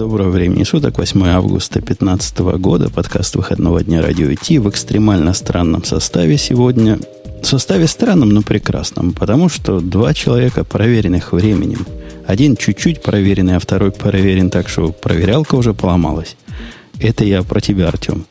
[0.00, 5.84] Доброго времени суток, 8 августа 2015 года, подкаст выходного дня радио Ти в экстремально странном
[5.84, 6.98] составе сегодня.
[7.42, 11.86] В составе странном, но прекрасном, потому что два человека, проверенных временем.
[12.26, 16.34] Один чуть-чуть проверенный, а второй проверен так, что проверялка уже поломалась.
[16.98, 18.24] Это я про тебя, Артем.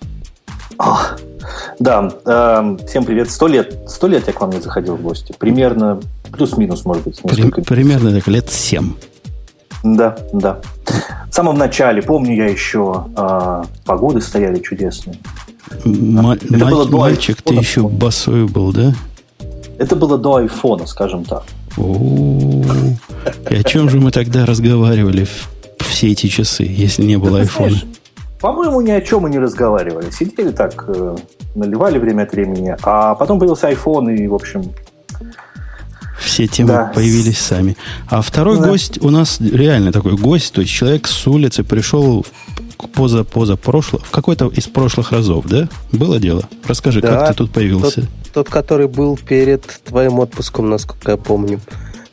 [1.78, 3.30] Да, э, всем привет.
[3.30, 5.36] Сто лет, сто лет я к вам не заходил в гости.
[5.38, 6.02] Примерно,
[6.32, 7.22] плюс-минус, может быть.
[7.22, 8.94] При, примерно так лет семь.
[9.84, 10.60] Да, да.
[11.30, 15.18] В самом начале, помню я еще, э, погоды стояли чудесные.
[15.86, 18.94] М- Это маль- было до мальчик, ты еще босой был, да?
[19.78, 21.44] Это было до айфона, скажем так.
[23.50, 25.28] И о чем же мы тогда разговаривали
[25.80, 27.78] все эти часы, если не было айфона?
[28.42, 30.10] По-моему, ни о чем мы не разговаривали.
[30.12, 31.18] Сидели так, э,
[31.56, 34.64] наливали время от времени, а потом появился iPhone, и, в общем...
[36.20, 36.92] Все темы да.
[36.94, 37.78] появились сами.
[38.08, 38.68] А второй да.
[38.68, 42.26] гость у нас реально такой гость, то есть человек с улицы пришел
[42.94, 45.68] поза поза прошлого, в какой-то из прошлых разов, да?
[45.92, 46.44] Было дело?
[46.66, 48.02] Расскажи, да, как ты тут появился?
[48.02, 51.60] Тот, тот, который был перед твоим отпуском, насколько я помню,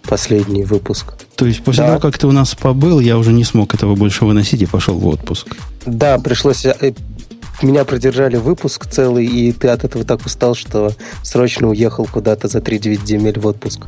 [0.06, 1.14] последний выпуск.
[1.36, 1.88] То есть после да.
[1.90, 4.96] того, как ты у нас побыл, я уже не смог этого больше выносить и пошел
[4.98, 5.56] в отпуск.
[5.84, 6.64] Да, пришлось...
[7.62, 12.58] Меня продержали выпуск целый, и ты от этого так устал, что срочно уехал куда-то за
[12.58, 13.80] 3-9 земель в отпуск.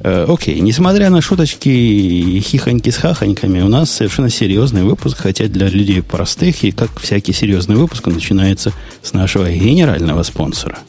[0.00, 5.46] Э, окей, несмотря на шуточки и хихоньки с хахоньками, у нас совершенно серьезный выпуск, хотя
[5.46, 10.78] для людей простых, и как всякий серьезный выпуск, он начинается с нашего генерального спонсора–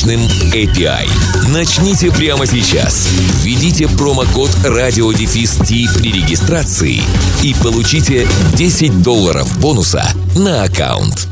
[0.00, 0.20] мощным
[0.52, 1.06] API.
[1.52, 3.08] Начните прямо сейчас.
[3.42, 5.58] Введите промокод радиодефис
[5.98, 7.00] при регистрации
[7.42, 10.02] и получите 10 долларов бонуса
[10.36, 11.28] на аккаунт.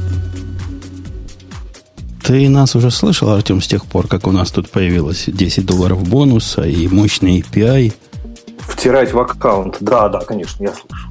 [2.23, 6.07] Ты нас уже слышал, Артем, с тех пор, как у нас тут появилось 10 долларов
[6.07, 7.95] бонуса и мощный API?
[8.61, 9.79] Втирать в аккаунт.
[9.81, 11.09] Да, да, конечно, я слышу.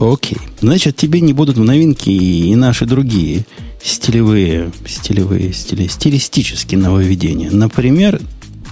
[0.00, 0.38] Окей.
[0.60, 3.44] Значит, тебе не будут в новинки и наши другие
[3.84, 7.50] стилевые, стилевые, стили, стилистические нововведения.
[7.50, 8.18] Например,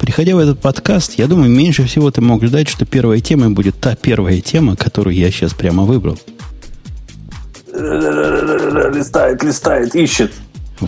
[0.00, 3.78] приходя в этот подкаст, я думаю, меньше всего ты мог ждать, что первая тема будет
[3.78, 6.18] та первая тема, которую я сейчас прямо выбрал.
[7.72, 10.32] Листает, листает, ищет.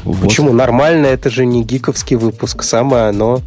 [0.05, 0.21] Вот.
[0.21, 0.53] Почему?
[0.53, 3.41] Нормально, это же не гиковский выпуск, самое оно.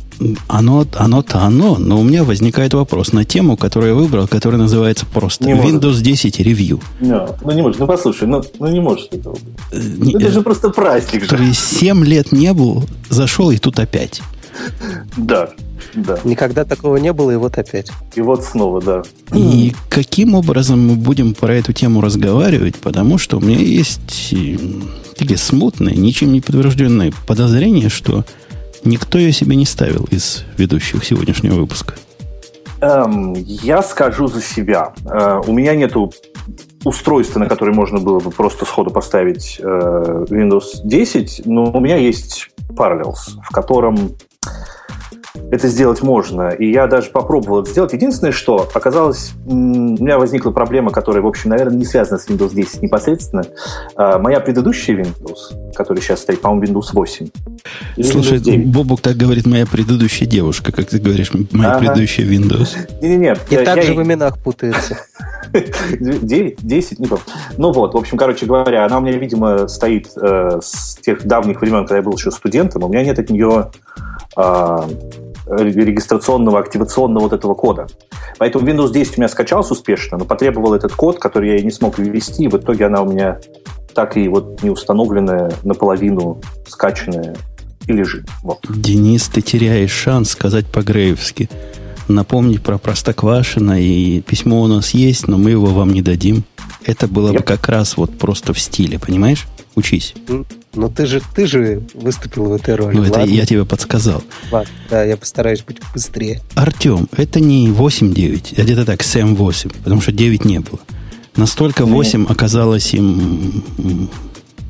[0.48, 5.06] Оно, оно-то оно, но у меня возникает вопрос на тему, которую я выбрал, которая называется
[5.06, 6.04] просто не Windows может.
[6.04, 6.82] 10 Review.
[7.02, 9.56] No, ну не может, ну послушай, ну, ну не может этого быть.
[9.72, 11.30] Э, не, это же просто праздник же.
[11.30, 14.22] То есть 7 лет не был, зашел и тут опять.
[15.18, 15.50] Да,
[15.94, 16.20] да.
[16.24, 17.92] Никогда такого не было, и вот опять.
[18.16, 19.04] И вот снова, да.
[19.34, 22.76] И каким образом мы будем про эту тему разговаривать?
[22.76, 24.34] Потому что у меня есть
[25.18, 28.24] такие смутные, ничем не подтвержденные подозрения, что
[28.84, 31.96] никто ее себе не ставил из ведущих сегодняшнего выпуска.
[32.82, 34.94] Эм, я скажу за себя.
[35.06, 36.12] Э, у меня нету
[36.84, 39.64] устройства, на которое можно было бы просто сходу поставить э,
[40.30, 44.16] Windows 10, но у меня есть Parallels, в котором
[45.52, 46.50] это сделать можно.
[46.50, 47.94] И я даже попробовал это сделать.
[47.94, 52.54] Единственное, что оказалось, у меня возникла проблема, которая, в общем, наверное, не связана с Windows
[52.54, 53.44] 10 непосредственно.
[53.96, 57.28] А, моя предыдущая Windows, которая сейчас стоит, по-моему, Windows 8.
[58.04, 61.80] Слушай, Бобук так говорит моя предыдущая девушка, как ты говоришь, моя ага.
[61.80, 62.78] предыдущая Windows.
[63.02, 63.36] Не-не-не.
[63.50, 63.82] И я, так я...
[63.84, 64.98] же в именах путается.
[65.92, 67.24] 9, 10, не помню.
[67.58, 71.62] Ну вот, в общем, короче говоря, она у меня, видимо, стоит э, с тех давних
[71.62, 72.84] времен, когда я был еще студентом.
[72.84, 73.72] У меня нет от нее
[74.36, 74.78] э,
[75.50, 77.88] регистрационного, активационного вот этого кода.
[78.38, 81.98] Поэтому Windows 10 у меня скачался успешно, но потребовал этот код, который я не смог
[82.00, 83.40] ввести, и в итоге она у меня
[83.94, 87.36] так и вот не установленная, наполовину скачанная
[87.88, 88.28] и лежит.
[88.44, 88.60] Вот.
[88.70, 91.50] Денис, ты теряешь шанс сказать по-греевски.
[92.08, 96.44] Напомнить про Простоквашино, и письмо у нас есть, но мы его вам не дадим.
[96.86, 97.38] Это было yep.
[97.38, 99.48] бы как раз вот просто в стиле, понимаешь?
[99.78, 100.16] Учись.
[100.74, 102.96] Но ты же, ты же выступил в этой роли.
[102.96, 103.32] Ну, это ладно?
[103.32, 104.24] я тебе подсказал.
[104.52, 106.42] Ладно, да, я постараюсь быть быстрее.
[106.56, 110.80] Артем, это не 8-9, а где-то так, 7-8, потому что 9 не было.
[111.36, 112.32] Настолько 8 Нет.
[112.32, 114.10] оказалось им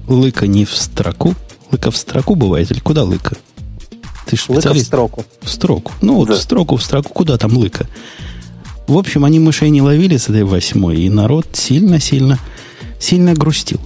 [0.08, 1.36] лыка не в строку.
[1.72, 3.38] Лыка в строку бывает, или куда лыка?
[4.26, 4.68] Ты специалист.
[4.68, 5.26] Лыка в строку.
[5.42, 5.92] В строку.
[6.02, 6.34] Ну, вот да.
[6.34, 7.88] в строку, в строку, куда там лыка?
[8.88, 12.40] В общем, они мышей не ловили с этой восьмой, и народ сильно-сильно
[13.00, 13.80] сильно грустил.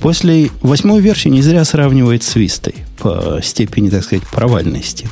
[0.00, 5.08] После восьмой версии не зря сравнивает с Вистой по степени, так сказать, провальности.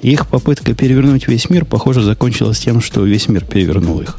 [0.00, 4.16] Их попытка перевернуть весь мир, похоже, закончилась тем, что весь мир перевернул их.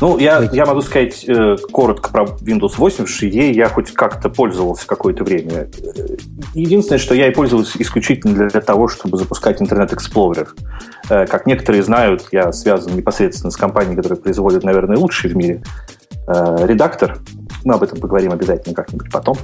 [0.00, 4.28] Ну, я, я могу сказать э, коротко про Windows 8, что ей я хоть как-то
[4.28, 5.68] пользовался какое-то время.
[6.52, 10.48] Единственное, что я и пользовался исключительно для, для того, чтобы запускать Internet Explorer.
[11.08, 15.62] Э, как некоторые знают, я связан непосредственно с компанией, которая производит, наверное, лучший в мире
[16.26, 17.20] э, редактор.
[17.64, 19.36] Мы об этом поговорим обязательно как-нибудь потом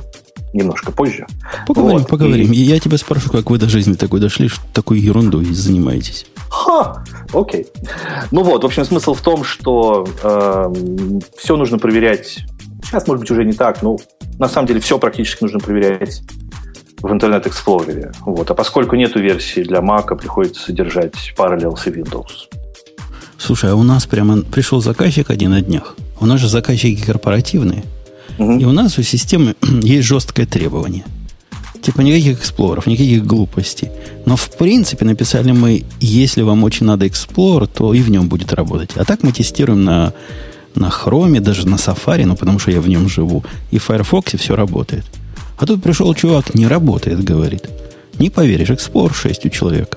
[0.53, 1.27] немножко позже.
[1.67, 2.09] Поговорим, вот.
[2.09, 2.53] поговорим.
[2.53, 2.57] И...
[2.57, 6.27] Я тебя спрошу, как вы до жизни такой дошли, что такой ерундой занимаетесь.
[6.51, 7.69] Ха, окей.
[8.31, 12.41] Ну вот, в общем, смысл в том, что э, эм, все нужно проверять.
[12.85, 13.99] Сейчас, может быть, уже не так, но
[14.39, 16.23] на самом деле все практически нужно проверять
[17.01, 18.15] в Internet Explorer.
[18.27, 18.51] Вот.
[18.51, 22.49] А поскольку нету версии для Mac, приходится содержать Parallels и Windows.
[23.39, 25.95] Слушай, а у нас прямо пришел заказчик один на днях.
[26.21, 27.85] У нас же заказчики корпоративные.
[28.39, 28.53] Угу.
[28.59, 31.05] И у нас у системы есть жесткое требование–
[31.83, 33.89] Типа никаких эксплоров, никаких глупостей.
[34.27, 38.53] Но в принципе написали мы, если вам очень надо эксплор, то и в нем будет
[38.53, 38.91] работать.
[38.97, 40.13] А так мы тестируем на,
[40.75, 43.45] на Chrome, даже на Safari, ну потому что я в нем живу.
[43.71, 45.05] И в Firefox все работает.
[45.57, 47.67] А тут пришел чувак, не работает, говорит.
[48.19, 49.97] Не поверишь, Explorer 6 у человека.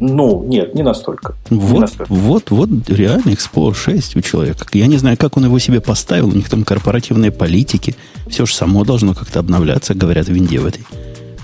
[0.00, 1.34] Ну, нет, не настолько.
[1.50, 2.12] Вот, не настолько.
[2.12, 4.66] вот, вот реально Explorer 6 у человека.
[4.72, 6.28] Я не знаю, как он его себе поставил.
[6.28, 7.94] У них там корпоративные политики.
[8.26, 10.84] Все же само должно как-то обновляться, говорят в Винде в этой.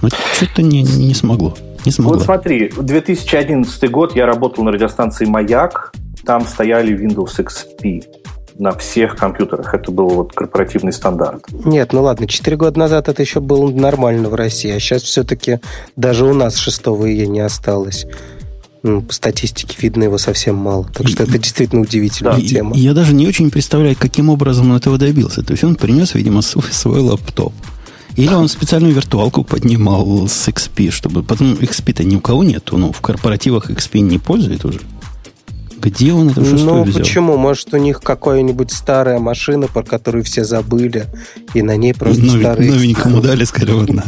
[0.00, 1.54] Но что-то не, не смогло.
[1.84, 2.14] Не смогло.
[2.14, 5.92] Вот смотри, 2011 год я работал на радиостанции «Маяк».
[6.24, 8.04] Там стояли Windows XP
[8.58, 9.74] на всех компьютерах.
[9.74, 11.44] Это был вот корпоративный стандарт.
[11.64, 15.60] Нет, ну ладно, 4 года назад это еще было нормально в России, а сейчас все-таки
[15.94, 18.06] даже у нас 6 июня не осталось.
[18.86, 20.88] Ну, по статистике видно его совсем мало.
[20.94, 22.40] Так что это действительно удивительная да.
[22.40, 22.76] тема.
[22.76, 25.42] Я даже не очень представляю, каким образом он этого добился.
[25.42, 27.52] То есть он принес, видимо, свой, свой лаптоп.
[28.14, 31.24] Или он специальную виртуалку поднимал с XP, чтобы...
[31.24, 32.78] Потом XP-то ни у кого нету.
[32.78, 34.80] Ну, в корпоративах XP не пользует уже.
[35.78, 37.00] Где он это шестую Ну, взял?
[37.00, 37.36] почему?
[37.36, 41.06] Может, у них какая-нибудь старая машина, про которую все забыли,
[41.54, 42.72] и на ней просто Новень, старые...
[42.72, 44.04] Новенькому дали, сказали, вот на.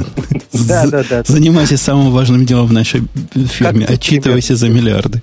[0.52, 1.22] Да, да, да.
[1.26, 3.02] Занимайся самым важным делом в нашей
[3.34, 3.86] фирме.
[3.86, 5.22] Отчитывайся за миллиарды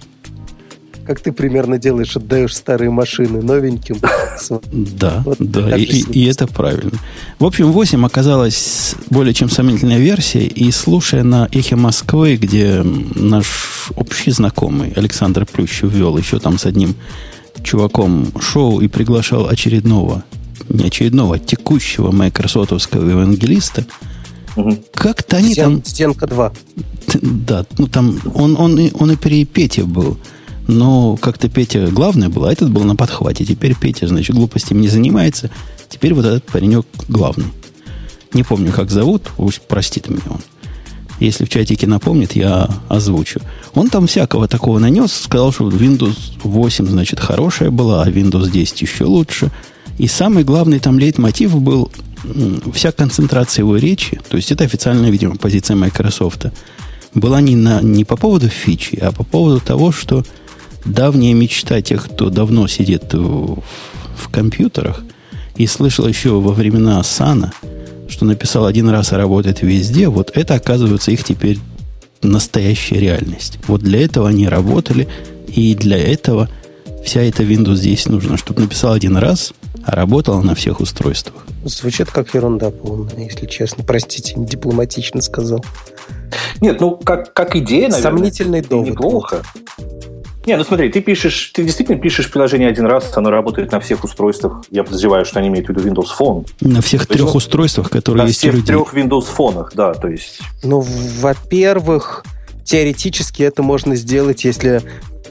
[1.05, 3.97] как ты примерно делаешь, отдаешь старые машины новеньким.
[4.71, 6.99] Да, да, и, и это правильно.
[7.39, 13.89] В общем, 8 оказалась более чем сомнительная версия, и слушая на Эхе Москвы, где наш
[13.95, 16.95] общий знакомый Александр Плющев вел еще там с одним
[17.63, 20.23] чуваком шоу и приглашал очередного,
[20.67, 23.85] не очередного, а текущего майкрософтовского евангелиста,
[24.55, 24.77] Угу.
[24.93, 25.85] Как-то они Стен, там...
[25.85, 26.53] Стенка 2.
[27.21, 30.17] Да, ну там он, он, он, он и при Пете был.
[30.67, 33.45] Но как-то Петя главный был, а этот был на подхвате.
[33.45, 35.49] Теперь Петя, значит, глупостями не занимается.
[35.89, 37.45] Теперь вот этот паренек главный.
[38.33, 40.41] Не помню, как зовут, пусть простит меня он.
[41.19, 43.39] Если в чатике напомнит, я озвучу.
[43.73, 48.81] Он там всякого такого нанес, сказал, что Windows 8, значит, хорошая была, а Windows 10
[48.81, 49.51] еще лучше.
[49.97, 51.89] И самый главный там лейтмотив был
[52.73, 56.47] вся концентрация его речи, то есть это официальная, видимо, позиция Microsoft,
[57.13, 60.25] была не, на, не по поводу фичи, а по поводу того, что
[60.85, 63.61] давняя мечта тех, кто давно сидит в,
[64.15, 65.03] в компьютерах
[65.55, 67.51] и слышал еще во времена Сана,
[68.07, 71.59] что написал один раз и работает везде, вот это, оказывается, их теперь
[72.21, 73.59] настоящая реальность.
[73.67, 75.07] Вот для этого они работали,
[75.47, 76.49] и для этого
[77.03, 79.53] вся эта Windows здесь нужна, чтобы написал один раз,
[79.85, 81.45] а работала на всех устройствах.
[81.63, 83.83] Звучит как ерунда полная, если честно.
[83.83, 85.63] Простите, дипломатично сказал.
[86.61, 88.89] Нет, ну, как, как идея, наверное, Сомнительный довод.
[88.89, 89.43] неплохо.
[90.45, 94.03] Не, ну смотри, ты пишешь, ты действительно пишешь приложение один раз, оно работает на всех
[94.03, 94.63] устройствах.
[94.69, 96.47] Я подозреваю, что они имеют в виду Windows Phone.
[96.61, 98.59] На всех то трех есть, устройствах, которые на есть у людей.
[98.59, 100.39] На всех трех Windows фонах, да, то есть.
[100.63, 100.85] Ну,
[101.19, 102.23] во-первых,
[102.63, 104.83] теоретически это можно сделать, если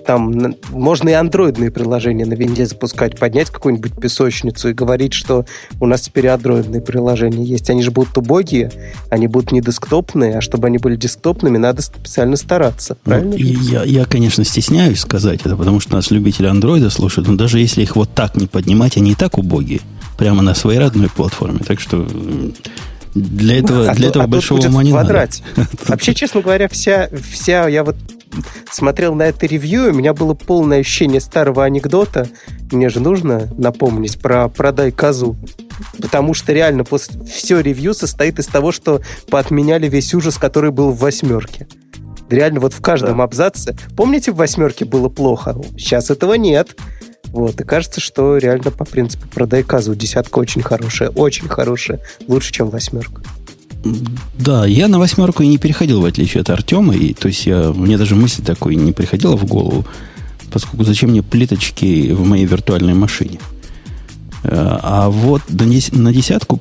[0.05, 5.45] там можно и андроидные приложения на винде запускать, поднять какую-нибудь песочницу и говорить, что
[5.81, 7.71] у нас теперь андроидные приложения есть.
[7.71, 8.71] Они же будут убогие,
[9.11, 12.97] они будут не десктопные, а чтобы они были десктопными, надо специально стараться.
[13.05, 13.31] Ну, правильно?
[13.31, 17.59] Ну, я, я, конечно, стесняюсь сказать это, потому что нас любители андроида слушают, но даже
[17.59, 19.81] если их вот так не поднимать, они и так убогие.
[20.19, 21.59] Прямо на своей родной платформе.
[21.67, 22.07] Так что
[23.15, 25.29] для этого, а для этого а большого ума не надо.
[25.89, 27.97] Вообще, честно говоря, вся, вся, я вот
[28.71, 32.29] смотрел на это ревью, у меня было полное ощущение старого анекдота.
[32.71, 35.37] Мне же нужно напомнить про «продай козу».
[35.99, 40.91] Потому что реально после, все ревью состоит из того, что поотменяли весь ужас, который был
[40.91, 41.67] в восьмерке
[42.31, 43.25] Реально вот в каждом да.
[43.25, 43.77] абзаце.
[43.97, 45.55] Помните, в восьмерке было плохо?
[45.77, 46.77] Сейчас этого нет.
[47.27, 52.53] Вот, и кажется, что реально по принципу продай казу десятка очень хорошая, очень хорошая, лучше,
[52.53, 53.23] чем восьмерка.
[54.39, 56.95] Да, я на восьмерку и не переходил, в отличие от Артема.
[56.95, 59.85] И, то есть я, мне даже мысль такой не приходила в голову,
[60.51, 63.39] поскольку зачем мне плиточки в моей виртуальной машине?
[64.43, 66.61] Э, а вот на десятку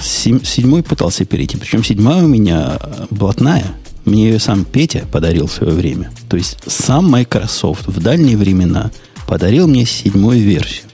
[0.00, 1.56] седьмой пытался перейти.
[1.56, 2.78] Причем седьмая у меня
[3.10, 3.64] блатная.
[4.04, 6.10] Мне ее сам Петя подарил в свое время.
[6.28, 8.90] То есть сам Microsoft в дальние времена
[9.26, 10.84] подарил мне седьмую версию.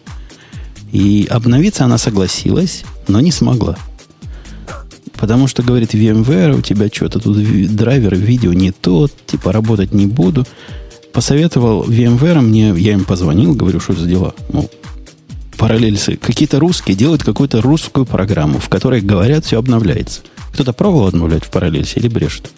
[0.91, 3.77] И обновиться она согласилась, но не смогла.
[5.17, 7.37] Потому что, говорит, VMware, у тебя что-то тут
[7.75, 10.47] драйвер видео не тот, типа работать не буду.
[11.13, 14.35] Посоветовал VMware мне, я им позвонил, говорю, что за дела.
[14.53, 14.71] Мол,
[15.57, 16.17] параллельсы.
[16.17, 20.21] Какие-то русские делают какую-то русскую программу, в которой говорят, все обновляется.
[20.53, 22.51] Кто-то пробовал обновлять в параллельсе или брешет?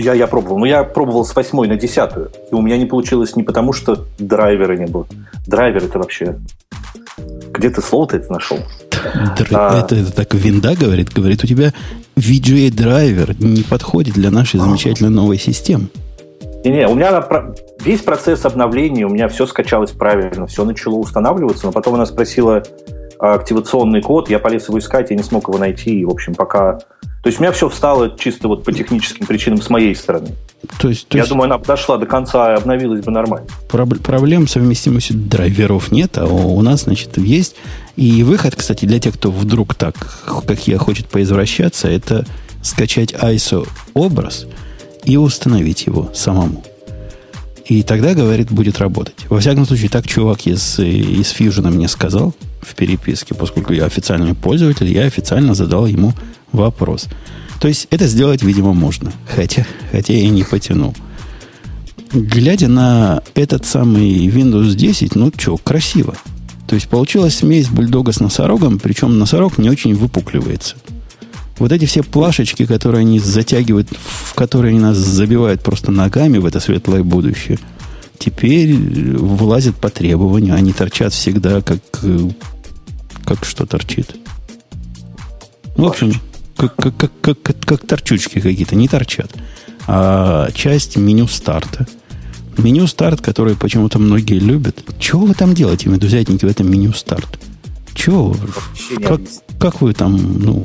[0.00, 0.58] Я, я пробовал.
[0.58, 2.30] Но я пробовал с восьмой на десятую.
[2.50, 5.06] И у меня не получилось не потому, что драйвера не было.
[5.46, 6.38] Драйвер это вообще...
[7.52, 8.58] Где ты слово-то это нашел?
[9.36, 9.48] Др...
[9.52, 9.80] А...
[9.80, 11.12] Это, это так винда говорит.
[11.12, 11.74] Говорит, у тебя
[12.16, 15.88] VGA драйвер не подходит для нашей замечательной новой системы.
[16.64, 17.26] Не-не, у меня
[17.84, 22.62] весь процесс обновления, у меня все скачалось правильно, все начало устанавливаться, но потом она спросила
[23.20, 26.78] активационный код, я полез его искать, я не смог его найти, и, в общем, пока...
[27.22, 30.28] То есть у меня все встало чисто вот по техническим причинам с моей стороны.
[30.78, 31.30] То есть, то я есть...
[31.30, 33.46] думаю, она дошла до конца и обновилась бы нормально.
[33.68, 37.56] Проб- проблем совместимости драйверов нет, а у нас, значит, есть.
[37.96, 42.24] И выход, кстати, для тех, кто вдруг так, как я, хочет поизвращаться, это
[42.62, 44.46] скачать ISO образ–
[45.04, 46.62] и установить его самому.
[47.70, 49.14] И тогда, говорит, будет работать.
[49.28, 54.34] Во всяком случае, так чувак из, из Fusion мне сказал в переписке, поскольку я официальный
[54.34, 56.12] пользователь, я официально задал ему
[56.50, 57.06] вопрос.
[57.60, 59.12] То есть это сделать, видимо, можно.
[59.32, 60.96] Хотя, хотя я не потянул.
[62.12, 66.16] Глядя на этот самый Windows 10, ну что, красиво.
[66.66, 70.74] То есть получилась смесь бульдога с носорогом, причем носорог не очень выпукливается.
[71.60, 76.46] Вот эти все плашечки, которые они затягивают, в которые они нас забивают просто ногами в
[76.46, 77.58] это светлое будущее,
[78.18, 80.54] теперь вылазят по требованию.
[80.54, 81.80] Они торчат всегда, как,
[83.26, 84.16] как что торчит.
[85.76, 86.14] В общем,
[86.56, 89.30] как, как, как, как, как торчучки какие-то, не торчат.
[89.86, 91.86] А часть меню старта.
[92.56, 94.82] Меню старт, которое почему-то многие любят.
[94.98, 97.38] Чего вы там делаете, медузятники, в этом меню старт?
[97.92, 98.34] Чего?
[99.06, 99.20] Как,
[99.58, 100.64] как вы там, ну,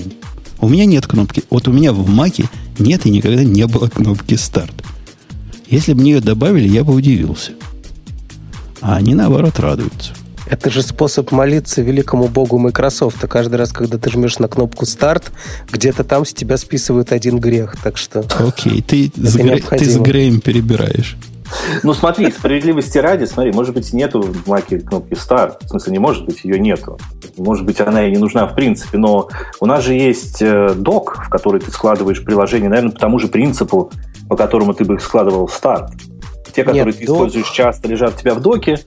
[0.60, 1.44] у меня нет кнопки.
[1.50, 2.46] Вот у меня в Маке
[2.80, 4.74] нет и никогда не было кнопки старт.
[5.68, 7.54] Если бы мне ее добавили, я бы удивился.
[8.82, 10.14] А они, наоборот, радуются.
[10.48, 13.24] Это же способ молиться великому богу Microsoft.
[13.24, 15.32] А каждый раз, когда ты жмешь на кнопку старт,
[15.72, 17.76] где-то там с тебя списывают один грех.
[17.84, 18.24] Так что...
[18.38, 19.58] Окей, ты, с, гре...
[19.58, 21.18] ты с Греем перебираешь.
[21.84, 25.58] Ну, смотри, справедливости ради, смотри, может быть, нету в Маке кнопки Start.
[25.62, 26.98] В смысле, не может быть, ее нету.
[27.38, 31.24] Может быть, она и не нужна в принципе, но у нас же есть э, док,
[31.26, 33.92] в который ты складываешь приложение, наверное, по тому же принципу,
[34.28, 35.92] по которому ты бы их складывал в старт.
[36.54, 37.16] Те, которые Нет, ты док...
[37.16, 38.80] используешь часто, лежат у тебя в доке.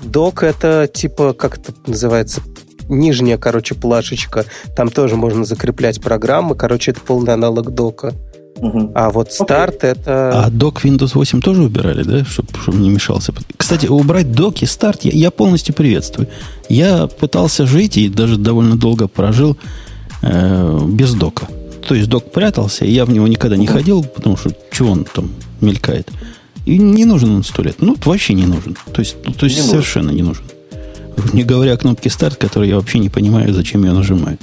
[0.00, 2.40] Док это типа, как это называется,
[2.88, 4.44] нижняя, короче, плашечка.
[4.74, 6.54] Там тоже можно закреплять программы.
[6.54, 8.12] Короче, это полный аналог дока.
[8.62, 8.92] Угу.
[8.94, 9.88] А вот старт okay.
[9.88, 10.44] это...
[10.44, 12.24] А док Windows 8 тоже убирали, да?
[12.24, 13.34] Чтобы чтоб не мешался.
[13.56, 16.28] Кстати, убрать док и старт я, я полностью приветствую.
[16.68, 19.56] Я пытался жить и даже довольно долго прожил
[20.22, 21.48] э, без дока.
[21.88, 25.06] То есть док прятался, и я в него никогда не ходил, потому что чего он
[25.12, 26.08] там мелькает.
[26.64, 27.76] И не нужен он сто лет.
[27.80, 28.76] Ну, вообще не нужен.
[28.92, 30.16] То есть, то есть не совершенно нужен.
[30.16, 30.44] не нужен.
[31.32, 34.40] Не говоря о кнопке старт, которую я вообще не понимаю, зачем ее нажимают.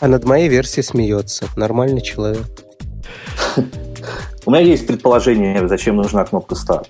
[0.00, 1.46] А над моей версией смеется.
[1.56, 2.46] Нормальный человек.
[4.46, 6.88] У меня есть предположение, зачем нужна кнопка старт.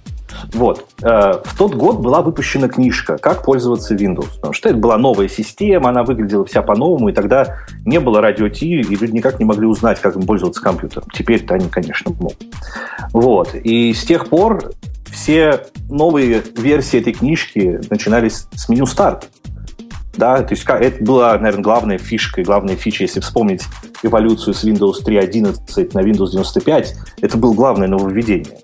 [0.53, 0.87] Вот.
[1.03, 4.37] Э, в тот год была выпущена книжка «Как пользоваться Windows».
[4.37, 8.49] Потому что это была новая система, она выглядела вся по-новому, и тогда не было радио
[8.49, 11.09] Ти, и люди никак не могли узнать, как им пользоваться компьютером.
[11.13, 12.43] Теперь-то они, конечно, могут.
[13.13, 13.55] Вот.
[13.55, 14.73] И с тех пор
[15.11, 19.29] все новые версии этой книжки начинались с меню «Старт».
[20.15, 23.63] Да, то есть это была, наверное, главная фишка и главная фича, если вспомнить
[24.03, 28.59] эволюцию с Windows 3.11 на Windows 95, это было главное нововведение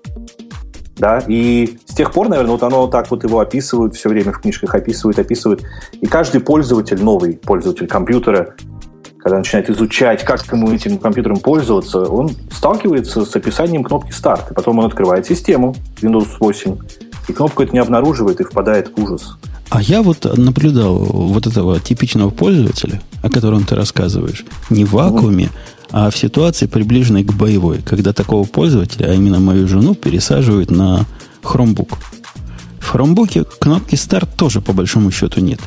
[0.99, 4.39] да, и с тех пор, наверное, вот оно так вот его описывают, все время в
[4.41, 5.63] книжках описывают, описывают,
[5.99, 8.55] и каждый пользователь, новый пользователь компьютера,
[9.19, 14.51] когда начинает изучать, как ему этим компьютером пользоваться, он сталкивается с описанием кнопки старт.
[14.51, 16.77] И потом он открывает систему Windows 8,
[17.27, 19.35] и кнопку это не обнаруживает и впадает в ужас.
[19.69, 25.49] А я вот наблюдал вот этого типичного пользователя, о котором ты рассказываешь, не в вакууме,
[25.91, 31.05] а в ситуации, приближенной к боевой, когда такого пользователя, а именно мою жену, пересаживают на
[31.43, 31.95] Chromebook.
[32.79, 35.59] В Chromebook кнопки старт тоже по большому счету нет.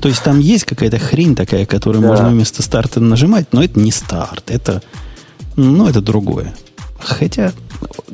[0.00, 2.08] То есть там есть какая-то хрень такая, которую да.
[2.08, 4.82] можно вместо старта нажимать, но это не старт, это,
[5.56, 6.54] ну, это другое.
[6.98, 7.52] Хотя,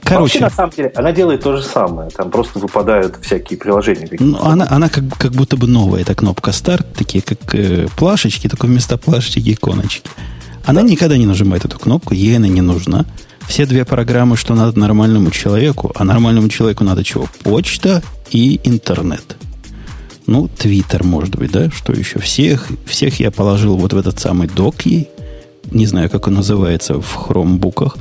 [0.02, 0.40] короче...
[0.40, 2.10] Вообще, на самом деле, она делает то же самое.
[2.10, 4.08] Там просто выпадают всякие приложения.
[4.18, 8.48] Ну, она, она как, как будто бы новая, эта кнопка старт, такие как э, плашечки,
[8.48, 10.08] только вместо плашечки иконочки.
[10.66, 10.88] Она да.
[10.88, 13.06] никогда не нажимает эту кнопку, ей она не нужна.
[13.49, 17.28] Все две программы, что надо нормальному человеку, а нормальному человеку надо чего?
[17.44, 19.37] Почта и интернет.
[20.26, 21.70] Ну, Твиттер, может быть, да?
[21.70, 22.18] Что еще?
[22.18, 25.08] Всех, всех я положил вот в этот самый док ей.
[25.70, 27.96] Не знаю, как он называется в хромбуках.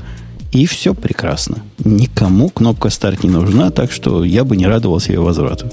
[0.52, 1.58] И все прекрасно.
[1.84, 5.70] Никому кнопка старт не нужна, так что я бы не радовался ее возврату.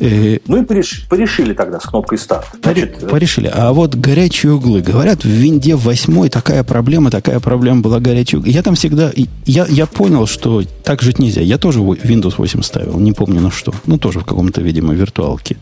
[0.00, 2.46] Э, ну и пореш, порешили тогда с кнопкой старт.
[2.62, 3.50] Значит, э, порешили.
[3.52, 4.80] А вот горячие углы.
[4.80, 8.42] Говорят, в винде 8 такая проблема, такая проблема была углы.
[8.46, 9.12] Я там всегда...
[9.44, 11.42] Я, я понял, что так жить нельзя.
[11.42, 13.74] Я тоже Windows 8 ставил, не помню на что.
[13.86, 15.58] Ну, тоже в каком-то, видимо, виртуалке.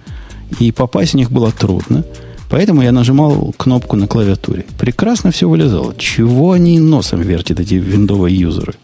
[0.61, 2.05] И попасть в них было трудно.
[2.49, 4.65] Поэтому я нажимал кнопку на клавиатуре.
[4.79, 5.95] Прекрасно все вылезало.
[5.99, 8.75] Чего они носом вертят, эти виндовые юзеры?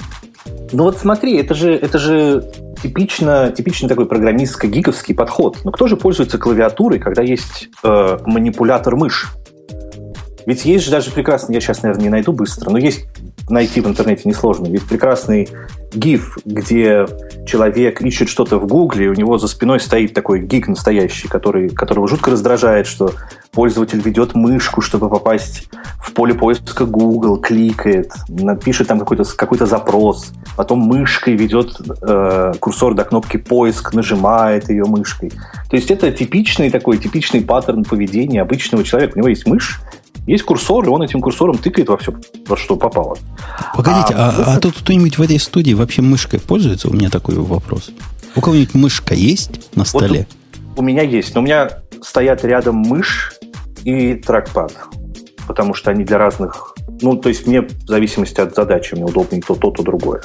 [0.75, 2.51] Ну вот смотри, это же, это же
[2.83, 5.59] типично, типичный такой программистско-гиковский подход.
[5.63, 9.31] Но кто же пользуется клавиатурой, когда есть э, манипулятор мышь?
[10.47, 13.07] Ведь есть же даже прекрасный, я сейчас, наверное, не найду быстро, но есть
[13.49, 14.67] найти в интернете несложно.
[14.67, 15.49] Ведь прекрасный
[15.93, 17.07] гиф, где
[17.47, 22.09] человек ищет что-то в Гугле, у него за спиной стоит такой гик настоящий, который, которого
[22.09, 23.13] жутко раздражает, что
[23.53, 25.69] пользователь ведет мышку, чтобы попасть
[26.01, 32.95] в поле поиска Google, кликает, напишет там какой-то какой запрос, потом мышкой ведет э, курсор
[32.95, 35.31] до кнопки поиск, нажимает ее мышкой.
[35.71, 39.15] То есть это типичный такой, типичный паттерн поведения обычного человека.
[39.15, 39.81] У него есть мышь,
[40.27, 42.15] есть курсор, и он этим курсором тыкает во все,
[42.47, 43.17] во что попало.
[43.75, 46.89] Погодите, а, а, а тут кто-нибудь в этой студии вообще мышкой пользуется?
[46.89, 47.91] У меня такой вопрос.
[48.35, 50.27] У кого-нибудь мышка есть на столе?
[50.75, 51.71] Вот у меня есть, но у меня
[52.03, 53.35] стоят рядом мышь
[53.85, 54.73] и трекпад,
[55.47, 56.75] потому что они для разных...
[57.01, 60.23] Ну, то есть мне в зависимости от задачи, мне удобнее то, то, то, другое.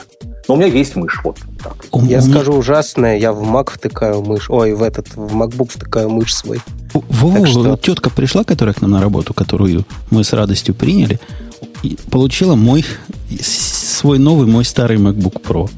[0.50, 1.76] Но у меня есть мышь, вот так.
[2.10, 6.34] Я скажу ужасное, я в Mac втыкаю мышь, ой, в этот, в MacBook втыкаю мышь
[6.34, 6.60] свой.
[6.92, 7.78] Во, что...
[7.78, 11.20] тетка пришла, которая к нам на работу, которую мы с радостью приняли,
[11.84, 12.84] и получила мой
[13.40, 15.70] свой новый, мой старый MacBook Pro.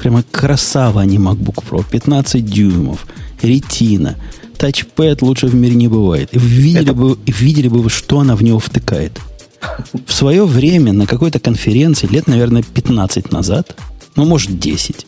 [0.00, 1.84] Прямо красава, а не MacBook Pro.
[1.90, 3.08] 15 дюймов,
[3.42, 4.14] ретина,
[4.56, 6.28] тачпэд лучше в мире не бывает.
[6.30, 6.94] И видели, Это...
[6.94, 9.18] бы, видели бы вы, что она в него втыкает.
[10.06, 13.74] В свое время на какой-то конференции, лет, наверное, 15 назад,
[14.16, 15.06] ну, может, 10,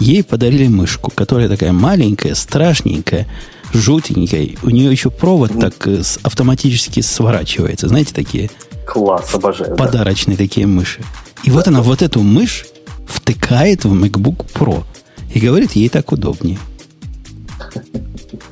[0.00, 3.26] ей подарили мышку, которая такая маленькая, страшненькая,
[3.72, 4.50] жутенькая.
[4.62, 7.88] У нее еще провод так э, автоматически сворачивается.
[7.88, 8.50] Знаете, такие...
[8.86, 9.76] Класс, обожаю.
[9.76, 10.44] Подарочные да.
[10.44, 11.02] такие мыши.
[11.44, 12.66] И вот она вот эту мышь
[13.06, 14.84] втыкает в MacBook Pro.
[15.32, 16.58] И говорит, ей так удобнее.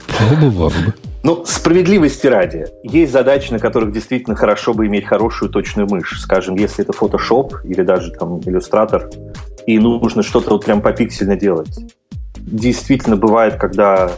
[0.06, 0.94] Пробовал бы.
[1.22, 6.20] Ну, справедливости ради, есть задачи, на которых действительно хорошо бы иметь хорошую точную мышь.
[6.20, 9.12] Скажем, если это Photoshop или даже там Illustrator,
[9.66, 11.76] и нужно что-то вот прям попиксельно делать.
[12.36, 14.12] Действительно бывает, когда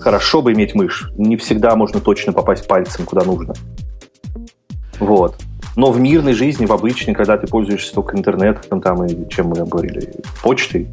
[0.00, 3.54] хорошо бы иметь мышь, не всегда можно точно попасть пальцем куда нужно.
[5.00, 5.36] Вот.
[5.74, 9.56] Но в мирной жизни, в обычной, когда ты пользуешься только интернетом, там, и чем мы
[9.66, 10.10] говорили,
[10.42, 10.88] почтой.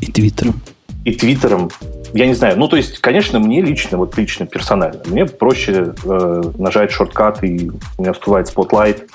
[0.00, 0.60] И твиттером.
[1.04, 1.70] И твиттером.
[2.12, 2.58] Я не знаю.
[2.58, 7.70] Ну, то есть, конечно, мне лично, вот лично, персонально, мне проще э, нажать шорткат, и
[7.98, 9.08] у меня всплывает Spotlight,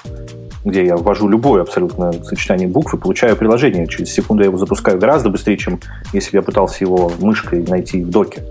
[0.66, 3.88] где я ввожу любое абсолютно сочетание букв и получаю приложение.
[3.88, 5.80] Через секунду я его запускаю гораздо быстрее, чем
[6.14, 8.44] если бы я пытался его мышкой найти в доке.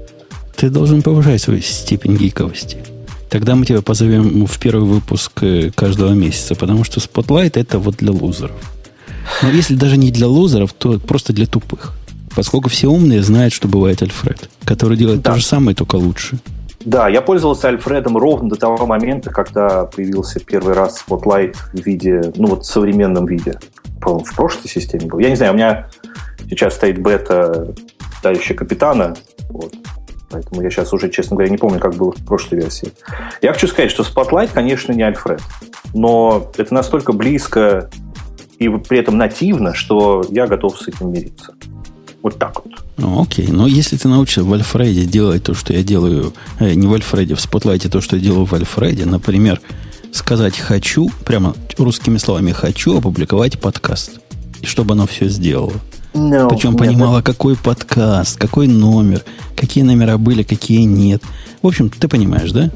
[0.56, 2.78] Ты должен повышать свою степень гиковости.
[3.28, 7.96] Тогда мы тебя позовем в первый выпуск э, каждого месяца, потому что Spotlight это вот
[7.96, 8.52] для лузеров.
[9.42, 11.94] Но если даже не для лузеров, то просто для тупых.
[12.34, 15.32] Поскольку все умные знают, что бывает Альфред, который делает да.
[15.32, 16.38] то же самое, только лучше.
[16.84, 22.32] Да, я пользовался Альфредом ровно до того момента, когда появился первый раз Spotlight в виде,
[22.36, 23.58] ну вот в современном виде.
[24.00, 25.20] В прошлой системе был.
[25.20, 25.88] Я не знаю, у меня
[26.48, 27.72] сейчас стоит бета
[28.20, 29.14] Тающая Капитана.
[29.50, 29.72] Вот.
[30.30, 32.92] Поэтому я сейчас уже, честно говоря, не помню, как было в прошлой версии.
[33.42, 35.42] Я хочу сказать, что Spotlight, конечно, не Альфред.
[35.94, 37.90] Но это настолько близко
[38.58, 41.54] и при этом нативно, что я готов с этим мириться.
[42.22, 42.74] Вот так вот.
[42.98, 43.48] Ну, окей.
[43.48, 47.34] Но если ты научишься в Альфреде делать то, что я делаю, э, не в Альфреде,
[47.34, 49.60] в Спотлайте то, что я делаю в Альфреде, например,
[50.12, 54.20] сказать «хочу», прямо русскими словами «хочу» опубликовать подкаст.
[54.60, 55.72] И чтобы оно все сделало.
[56.14, 57.26] No, Причем понимала, нет.
[57.26, 59.24] какой подкаст, какой номер,
[59.56, 61.22] какие номера были, какие нет.
[61.62, 62.70] В общем, ты понимаешь, да?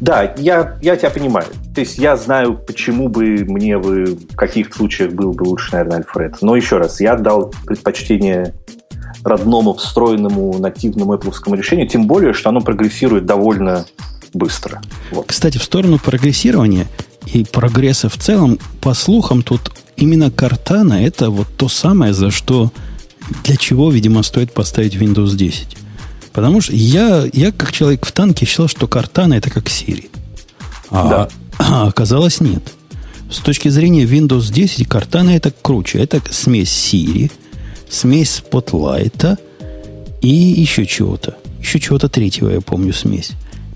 [0.00, 1.46] Да, я, я тебя понимаю.
[1.74, 5.98] То есть я знаю, почему бы мне бы в каких случаях был бы лучше, наверное,
[5.98, 6.36] Альфред.
[6.42, 8.54] Но еще раз, я дал предпочтение
[9.24, 13.86] родному, встроенному, нативному Apple решению, тем более, что оно прогрессирует довольно
[14.32, 14.80] быстро.
[15.10, 15.26] Вот.
[15.26, 16.86] Кстати, в сторону прогрессирования
[17.26, 22.70] и прогресса в целом, по слухам, тут именно Картана это вот то самое, за что
[23.44, 25.76] для чего, видимо, стоит поставить Windows 10.
[26.36, 30.10] Потому что я, я как человек в танке считал, что Картана это как Siri.
[30.90, 31.28] А, да.
[31.58, 32.74] а оказалось нет.
[33.30, 35.98] С точки зрения Windows 10 Картана это круче.
[35.98, 37.32] Это смесь Siri,
[37.88, 39.38] смесь Spotlight
[40.20, 41.38] и еще чего-то.
[41.58, 43.30] Еще чего-то третьего, я помню, смесь.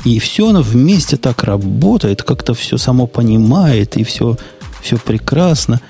[0.04, 4.36] И все оно вместе так работает, как-то все само понимает, и все,
[4.82, 5.80] все прекрасно.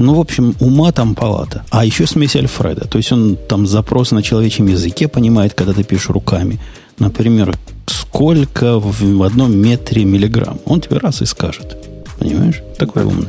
[0.00, 1.62] Ну, в общем, ума там палата.
[1.68, 2.88] А еще смесь Альфреда.
[2.88, 6.58] То есть он там запрос на человечьем языке понимает, когда ты пишешь руками.
[6.98, 10.58] Например, сколько в одном метре миллиграмм.
[10.64, 11.76] Он тебе раз и скажет.
[12.18, 12.62] Понимаешь?
[12.78, 13.28] Такой умный.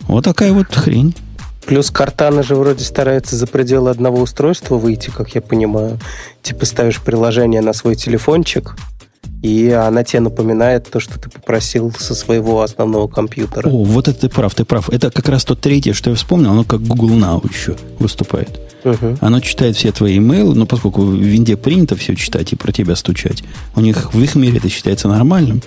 [0.00, 1.14] Вот такая вот хрень.
[1.64, 5.98] Плюс Картана же вроде старается за пределы одного устройства выйти, как я понимаю.
[6.42, 8.76] Типа ставишь приложение на свой телефончик,
[9.44, 13.68] и она тебе напоминает то, что ты попросил со своего основного компьютера.
[13.68, 14.88] О, вот это ты прав, ты прав.
[14.88, 18.58] Это как раз то третье, что я вспомнил, оно как Google Now еще выступает.
[18.84, 19.18] Угу.
[19.20, 22.96] Оно читает все твои имейлы, но поскольку в Винде принято все читать и про тебя
[22.96, 23.44] стучать,
[23.76, 25.60] у них в их мире это считается нормальным.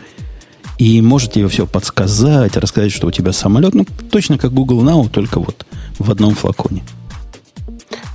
[0.79, 3.75] И может тебе все подсказать, рассказать, что у тебя самолет.
[3.75, 5.67] Ну, точно как Google Now, только вот
[5.99, 6.81] в одном флаконе.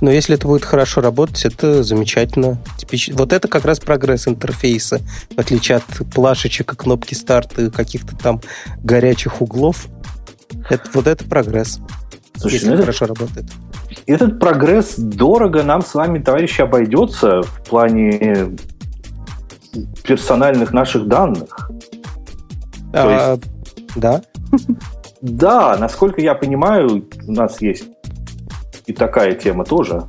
[0.03, 2.57] Но если это будет хорошо работать, это замечательно.
[2.77, 3.11] Типич...
[3.13, 4.99] Вот это как раз прогресс интерфейса,
[5.33, 8.41] в отличие от плашечек и кнопки старта и каких-то там
[8.83, 9.85] горячих углов.
[10.69, 11.79] Это, вот это прогресс,
[12.35, 13.45] Слушай, если ну это, хорошо работает.
[14.05, 18.57] Этот прогресс дорого нам с вами, товарищи, обойдется в плане
[20.05, 21.71] персональных наших данных.
[22.91, 23.43] А, есть...
[23.95, 24.21] Да?
[25.21, 27.85] Да, насколько я понимаю, у нас есть
[28.85, 30.03] и такая тема тоже.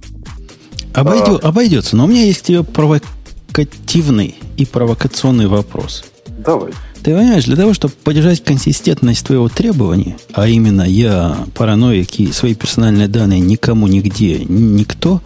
[0.92, 1.96] Обойдет, а, обойдется.
[1.96, 6.04] Но у меня есть к тебе провокативный и провокационный вопрос.
[6.38, 6.72] Давай.
[7.02, 12.54] Ты понимаешь, для того, чтобы поддержать консистентность твоего требования, а именно я параноик и свои
[12.54, 15.20] персональные данные никому, нигде, никто,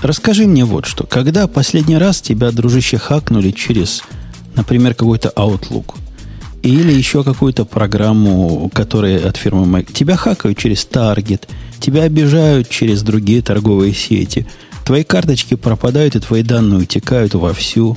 [0.00, 1.04] расскажи мне вот что.
[1.04, 4.02] Когда последний раз тебя, дружище, хакнули через,
[4.54, 5.94] например, какой-то Outlook,
[6.62, 9.84] или еще какую-то программу, которая от фирмы.
[9.84, 11.42] Тебя хакают через Target,
[11.84, 14.46] тебя обижают через другие торговые сети.
[14.86, 17.96] Твои карточки пропадают, и твои данные утекают вовсю.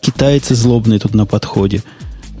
[0.00, 1.82] Китайцы злобные тут на подходе.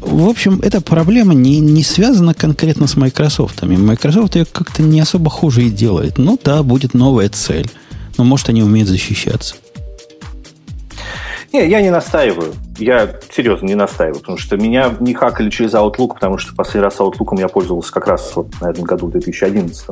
[0.00, 3.62] В общем, эта проблема не, не связана конкретно с Microsoft.
[3.62, 6.16] Microsoft ее как-то не особо хуже и делает.
[6.16, 7.70] Ну да, будет новая цель.
[8.16, 9.54] Но может они умеют защищаться.
[11.52, 12.54] Не, я не настаиваю.
[12.78, 16.96] Я серьезно не настаиваю, потому что меня не хакали через Outlook, потому что последний раз
[16.96, 19.86] Outlook я пользовался как раз вот этом году, в 2011.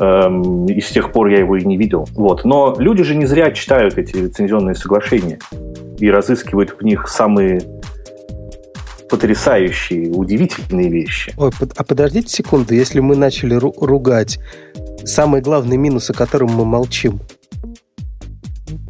[0.00, 2.08] Эм, и с тех пор я его и не видел.
[2.14, 2.44] Вот.
[2.44, 5.38] Но люди же не зря читают эти лицензионные соглашения
[5.98, 7.60] и разыскивают в них самые
[9.08, 11.32] потрясающие, удивительные вещи.
[11.36, 14.40] Ой, а подождите секунду, если мы начали ру- ругать
[15.04, 17.20] самый главный минус, о котором мы молчим,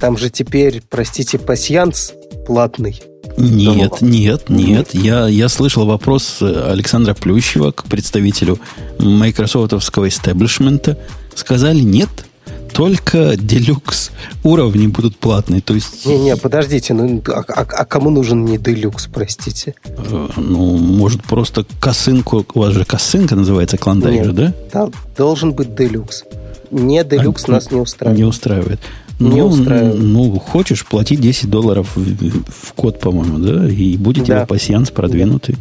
[0.01, 2.15] там же теперь, простите, пасьянс
[2.47, 3.03] платный.
[3.37, 4.95] Нет, нет, нет.
[4.95, 8.59] Я, я слышал вопрос Александра Плющева к представителю
[8.99, 10.99] майкрософтовского истеблишмента.
[11.35, 12.09] Сказали нет,
[12.73, 14.11] только делюкс
[14.43, 15.61] уровни будут платные.
[15.61, 16.07] То есть...
[16.07, 19.75] Не-не, подождите, ну, а, а, а кому нужен не делюкс, простите?
[19.85, 24.53] Э, ну, может, просто косынку, у вас же косынка называется клондайк да?
[24.73, 26.25] Да, должен быть делюкс.
[26.71, 28.19] Не делюкс а, нас не устраивает.
[28.19, 28.81] Не устраивает
[29.21, 29.99] не ну, устраивает.
[29.99, 34.39] Ну, хочешь, плати 10 долларов в, в код, по-моему, да, и будет да.
[34.39, 35.57] тебе пассианс продвинутый.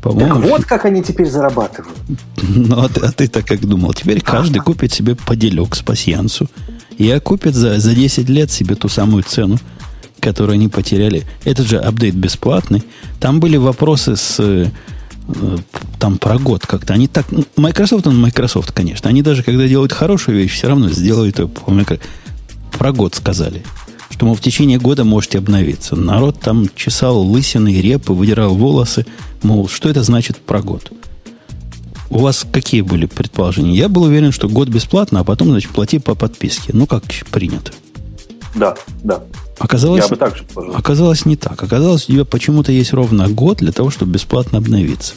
[0.00, 0.42] По-моему.
[0.42, 1.96] Так вот как они теперь зарабатывают.
[2.38, 3.92] Ну, а ты, а ты так как думал.
[3.94, 6.48] Теперь каждый купит себе поделек с пассиансу.
[6.98, 9.58] И купит за, за 10 лет себе ту самую цену,
[10.20, 11.24] которую они потеряли.
[11.44, 12.84] Этот же апдейт бесплатный.
[13.18, 14.66] Там были вопросы с э,
[15.98, 16.94] там про год как-то.
[16.94, 17.26] Они так...
[17.56, 19.10] Microsoft, он Microsoft, конечно.
[19.10, 21.70] Они даже, когда делают хорошую вещь, все равно сделают ее по
[22.70, 23.64] про год сказали.
[24.10, 25.94] Что, мол, в течение года можете обновиться.
[25.94, 29.06] Народ там чесал лысины, репы, выдирал волосы.
[29.42, 30.90] Мол, что это значит про год?
[32.10, 33.76] у вас какие были предположения?
[33.76, 36.70] Я был уверен, что год бесплатно, а потом, значит, плати по подписке.
[36.72, 37.72] Ну, как принято.
[38.54, 39.22] Да, да.
[39.58, 40.74] Оказалось, Я бы так же положил.
[40.76, 41.62] оказалось не так.
[41.62, 45.14] Оказалось, у тебя почему-то есть ровно год для того, чтобы бесплатно обновиться.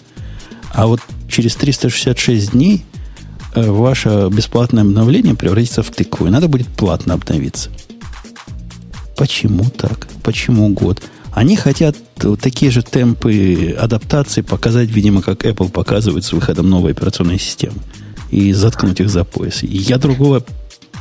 [0.74, 2.84] А вот через 366 дней
[3.56, 7.70] ваше бесплатное обновление превратится в тыкву, и надо будет платно обновиться.
[9.18, 10.08] Почему так?
[10.24, 11.02] Почему год?
[11.34, 11.96] Они хотят
[12.42, 17.78] такие же темпы адаптации показать, видимо, как Apple показывает с выходом новой операционной системы.
[18.32, 19.64] И заткнуть их за пояс.
[19.64, 20.44] Я другого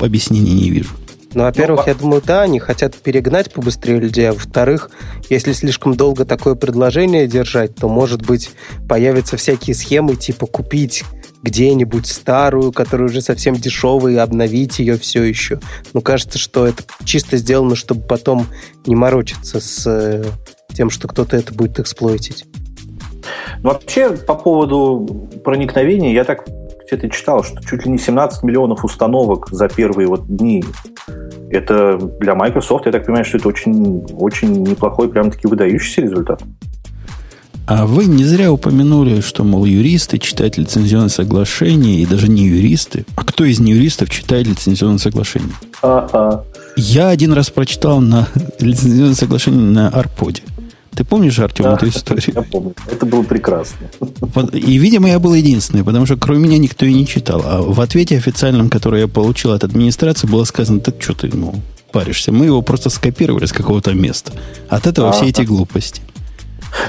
[0.01, 0.91] объяснения не вижу.
[1.33, 4.91] Ну, во-первых, я думаю, да, они хотят перегнать побыстрее людей, а во-вторых,
[5.29, 8.51] если слишком долго такое предложение держать, то, может быть,
[8.89, 11.05] появятся всякие схемы, типа купить
[11.43, 15.59] где-нибудь старую, которая уже совсем дешевая, и обновить ее все еще.
[15.93, 18.47] Ну, кажется, что это чисто сделано, чтобы потом
[18.87, 20.25] не морочиться с э,
[20.75, 22.47] тем, что кто-то это будет эксплойтить.
[23.63, 26.47] Вообще, по поводу проникновения, я так
[26.87, 30.65] где-то читал, что чуть ли не 17 миллионов установок за первые вот дни.
[31.51, 36.43] Это для Microsoft, я так понимаю, что это очень, очень неплохой, прям-таки выдающийся результат.
[37.71, 43.07] А вы не зря упомянули, что, мол, юристы читают лицензионное соглашение, и даже не юристы.
[43.15, 45.53] А кто из неюристов читает лицензионное соглашение?
[45.81, 46.43] Ага.
[46.77, 48.27] Я один раз прочитал на
[48.59, 50.43] лицензионное соглашение на Арподе.
[50.97, 52.33] Ты помнишь, Артем, Да, эту историю?
[52.35, 52.75] Я помню.
[52.91, 53.87] Это было прекрасно.
[54.53, 57.41] И, видимо, я был единственный, потому что кроме меня никто и не читал.
[57.47, 61.55] А в ответе официальном, который я получил от администрации, было сказано, так что ты, ну,
[61.93, 62.33] паришься?
[62.33, 64.33] Мы его просто скопировали с какого-то места.
[64.69, 65.29] От этого все Ага.
[65.29, 66.03] эти глупости.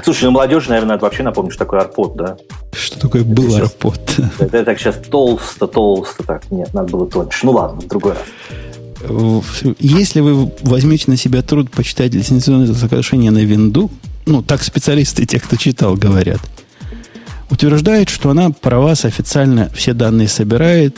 [0.04, 2.38] Слушай, ну молодежи, наверное, надо вообще напомнить, что такое арпод, да?
[2.74, 4.00] Что такое был сейчас- Арпод?
[4.40, 6.50] Это я так сейчас толсто, толсто так.
[6.52, 7.46] Нет, надо было тоньше.
[7.46, 8.22] Ну ладно, в другой раз.
[9.80, 13.90] Если вы возьмете на себя труд почитать лицензионное соглашение на винду,
[14.26, 16.40] ну, так специалисты, те, кто читал, говорят,
[17.50, 20.98] утверждают, что она про вас официально все данные собирает,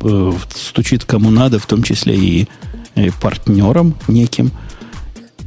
[0.00, 2.48] э, стучит кому надо, в том числе и
[3.20, 4.50] партнерам неким.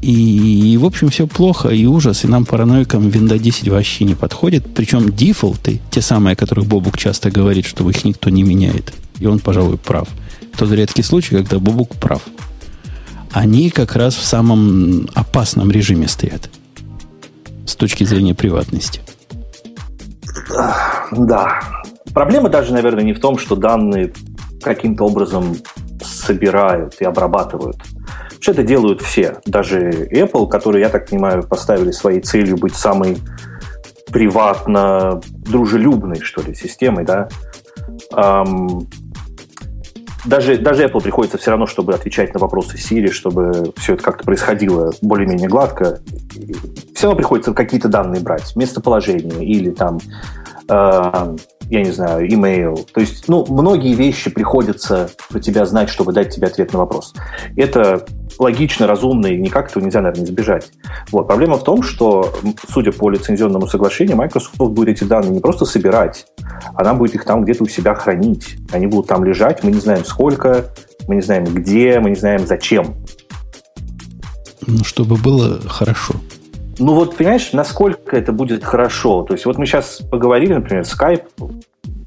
[0.08, 4.16] И, и, в общем, все плохо и ужас, и нам, параноикам, винда 10 вообще не
[4.16, 4.74] подходит.
[4.74, 8.94] Причем дефолты, те самые, о которых Бобук часто говорит, что их никто не меняет.
[9.20, 10.08] И он, пожалуй, прав.
[10.58, 12.22] Тот редкий случай, когда Бобук прав.
[13.34, 16.50] Они как раз в самом опасном режиме стоят.
[17.66, 19.02] С точки зрения приватности.
[21.12, 21.60] Да.
[22.14, 24.14] Проблема даже, наверное, не в том, что данные
[24.62, 25.58] каким-то образом
[26.02, 27.76] собирают и обрабатывают.
[28.38, 29.40] Вообще это делают все.
[29.46, 33.18] Даже Apple, которые, я так понимаю, поставили своей целью быть самой
[34.12, 37.30] приватно дружелюбной, что ли, системой, да.
[38.14, 38.88] Ам,
[40.28, 44.24] даже, даже Apple приходится все равно, чтобы отвечать на вопросы Siri, чтобы все это как-то
[44.24, 46.00] происходило более-менее гладко.
[46.94, 50.00] Все равно приходится какие-то данные брать, местоположение или там,
[50.70, 51.36] э,
[51.70, 52.86] я не знаю, email.
[52.94, 57.14] То есть, ну, многие вещи приходится про тебя знать, чтобы дать тебе ответ на вопрос.
[57.56, 58.06] Это
[58.40, 60.72] логично, разумно, и никак этого нельзя, наверное, избежать.
[61.12, 61.28] Вот.
[61.28, 62.34] Проблема в том, что,
[62.70, 66.28] судя по лицензионному соглашению, Microsoft будет эти данные не просто собирать,
[66.76, 68.58] она будет их там где-то у себя хранить.
[68.72, 70.66] Они будут там лежать, мы не знаем сколько,
[71.08, 72.96] мы не знаем где, мы не знаем зачем.
[74.66, 76.16] Ну, чтобы было хорошо.
[76.80, 79.24] Ну вот, понимаешь, насколько это будет хорошо.
[79.24, 81.24] То есть вот мы сейчас поговорили, например, Skype,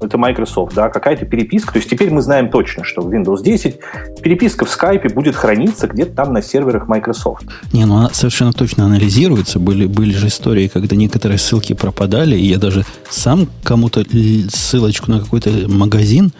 [0.01, 1.73] это Microsoft, да, какая-то переписка.
[1.73, 3.79] То есть теперь мы знаем точно, что в Windows 10
[4.21, 7.45] переписка в Skype будет храниться где-то там на серверах Microsoft.
[7.71, 9.59] Не, ну она совершенно точно анализируется.
[9.59, 14.03] Были, были же истории, когда некоторые ссылки пропадали, и я даже сам кому-то
[14.49, 16.31] ссылочку на какой-то магазин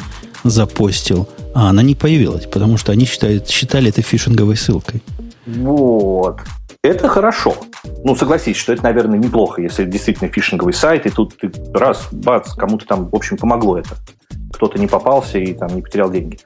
[0.43, 5.03] запостил, а она не появилась, потому что они считают, считали это фишинговой ссылкой.
[5.45, 6.39] Вот.
[6.83, 7.55] Это хорошо.
[8.03, 12.07] Ну, согласись, что это, наверное, неплохо, если это действительно фишинговый сайт, и тут ты раз,
[12.11, 13.95] бац, кому-то там, в общем, помогло это.
[14.51, 16.39] Кто-то не попался и там не потерял деньги.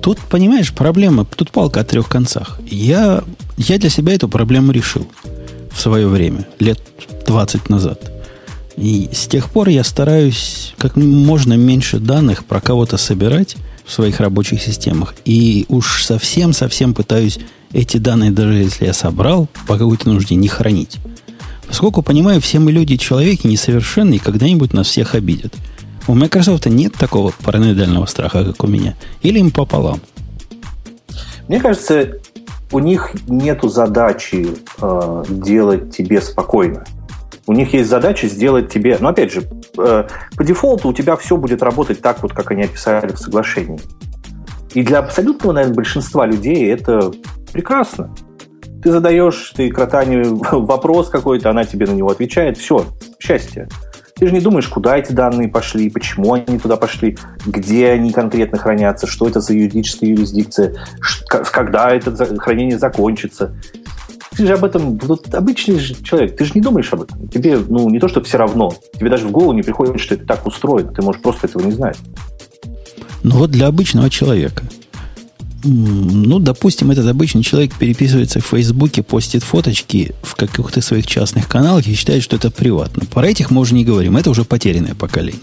[0.00, 2.58] Тут, понимаешь, проблема, тут палка о трех концах.
[2.64, 3.22] Я,
[3.58, 5.06] я для себя эту проблему решил
[5.70, 6.80] в свое время, лет
[7.26, 8.00] 20 назад.
[8.76, 14.20] И с тех пор я стараюсь как можно меньше данных про кого-то собирать в своих
[14.20, 15.14] рабочих системах.
[15.26, 17.38] И уж совсем-совсем пытаюсь
[17.74, 20.98] эти данные, даже если я собрал, по какой-то нужде не хранить.
[21.66, 25.52] Поскольку, понимаю, все мы люди, человеки несовершенные, когда-нибудь нас всех обидят.
[26.06, 28.94] У Microsoft нет такого параноидального страха, как у меня.
[29.22, 30.00] Или им пополам.
[31.48, 32.20] Мне кажется,
[32.70, 34.46] у них нету задачи
[34.80, 36.84] э, делать тебе спокойно.
[37.46, 38.98] У них есть задача сделать тебе...
[39.00, 39.42] Но опять же,
[39.78, 40.04] э,
[40.36, 43.80] по дефолту у тебя все будет работать так, вот как они описали в соглашении.
[44.74, 47.12] И для абсолютного, наверное, большинства людей это
[47.54, 48.12] прекрасно.
[48.82, 52.58] Ты задаешь, ты кротанию вопрос какой-то, она тебе на него отвечает.
[52.58, 52.84] Все,
[53.18, 53.68] счастье.
[54.16, 58.58] Ты же не думаешь, куда эти данные пошли, почему они туда пошли, где они конкретно
[58.58, 60.74] хранятся, что это за юридическая юрисдикция,
[61.28, 63.56] когда это хранение закончится.
[64.36, 67.28] Ты же об этом, вот обычный же человек, ты же не думаешь об этом.
[67.28, 70.26] Тебе, ну, не то, что все равно, тебе даже в голову не приходит, что это
[70.26, 71.98] так устроено, ты можешь просто этого не знать.
[73.22, 74.64] Ну вот для обычного человека.
[75.64, 81.86] Ну, допустим, этот обычный человек переписывается в Фейсбуке, постит фоточки в каких-то своих частных каналах
[81.86, 83.04] и считает, что это приватно.
[83.06, 85.40] Про этих мы уже не говорим, это уже потерянное поколение.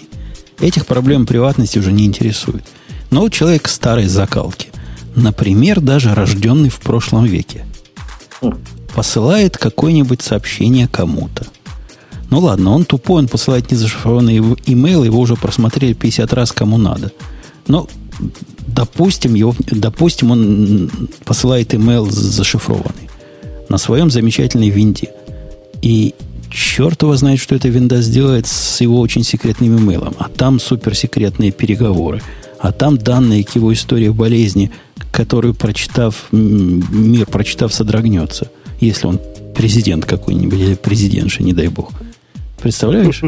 [0.59, 2.63] Этих проблем приватности уже не интересует.
[3.09, 4.67] Но человек старой закалки,
[5.15, 7.65] например, даже рожденный в прошлом веке,
[8.93, 11.47] посылает какое-нибудь сообщение кому-то.
[12.29, 17.11] Ну ладно, он тупой, он посылает незашифрованный имейл, его уже просмотрели 50 раз кому надо.
[17.67, 17.87] Но
[18.67, 20.91] допустим, его, допустим, он
[21.25, 23.09] посылает имейл зашифрованный
[23.69, 25.11] на своем замечательной винде.
[25.81, 26.13] И
[26.49, 30.15] черт его знает, что эта винда сделает с его очень секретным имейлом.
[30.19, 32.21] А там суперсекретные переговоры.
[32.59, 34.71] А там данные к его истории болезни,
[35.11, 38.51] которую, прочитав, мир, прочитав, содрогнется.
[38.79, 39.19] Если он
[39.55, 41.91] президент какой-нибудь или президентша, не дай бог.
[42.61, 43.21] Представляешь?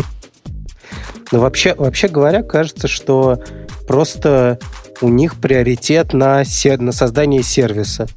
[1.32, 3.40] Ну, вообще, вообще говоря, кажется, что
[3.88, 4.60] просто
[5.02, 8.08] у них приоритет на, сер- на создание сервиса.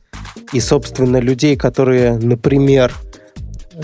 [0.53, 2.93] И, собственно, людей, которые, например,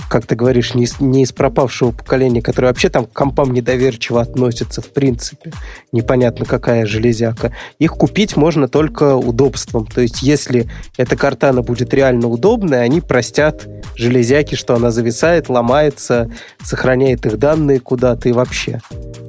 [0.09, 4.21] как ты говоришь, не из, не из пропавшего поколения, которые вообще там к компам недоверчиво
[4.23, 5.53] относятся, в принципе.
[5.93, 7.53] Непонятно, какая железяка.
[7.79, 9.87] Их купить можно только удобством.
[9.87, 16.31] То есть, если эта картана будет реально удобная, они простят железяки, что она зависает, ломается,
[16.63, 18.81] сохраняет их данные куда-то и вообще.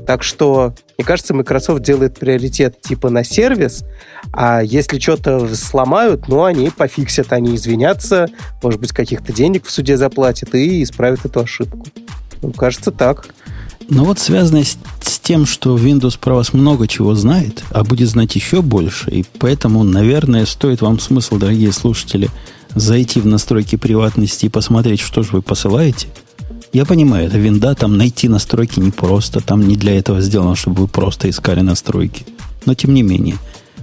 [0.08, 3.84] Так что, мне кажется, Microsoft делает приоритет типа на сервис,
[4.32, 8.28] а если что-то сломают, ну, они пофиксят, они извинятся,
[8.62, 11.88] может быть, каких-то денег в суде заплатят и исправят эту ошибку.
[12.42, 13.28] Ну, кажется, так.
[13.90, 18.10] Ну вот связано с, с тем, что Windows про вас много чего знает, а будет
[18.10, 22.30] знать еще больше, и поэтому, наверное, стоит вам смысл, дорогие слушатели,
[22.76, 26.08] зайти в настройки приватности и посмотреть, что же вы посылаете–
[26.74, 30.88] я понимаю, это винда, там найти настройки непросто, там не для этого сделано, чтобы вы
[30.88, 32.26] просто искали настройки.
[32.66, 33.38] Но тем не менее,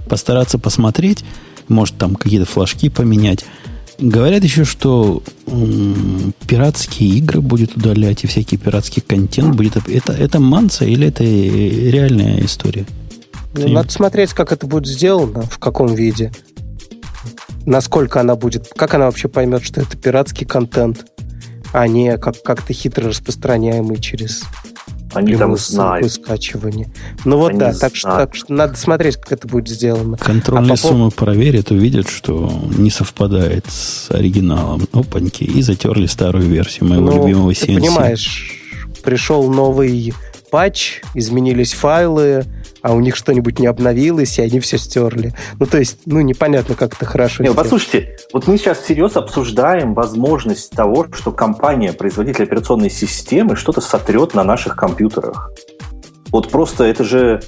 [0.09, 1.23] постараться посмотреть,
[1.69, 3.45] может там какие-то флажки поменять.
[3.97, 9.77] Говорят еще, что м, пиратские игры будет удалять и всякий пиратский контент будет.
[9.87, 12.85] Это, это манса или это реальная история?
[13.53, 16.33] Ну, надо смотреть, как это будет сделано, в каком виде.
[17.65, 21.05] Насколько она будет, как она вообще поймет, что это пиратский контент
[21.73, 24.43] а не как, как-то хитро распространяемый через
[25.13, 26.11] они там знают.
[26.11, 26.89] скачивание.
[27.25, 30.17] Ну вот Они да, так что, так что надо смотреть, как это будет сделано.
[30.17, 31.25] Контрольные а суммы по...
[31.25, 34.87] проверят, увидят, что не совпадает с оригиналом.
[34.93, 35.43] Опаньки.
[35.43, 37.65] И затерли старую версию моего ну, любимого CNC.
[37.65, 38.61] Ты понимаешь,
[39.03, 40.13] пришел новый
[40.49, 42.45] патч, изменились файлы,
[42.81, 45.33] а у них что-нибудь не обновилось, и они все стерли.
[45.59, 47.43] Ну, то есть, ну, непонятно, как это хорошо.
[47.43, 53.81] Нет, послушайте, вот мы сейчас всерьез обсуждаем возможность того, что компания, производитель операционной системы, что-то
[53.81, 55.51] сотрет на наших компьютерах.
[56.31, 57.41] Вот просто это же,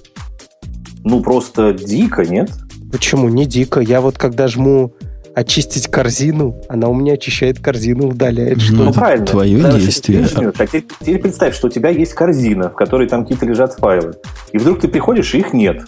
[1.03, 2.51] ну, просто дико, нет?
[2.91, 3.29] Почему?
[3.29, 3.79] Не дико.
[3.79, 4.93] Я вот когда жму
[5.35, 8.61] очистить корзину, она у меня очищает корзину, удаляет.
[8.61, 9.25] Что ну, правильно.
[9.25, 10.27] Твое да, действие.
[10.27, 14.13] Так, теперь, теперь представь, что у тебя есть корзина, в которой там какие-то лежат файлы.
[14.51, 15.83] И вдруг ты приходишь, и их нет.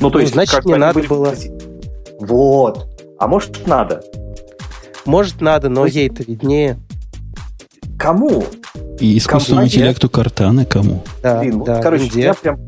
[0.00, 1.34] Ну, то ну, есть, значит, не надо было.
[2.20, 2.88] Вот.
[3.18, 4.02] А может, надо?
[5.04, 5.96] Может, надо, но есть...
[5.96, 6.78] ей-то виднее.
[7.98, 8.44] Кому?
[8.98, 9.82] И искусственному Компания...
[9.82, 11.02] интеллекту Картана кому?
[11.22, 12.60] Да, Блин, да, вот, короче, я прям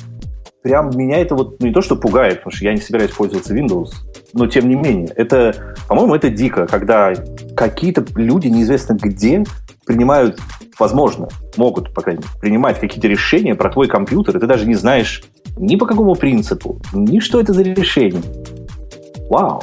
[0.62, 3.54] прям меня это вот ну, не то, что пугает, потому что я не собираюсь пользоваться
[3.54, 3.90] Windows,
[4.32, 7.14] но тем не менее, это, по-моему, это дико, когда
[7.56, 9.44] какие-то люди неизвестно где
[9.86, 10.38] принимают,
[10.78, 14.74] возможно, могут, по крайней мере, принимать какие-то решения про твой компьютер, и ты даже не
[14.74, 15.24] знаешь
[15.56, 18.22] ни по какому принципу, ни что это за решение.
[19.28, 19.62] Вау.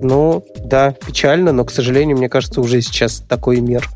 [0.00, 3.88] Ну, да, печально, но, к сожалению, мне кажется, уже сейчас такой мир.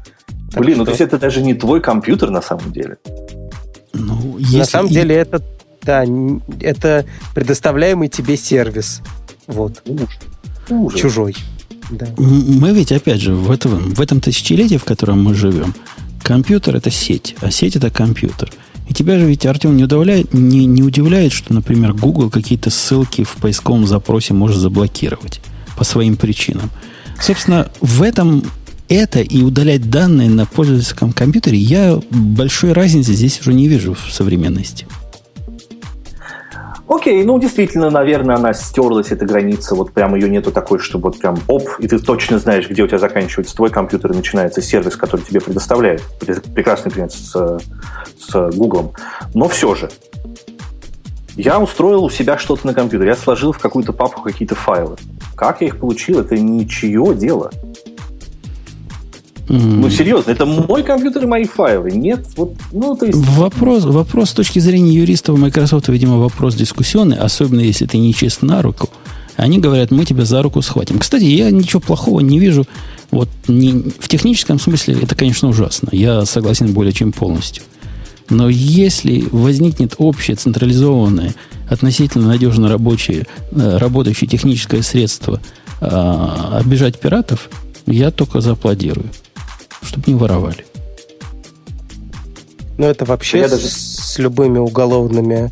[0.52, 0.78] Так Блин, что...
[0.78, 2.96] ну то есть это даже не твой компьютер на самом деле.
[3.92, 4.58] Ну, если...
[4.58, 5.42] На самом деле это
[5.82, 6.04] да,
[6.60, 9.02] это предоставляемый тебе сервис.
[9.46, 9.82] Вот.
[10.68, 11.00] Ужас.
[11.00, 11.34] Чужой.
[11.90, 12.06] Да.
[12.16, 15.74] Мы ведь, опять же, в этом, в этом тысячелетии, в котором мы живем,
[16.22, 18.50] компьютер это сеть, а сеть это компьютер.
[18.88, 23.24] И тебя же ведь, Артем, не, удивляет, не, не удивляет, что, например, Google какие-то ссылки
[23.24, 25.40] в поисковом запросе может заблокировать
[25.76, 26.70] по своим причинам.
[27.20, 28.44] Собственно, в этом
[28.88, 34.12] это и удалять данные на пользовательском компьютере я большой разницы здесь уже не вижу в
[34.12, 34.86] современности.
[36.94, 41.18] Окей, ну действительно, наверное, она стерлась, эта граница, вот прям ее нету такой, что вот
[41.18, 44.96] прям оп, и ты точно знаешь, где у тебя заканчивается твой компьютер и начинается сервис,
[44.96, 46.02] который тебе предоставляет.
[46.54, 47.32] Прекрасный пример с,
[48.18, 48.94] с Google.
[49.32, 49.90] Но все же,
[51.34, 54.96] я устроил у себя что-то на компьютере, я сложил в какую-то папку какие-то файлы.
[55.34, 57.50] Как я их получил, это ничье дело.
[59.52, 61.90] Ну, серьезно, это мой компьютер и мои файлы.
[61.90, 63.18] Нет, вот, ну, то есть...
[63.18, 68.40] Вопрос, вопрос с точки зрения юристов Microsoft, видимо, вопрос дискуссионный, особенно если ты не чист
[68.40, 68.88] на руку.
[69.36, 70.98] Они говорят, мы тебя за руку схватим.
[70.98, 72.66] Кстати, я ничего плохого не вижу.
[73.10, 75.90] Вот не, в техническом смысле это, конечно, ужасно.
[75.92, 77.62] Я согласен более чем полностью.
[78.30, 81.34] Но если возникнет общее централизованное,
[81.68, 85.40] относительно надежно рабочее, э, работающее техническое средство
[85.82, 87.50] а, обижать пиратов,
[87.86, 89.10] я только зааплодирую
[89.82, 90.64] чтобы не воровали.
[92.78, 93.66] Ну, это вообще Я даже...
[93.66, 95.50] с любыми уголовными,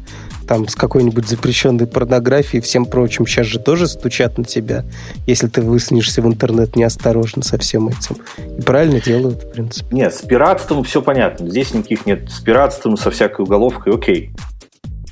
[0.48, 4.84] там, с какой-нибудь запрещенной порнографией и всем прочим, сейчас же тоже стучат на тебя,
[5.26, 8.16] если ты выснешься в интернет неосторожно со всем этим.
[8.58, 9.94] И правильно делают, в принципе.
[9.94, 11.48] Нет, с пиратством все понятно.
[11.48, 12.28] Здесь никаких нет.
[12.30, 14.32] С пиратством, со всякой уголовкой, окей.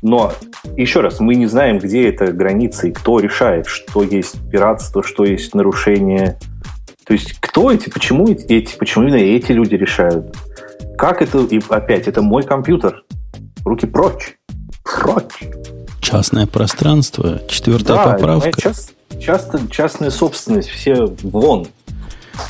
[0.03, 0.33] Но,
[0.77, 5.25] еще раз, мы не знаем, где эта граница и кто решает, что есть пиратство, что
[5.25, 6.39] есть нарушение
[7.09, 10.37] то есть кто эти, почему эти, почему именно эти люди решают?
[10.99, 13.03] Как это, и опять, это мой компьютер.
[13.65, 14.37] Руки прочь.
[14.85, 15.49] Прочь.
[16.03, 18.61] Частное пространство, четвертая да, поправка.
[18.61, 21.69] Част, часто частная собственность, все вон.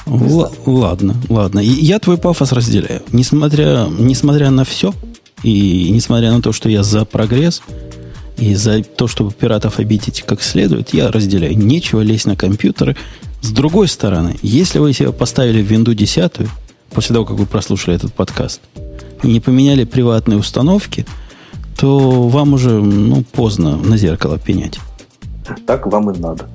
[0.07, 1.61] Л- ладно, ладно.
[1.61, 3.03] Я твой пафос разделяю.
[3.13, 4.93] Несмотря, несмотря на все,
[5.45, 7.63] и несмотря на то, что я за прогресс,
[8.39, 11.57] и за то, чтобы пиратов обидеть как следует, я разделяю.
[11.57, 12.97] Нечего лезть на компьютеры,
[13.41, 16.33] с другой стороны, если вы себе поставили в Windows 10,
[16.91, 18.61] после того, как вы прослушали этот подкаст,
[19.23, 21.07] и не поменяли приватные установки,
[21.77, 24.79] то вам уже ну, поздно на зеркало пенять.
[25.67, 26.49] Так вам и надо.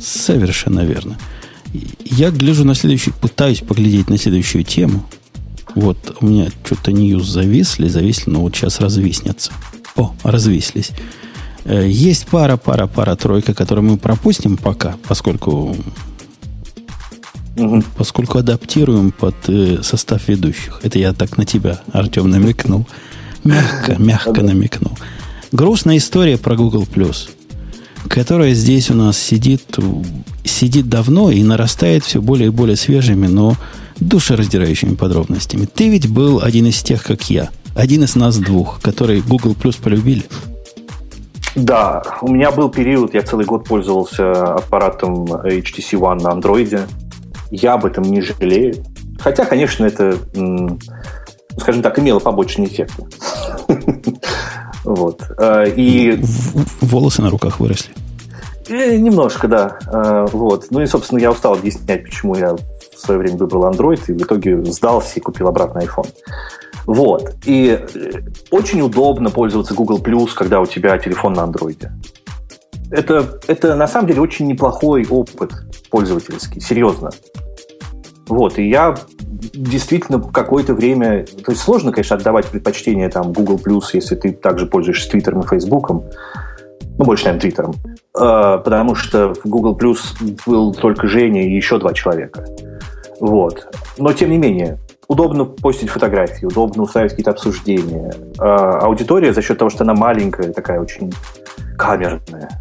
[0.00, 1.18] Совершенно верно.
[2.04, 5.04] Я гляжу на следующий, пытаюсь поглядеть на следующую тему.
[5.74, 9.52] Вот у меня что-то ньюс зависли, зависли, но вот сейчас развиснется.
[9.96, 10.90] О, развислись.
[11.64, 15.76] Э, есть пара, пара, пара, тройка, которую мы пропустим пока, поскольку
[17.56, 17.82] угу.
[17.96, 20.80] поскольку адаптируем под э, состав ведущих.
[20.82, 22.86] Это я так на тебя, Артем, намекнул.
[23.44, 24.96] Мягко, мягко намекнул.
[25.50, 26.86] Грустная история про Google
[28.08, 29.78] которая здесь у нас сидит,
[30.44, 33.56] сидит давно и нарастает все более и более свежими, но
[34.00, 35.66] душераздирающими подробностями.
[35.72, 37.50] Ты ведь был один из тех, как я.
[37.74, 40.24] Один из нас двух, которые Google Plus полюбили.
[41.54, 46.86] Да, у меня был период, я целый год пользовался аппаратом HTC One на андроиде.
[47.50, 48.74] Я об этом не жалею.
[49.20, 50.16] Хотя, конечно, это,
[51.58, 53.06] скажем так, имело побочные эффекты.
[54.84, 55.22] Вот.
[55.38, 56.20] Э, и...
[56.80, 57.94] Волосы на руках выросли.
[58.68, 59.78] Э, немножко, да.
[59.86, 60.66] Э, вот.
[60.70, 64.22] Ну и, собственно, я устал объяснять, почему я в свое время выбрал Android и в
[64.22, 66.08] итоге сдался и купил обратно iPhone.
[66.86, 67.34] Вот.
[67.44, 68.10] И э,
[68.50, 71.92] очень удобно пользоваться Google Plus, когда у тебя телефон на андроиде.
[72.90, 75.52] Это, это на самом деле очень неплохой опыт
[75.90, 77.10] пользовательский, серьезно.
[78.26, 78.96] Вот, и я
[79.54, 81.24] действительно какое-то время...
[81.24, 83.60] То есть сложно, конечно, отдавать предпочтение там Google
[83.92, 86.04] если ты также пользуешься Твиттером и Фейсбуком.
[86.98, 87.74] Ну, больше, наверное, Твиттером.
[88.14, 89.78] Э, потому что в Google
[90.46, 92.44] был только Женя и еще два человека.
[93.20, 93.74] Вот.
[93.98, 94.78] Но, тем не менее,
[95.12, 98.14] удобно постить фотографии, удобно устраивать какие-то обсуждения.
[98.38, 101.12] А аудитория за счет того, что она маленькая, такая очень
[101.78, 102.60] камерная.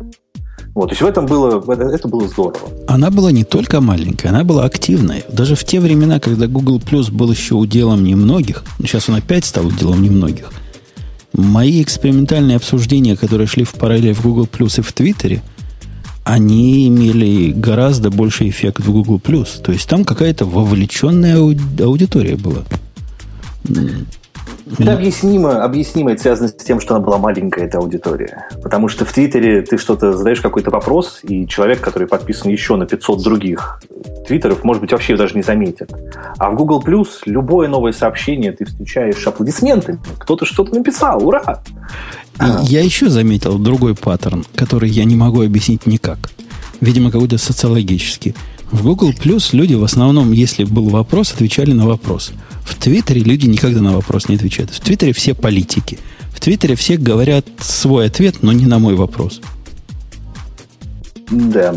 [0.73, 2.69] Вот, то есть в этом было, это было здорово.
[2.87, 5.23] Она была не только маленькая, она была активная.
[5.29, 9.65] Даже в те времена, когда Google Plus был еще уделом немногих, сейчас он опять стал
[9.65, 10.49] уделом немногих,
[11.33, 15.41] мои экспериментальные обсуждения, которые шли в параллель в Google Plus и в Твиттере,
[16.23, 19.19] они имели гораздо больший эффект в Google+.
[19.19, 22.63] То есть там какая-то вовлеченная аудитория была.
[24.79, 28.47] Это объяснимо, объяснимо, это связано с тем, что она была маленькая, эта аудитория.
[28.61, 32.85] Потому что в Твиттере ты что-то задаешь какой-то вопрос, и человек, который подписан еще на
[32.85, 33.81] 500 других
[34.27, 35.91] твиттеров, может быть, вообще даже не заметит.
[36.37, 39.99] А в Google Plus любое новое сообщение ты встречаешь аплодисментами.
[40.19, 41.61] Кто-то что-то написал, ура!
[42.63, 46.17] Я еще заметил другой паттерн, который я не могу объяснить никак.
[46.79, 48.35] Видимо, какой-то социологический.
[48.71, 52.31] В Google Plus люди в основном, если был вопрос, отвечали на вопрос.
[52.63, 54.71] В Твиттере люди никогда на вопрос не отвечают.
[54.71, 55.99] В Твиттере все политики.
[56.31, 59.41] В Твиттере все говорят свой ответ, но не на мой вопрос.
[61.29, 61.75] Да.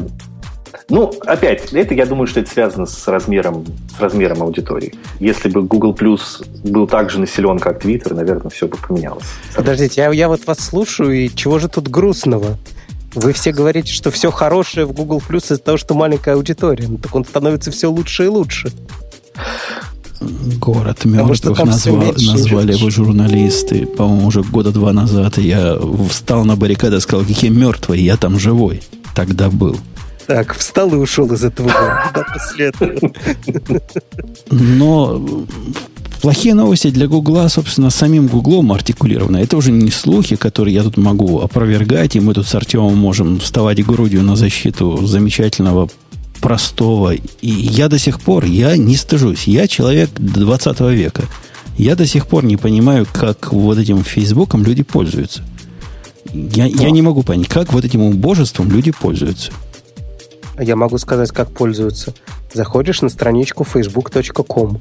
[0.89, 3.65] Ну, опять, это я думаю, что это связано с размером,
[3.97, 4.95] с размером аудитории.
[5.19, 9.25] Если бы Google Plus был так же населен, как Twitter, наверное, все бы поменялось.
[9.57, 12.59] Подождите, я, я вот вас слушаю, и чего же тут грустного?
[13.15, 16.89] Вы все говорите, что все хорошее в Google Plus из-за того, что маленькая аудитория.
[16.89, 18.73] Ну, так он становится все лучше и лучше.
[20.59, 25.39] Город мертвых назвал, назвали его журналисты, по-моему, уже года два назад.
[25.39, 25.77] Я
[26.09, 28.83] встал на баррикады и сказал, какие мертвые, я там живой.
[29.15, 29.77] Тогда был.
[30.27, 32.93] Так, встал и ушел из этого города после этого.
[34.51, 35.23] Но
[36.25, 39.37] плохие новости для Гугла, собственно, самим Гуглом артикулированы.
[39.37, 43.41] Это уже не слухи, которые я тут могу опровергать, и мы тут с Артемом можем
[43.41, 45.91] вставать грудью на защиту замечательного
[46.41, 47.13] простого.
[47.13, 49.47] И я до сих пор, я не стыжусь.
[49.47, 51.25] Я человек 20 века.
[51.77, 55.43] Я до сих пор не понимаю, как вот этим Фейсбуком люди пользуются.
[56.33, 59.53] Я, я не могу понять, как вот этим убожеством люди пользуются.
[60.59, 62.15] Я могу сказать, как пользуются.
[62.55, 64.79] Заходишь на страничку facebook.com,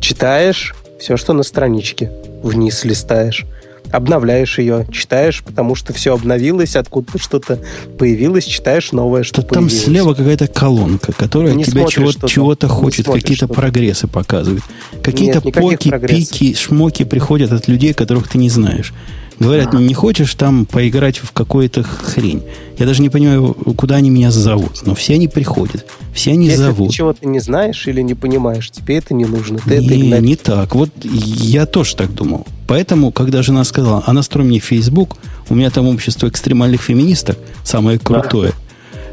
[0.00, 2.10] читаешь все, что на страничке,
[2.42, 3.46] вниз листаешь
[3.90, 7.58] обновляешь ее, читаешь, потому что все обновилось, откуда-то что-то
[7.98, 13.06] появилось, читаешь новое, что Тут Там слева какая-то колонка, которая не тебя чего-то, чего-то хочет,
[13.06, 14.62] какие-то прогрессы показывает.
[15.02, 18.92] Какие-то поки, пики, шмоки приходят от людей, которых ты не знаешь.
[19.38, 22.42] Говорят, не хочешь там поиграть в какую-то хрень.
[22.78, 24.82] Я даже не понимаю, куда они меня зовут.
[24.86, 25.84] Но все они приходят.
[26.14, 26.86] Все они Если зовут.
[26.88, 29.58] Если чего-то не знаешь или не понимаешь, тебе это не нужно.
[29.58, 30.74] Ты не, это не так.
[30.74, 32.46] Вот я тоже так думал.
[32.66, 35.16] Поэтому, когда жена сказала, а настрой мне Facebook,
[35.48, 38.50] у меня там общество экстремальных феминисток, самое крутое.
[38.50, 38.56] Да.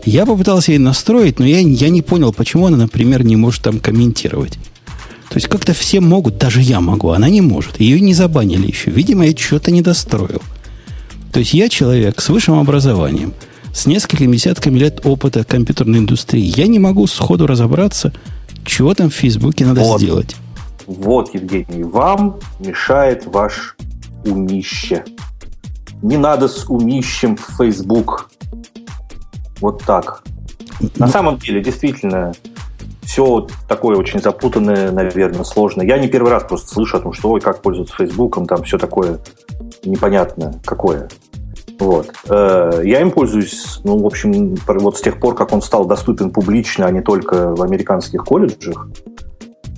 [0.05, 3.79] Я попытался ей настроить, но я, я не понял, почему она, например, не может там
[3.79, 4.57] комментировать.
[5.33, 7.79] То есть как-то все могут, даже я могу, она не может.
[7.79, 8.91] Ее не забанили еще.
[8.91, 10.43] Видимо, я что-то не достроил.
[11.31, 13.33] То есть я человек с высшим образованием,
[13.73, 16.53] с несколькими десятками лет опыта компьютерной индустрии.
[16.55, 18.13] Я не могу сходу разобраться,
[18.63, 19.99] чего там в Фейсбуке надо вот.
[19.99, 20.35] сделать.
[20.85, 23.75] Вот, Евгений, вам мешает ваш
[24.25, 25.03] умище.
[26.03, 28.29] Не надо с умищем в Facebook.
[29.61, 30.23] Вот так.
[30.97, 32.33] На ну, самом деле, действительно,
[33.05, 35.85] все такое очень запутанное, наверное, сложное.
[35.85, 38.77] Я не первый раз просто слышу о том, что ой, как пользоваться Фейсбуком, там все
[38.77, 39.19] такое
[39.83, 41.09] непонятное какое.
[41.79, 42.11] Вот.
[42.29, 46.31] Э, я им пользуюсь, ну, в общем, вот с тех пор, как он стал доступен
[46.31, 48.87] публично, а не только в американских колледжах.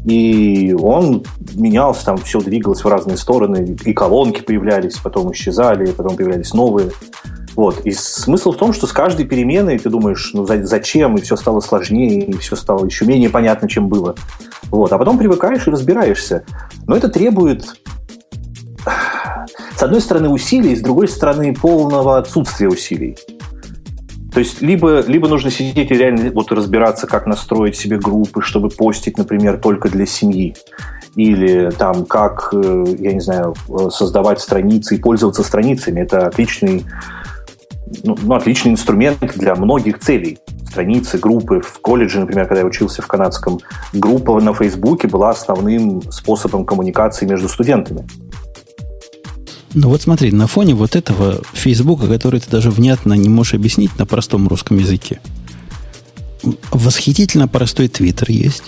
[0.05, 1.23] И он
[1.55, 6.91] менялся, там все двигалось в разные стороны, и колонки появлялись, потом исчезали, потом появлялись новые.
[7.55, 7.85] Вот.
[7.85, 11.61] И смысл в том, что с каждой переменой ты думаешь, ну зачем, и все стало
[11.61, 14.15] сложнее, и все стало еще менее понятно, чем было.
[14.69, 14.91] Вот.
[14.91, 16.45] А потом привыкаешь и разбираешься.
[16.87, 17.65] Но это требует
[19.77, 23.17] с одной стороны усилий, с другой стороны полного отсутствия усилий.
[24.33, 28.67] То есть либо, либо нужно сидеть и реально вот разбираться, как настроить себе группы, чтобы
[28.67, 30.55] постить, например, только для семьи.
[31.15, 33.55] Или там как, э, я не знаю,
[33.89, 36.01] создавать страницы и пользоваться страницами.
[36.01, 36.83] Это отличный
[38.03, 40.37] ну, ну, отличный инструмент для многих целей.
[40.67, 41.61] Страницы, группы.
[41.61, 43.59] В колледже, например, когда я учился в канадском,
[43.93, 48.07] группа на Фейсбуке была основным способом коммуникации между студентами.
[49.73, 53.97] Ну вот смотри, на фоне вот этого Фейсбука, который ты даже внятно не можешь объяснить
[53.99, 55.19] на простом русском языке,
[56.71, 58.63] восхитительно простой Твиттер есть.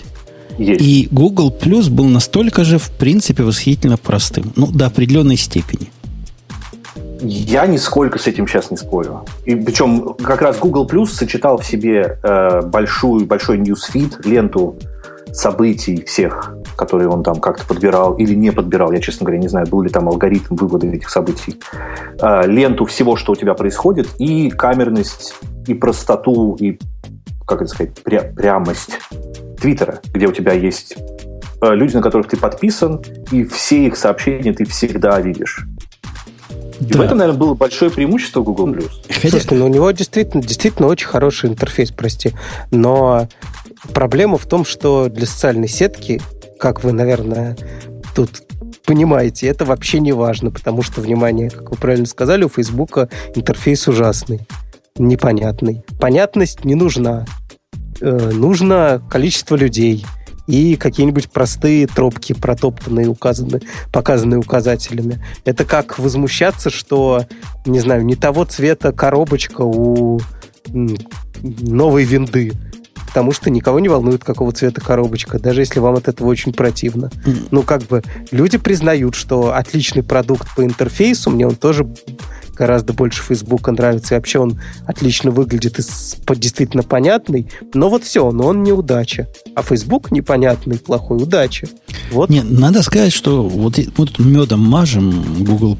[0.58, 0.80] Есть.
[0.82, 4.52] И Google Plus был настолько же, в принципе, восхитительно простым.
[4.56, 5.88] Ну, до определенной степени.
[7.20, 9.24] Я нисколько с этим сейчас не спорю.
[9.44, 14.78] И причем как раз Google Plus сочетал в себе э, большую, большой ньюсфит, ленту
[15.32, 18.92] событий всех, которые он там как-то подбирал или не подбирал.
[18.92, 21.60] Я, честно говоря, не знаю, был ли там алгоритм вывода этих событий.
[22.20, 25.34] Э, ленту всего, что у тебя происходит, и камерность,
[25.66, 26.78] и простоту, и,
[27.46, 28.98] как это сказать, пря- прямость
[29.60, 30.96] Твиттера, где у тебя есть
[31.62, 33.02] э, люди, на которых ты подписан,
[33.32, 35.66] и все их сообщения ты всегда видишь.
[36.80, 36.98] И да.
[36.98, 38.74] в этом, наверное, было большое преимущество Google+.
[39.08, 39.30] Хотя...
[39.30, 42.32] Слушайте, ну у него действительно, действительно очень хороший интерфейс, прости.
[42.70, 43.28] Но
[43.92, 46.20] проблема в том, что для социальной сетки,
[46.58, 47.56] как вы, наверное,
[48.14, 48.42] тут
[48.84, 53.86] понимаете, это вообще не важно, потому что, внимание, как вы правильно сказали, у Фейсбука интерфейс
[53.86, 54.40] ужасный,
[54.96, 55.84] непонятный.
[56.00, 57.26] Понятность не нужна.
[58.00, 60.06] Э, нужно количество людей–
[60.48, 63.60] и какие-нибудь простые тропки, протоптанные, указанные,
[63.92, 65.22] показанные указателями.
[65.44, 67.26] Это как возмущаться, что,
[67.66, 70.20] не знаю, не того цвета коробочка у
[70.70, 72.52] новой винды
[73.06, 77.10] потому что никого не волнует, какого цвета коробочка, даже если вам от этого очень противно.
[77.50, 81.88] Ну, как бы, люди признают, что отличный продукт по интерфейсу, мне он тоже
[82.58, 84.14] гораздо больше Фейсбука нравится.
[84.14, 85.82] И вообще он отлично выглядит и
[86.34, 87.48] действительно понятный.
[87.72, 89.28] Но вот все, но он неудача.
[89.54, 91.68] А Facebook непонятный, плохой, удача.
[92.10, 92.30] Вот.
[92.30, 95.76] Нет, надо сказать, что вот мы тут медом мажем Google+.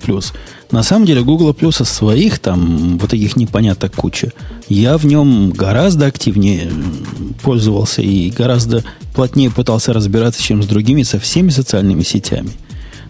[0.70, 4.32] На самом деле Google Plus своих там вот таких непоняток куча.
[4.68, 6.70] Я в нем гораздо активнее
[7.42, 12.50] пользовался и гораздо плотнее пытался разбираться, чем с другими, со всеми социальными сетями.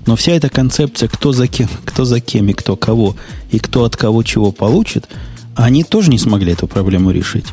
[0.06, 3.16] Но вся эта концепция, кто за кем, кто за кем и кто кого,
[3.50, 5.08] и кто от кого чего получит,
[5.54, 7.46] они тоже не смогли эту проблему решить.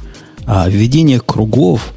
[0.46, 1.93] А введение кругов,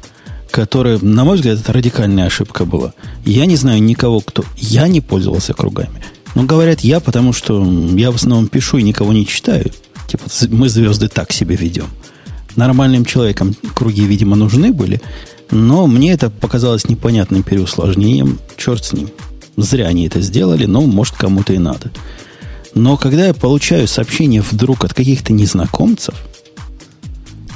[0.51, 2.93] которое, на мой взгляд, это радикальная ошибка была.
[3.25, 4.43] Я не знаю никого, кто...
[4.57, 6.03] Я не пользовался кругами.
[6.35, 7.63] Но говорят я, потому что
[7.95, 9.71] я в основном пишу и никого не читаю.
[10.07, 11.87] Типа, мы звезды так себе ведем.
[12.55, 15.01] Нормальным человеком круги, видимо, нужны были.
[15.51, 18.39] Но мне это показалось непонятным переусложнением.
[18.57, 19.09] Черт с ним.
[19.61, 21.91] Зря они это сделали, но может кому-то и надо.
[22.75, 26.15] Но когда я получаю сообщения вдруг от каких-то незнакомцев,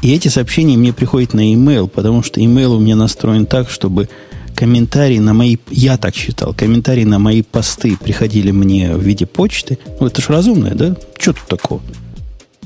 [0.01, 4.09] и эти сообщения мне приходят на e-mail, потому что email у меня настроен так, чтобы
[4.53, 5.57] комментарии на мои...
[5.71, 6.53] Я так считал.
[6.53, 9.79] Комментарии на мои посты приходили мне в виде почты.
[9.99, 10.95] Ну, это ж разумное, да?
[11.17, 11.81] Что тут такого?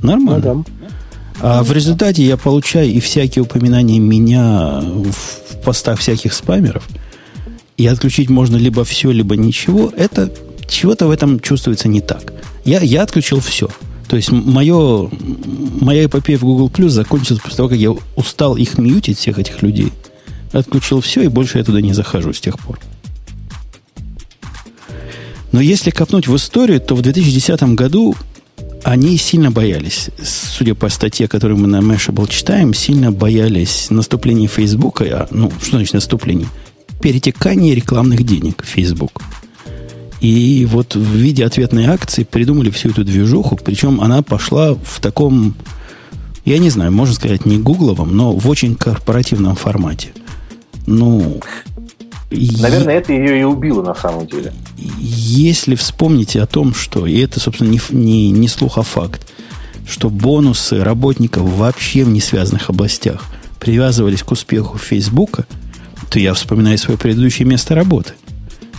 [0.01, 0.53] Нормально.
[0.53, 0.88] Ну, да.
[1.39, 6.88] А в результате я получаю и всякие упоминания меня в постах всяких спамеров.
[7.78, 9.93] И отключить можно либо все, либо ничего.
[9.95, 10.32] Это
[10.67, 12.34] чего-то в этом чувствуется не так.
[12.65, 13.69] Я, я отключил все.
[14.09, 15.09] То есть мое,
[15.82, 19.61] моя эпопея в Google Plus закончилась после того, как я устал их мьютить, всех этих
[19.61, 19.93] людей–
[20.51, 22.80] Отключил все, и больше я туда не захожу с тех пор.
[25.51, 28.15] Но если копнуть в историю, то в 2010 году
[28.84, 35.05] они сильно боялись, судя по статье, которую мы на Mashable читаем, сильно боялись наступления Фейсбука,
[35.05, 36.47] а, ну, что значит наступление?
[37.01, 39.21] Перетекание рекламных денег в Facebook.
[40.19, 45.53] И вот в виде ответной акции придумали всю эту движуху, причем она пошла в таком,
[46.43, 50.09] я не знаю, можно сказать, не гугловом, но в очень корпоративном формате–
[50.87, 51.39] ну...
[52.31, 52.99] Наверное, е...
[52.99, 54.51] это ее и убило на самом деле.
[54.97, 59.31] Если вспомните о том, что, и это, собственно, не, не, не слух, а факт,
[59.87, 63.23] что бонусы работников вообще в несвязанных областях
[63.59, 65.45] привязывались к успеху Фейсбука,
[66.09, 68.13] то я вспоминаю свое предыдущее место работы,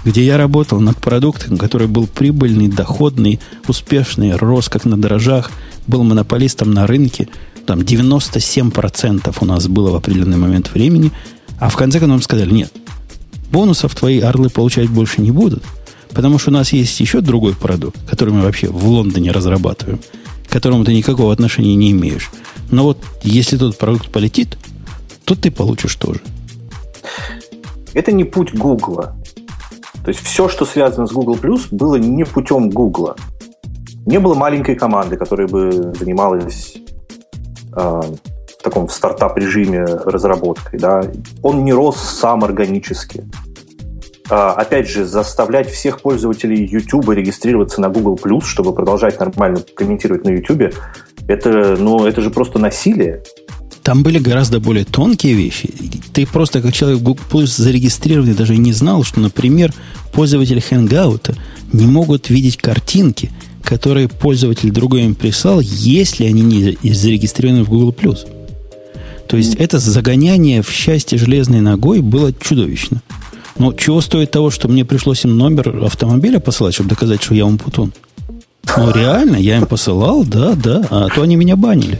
[0.04, 5.50] где я работал над продуктом, который был прибыльный, доходный, успешный, рос как на дрожжах,
[5.86, 7.28] был монополистом на рынке.
[7.66, 11.12] Там 97% у нас было в определенный момент времени–
[11.58, 12.72] а в конце концов сказали, нет,
[13.50, 15.64] бонусов твои орлы получать больше не будут,
[16.10, 20.00] потому что у нас есть еще другой продукт, который мы вообще в Лондоне разрабатываем,
[20.46, 22.30] к которому ты никакого отношения не имеешь.
[22.70, 24.56] Но вот если тот продукт полетит,
[25.24, 26.20] то ты получишь тоже.
[27.94, 29.16] Это не путь Гугла.
[30.04, 31.38] То есть все, что связано с Google
[31.70, 33.16] было не путем Гугла.
[34.06, 36.76] Не было маленькой команды, которая бы занималась
[37.76, 38.00] э,
[38.58, 41.02] в таком стартап-режиме разработкой, да,
[41.42, 43.24] он не рос сам органически.
[44.30, 50.30] А, опять же, заставлять всех пользователей YouTube регистрироваться на Google+, чтобы продолжать нормально комментировать на
[50.30, 50.74] YouTube,
[51.28, 53.22] это, ну, это же просто насилие.
[53.88, 55.70] Там были гораздо более тонкие вещи.
[56.12, 59.72] Ты просто как человек Google Plus зарегистрированный даже не знал, что, например,
[60.12, 61.34] пользователи Hangout
[61.72, 63.30] не могут видеть картинки,
[63.62, 68.26] которые пользователь другой им прислал, если они не зарегистрированы в Google Plus.
[69.26, 73.00] То есть это загоняние в счастье железной ногой было чудовищно.
[73.56, 77.46] Но чего стоит того, что мне пришлось им номер автомобиля посылать, чтобы доказать, что я
[77.46, 77.94] умпутун?
[78.76, 81.98] Ну, реально, я им посылал, да, да, а то они меня банили.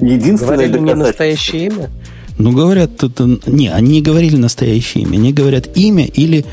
[0.00, 1.90] Единственное Говорили мне настоящее имя?
[2.38, 5.16] Ну, говорят, тут, не, они не говорили настоящее имя.
[5.16, 6.44] Они говорят имя или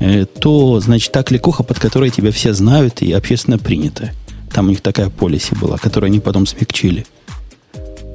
[0.00, 4.12] э, то, значит, та кликуха, под которой тебя все знают и общественно принято.
[4.52, 7.04] Там у них такая полиси была, которую они потом смягчили.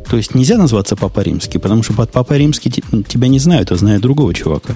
[0.09, 3.77] То есть нельзя назваться Папа Римский, потому что под Папа Римский тебя не знают, а
[3.77, 4.73] знают другого чувака.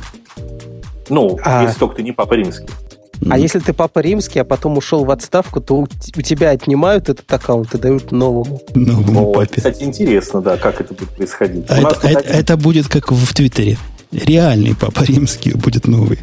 [1.09, 1.63] Ну, а...
[1.63, 2.67] если только ты не Папа Римский.
[3.29, 7.31] А если ты папа римский, а потом ушел в отставку, то у тебя отнимают этот
[7.31, 8.61] аккаунт и дают новому.
[8.73, 9.55] Новому О, папе.
[9.57, 11.65] Кстати, интересно, да, как это будет происходить.
[11.69, 13.77] А это, это, это будет как в Твиттере.
[14.11, 16.19] Реальный папа римский будет новый.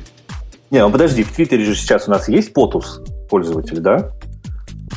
[0.70, 4.10] Не, ну подожди, в Твиттере же сейчас у нас есть потус пользователь, да?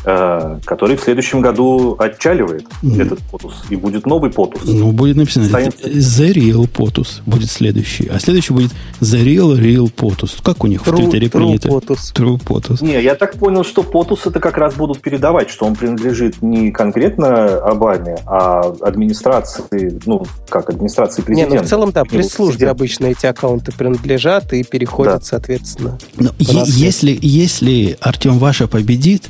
[0.03, 3.01] Э, который в следующем году отчаливает mm.
[3.01, 4.61] этот POTUS, и будет новый POTUS.
[4.65, 5.83] Ну, будет написано Станет...
[5.83, 8.71] The Real POTUS будет следующий, а следующий будет
[9.01, 10.41] The Real Real POTUS.
[10.43, 11.69] Как у них true, в Твиттере принято?
[11.69, 12.13] POTUS.
[12.13, 12.85] True POTUS.
[12.85, 16.71] Не, я так понял, что POTUS это как раз будут передавать, что он принадлежит не
[16.71, 21.53] конкретно Обаме, а администрации, ну, как администрации президента.
[21.55, 25.25] Не, ну, в целом, да, пресс-службе обычно эти аккаунты принадлежат и переходят, да.
[25.25, 25.97] соответственно.
[26.17, 29.29] Но е- если, если Артем Ваша победит,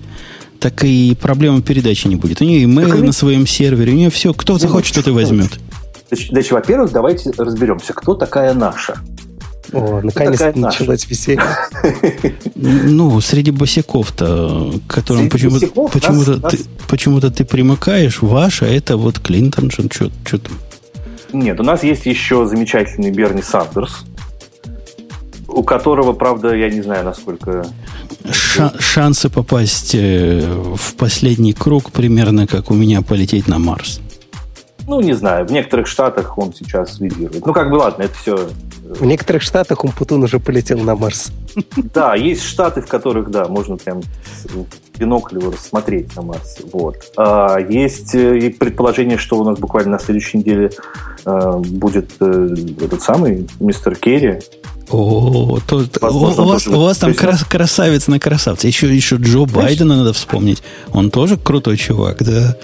[0.60, 2.42] так и проблемы передачи не будет.
[2.42, 5.60] У нее имейл на своем сервере, у нее все, кто ну, захочет, тот и возьмет.
[6.12, 8.98] Значит, во-первых, давайте разберемся, кто такая наша.
[9.74, 11.44] О, наконец-то началось веселье.
[12.56, 20.10] Ну, среди босиков-то, которым почему-то почему ты, почему ты примыкаешь, ваша, это вот Клинтон, что
[20.30, 20.54] там?
[21.34, 24.06] Нет, у нас есть еще замечательный Берни Сандерс,
[25.48, 27.66] у которого, правда, я не знаю, насколько...
[28.30, 30.42] Ша- шансы попасть э,
[30.76, 34.00] в последний круг примерно как у меня полететь на Марс.
[34.88, 37.46] Ну, не знаю, в некоторых штатах он сейчас лидирует.
[37.46, 38.50] Ну, как бы, ладно, это все...
[38.84, 41.32] В некоторых штатах Умпутун уже полетел на Марс.
[41.76, 44.02] Да, есть штаты, в которых, да, можно прям
[44.98, 46.64] бинокль его рассмотреть на Марсе.
[46.72, 46.98] Вот.
[47.18, 50.72] А есть э, предположение, что у нас буквально на следующей неделе
[51.26, 54.40] э, будет э, этот самый мистер Керри,
[54.92, 58.68] о, то, Возможно, у, вас, у вас там крас, красавец на красавце.
[58.68, 60.62] Еще, еще Джо Байдена надо вспомнить.
[60.94, 62.56] Он тоже крутой чувак, да.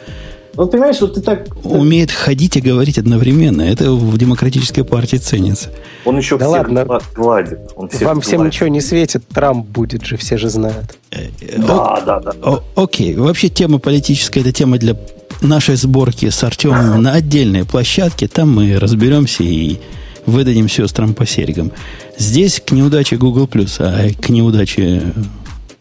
[0.55, 1.47] Вот понимаешь, вот ты так...
[1.63, 3.61] Умеет ходить и говорить одновременно.
[3.61, 5.69] Это в демократической партии ценится.
[6.03, 6.99] Он еще да всех ладно.
[7.15, 7.59] гладит.
[7.75, 8.27] Он всех Вам гладит.
[8.27, 9.25] всем ничего не светит.
[9.29, 10.97] Трамп будет же, все же знают.
[11.11, 12.31] Э, э, да, да, да.
[12.43, 13.15] О, окей.
[13.15, 14.97] Вообще тема политическая, это тема для
[15.41, 18.27] нашей сборки с Артемом на отдельной площадке.
[18.27, 19.79] Там мы разберемся и
[20.25, 21.71] выдадим сестрам по серьгам.
[22.17, 23.47] Здесь к неудаче Google+,
[23.79, 25.13] а к неудаче...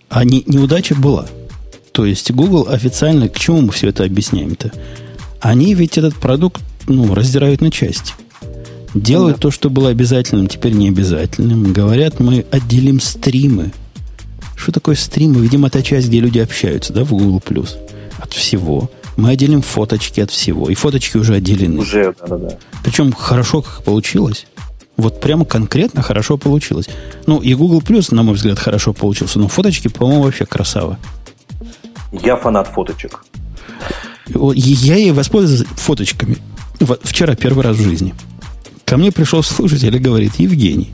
[0.09, 1.27] А не, неудача была–
[1.93, 4.73] то есть Google официально, к чему мы все это объясняем-то?
[5.41, 8.15] Они ведь этот продукт ну, раздирают на части.
[8.95, 9.43] Делают да.
[9.43, 11.73] то, что было обязательным, теперь не обязательным.
[11.73, 13.73] Говорят, мы отделим стримы.
[14.57, 15.41] Что такое стримы?
[15.41, 17.77] Видимо, та часть, где люди общаются, да, в Google Plus.
[18.19, 18.91] От всего.
[19.17, 20.69] Мы отделим фоточки от всего.
[20.69, 21.79] И фоточки уже отделены.
[21.81, 22.59] Уже, да-да-да.
[22.83, 24.47] Причем хорошо как получилось.
[24.97, 26.89] Вот прямо конкретно хорошо получилось.
[27.27, 29.39] Ну, и Google Plus, на мой взгляд, хорошо получился.
[29.39, 30.99] Но фоточки, по-моему, вообще красава.
[32.13, 33.25] Я фанат фоточек.
[34.27, 36.39] Я ей воспользовался фоточками.
[37.03, 38.15] Вчера первый раз в жизни.
[38.85, 40.91] Ко мне пришел слушатель и говорит, Евгений,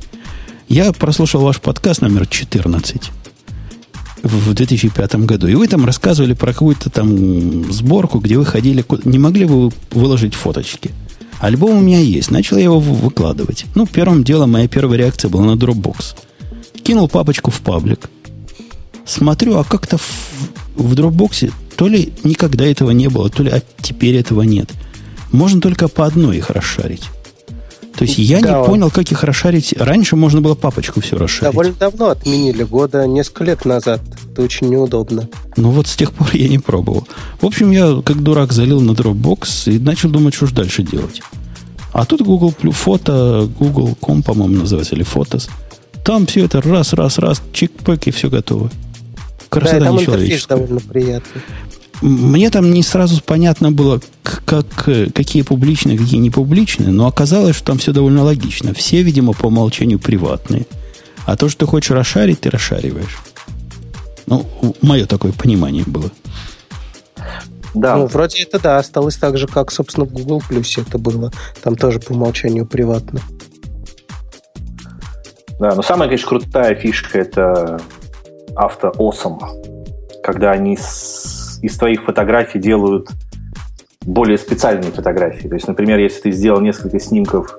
[0.68, 3.10] я прослушал ваш подкаст номер 14
[4.22, 8.84] в 2005 году, и вы там рассказывали про какую-то там сборку, где вы ходили...
[9.04, 10.90] Не могли бы вы выложить фоточки?
[11.38, 12.30] Альбом у меня есть.
[12.30, 13.66] Начал я его выкладывать.
[13.74, 16.16] Ну, первым делом моя первая реакция была на Dropbox.
[16.82, 18.10] Кинул папочку в паблик.
[19.04, 19.98] Смотрю, а как-то
[20.76, 24.70] в Dropbox то ли никогда этого не было, то ли а теперь этого нет.
[25.32, 27.04] Можно только по одной их расшарить.
[27.96, 29.74] То есть я да, не понял, как их расшарить.
[29.78, 31.52] Раньше можно было папочку все расшарить.
[31.52, 34.00] Довольно давно отменили, года несколько лет назад.
[34.32, 35.28] Это очень неудобно.
[35.56, 37.08] Ну вот с тех пор я не пробовал.
[37.40, 41.22] В общем, я как дурак залил на Dropbox и начал думать, что же дальше делать.
[41.92, 45.48] А тут Google фото, Google.com, по-моему, называется, или Фотос.
[46.04, 48.70] Там все это раз, раз, раз, чик-пэк, и все готово.
[49.48, 51.42] Красота да, там интерфейс довольно приятный.
[52.02, 54.66] Мне там не сразу понятно было, как,
[55.14, 58.74] какие публичные, какие не публичные, но оказалось, что там все довольно логично.
[58.74, 60.66] Все, видимо, по умолчанию приватные.
[61.24, 63.18] А то, что ты хочешь расшарить, ты расшариваешь.
[64.26, 64.46] Ну,
[64.82, 66.10] мое такое понимание было.
[67.74, 67.96] Да.
[67.96, 71.30] Ну, вроде это да, осталось так же, как, собственно, в Google Plus это было.
[71.62, 73.20] Там тоже по умолчанию приватно.
[75.58, 77.80] Да, но самая, конечно, крутая фишка это
[78.56, 79.38] авто awesome,
[80.22, 83.08] когда они с, из твоих фотографий делают
[84.04, 85.48] более специальные фотографии.
[85.48, 87.58] То есть, например, если ты сделал несколько снимков,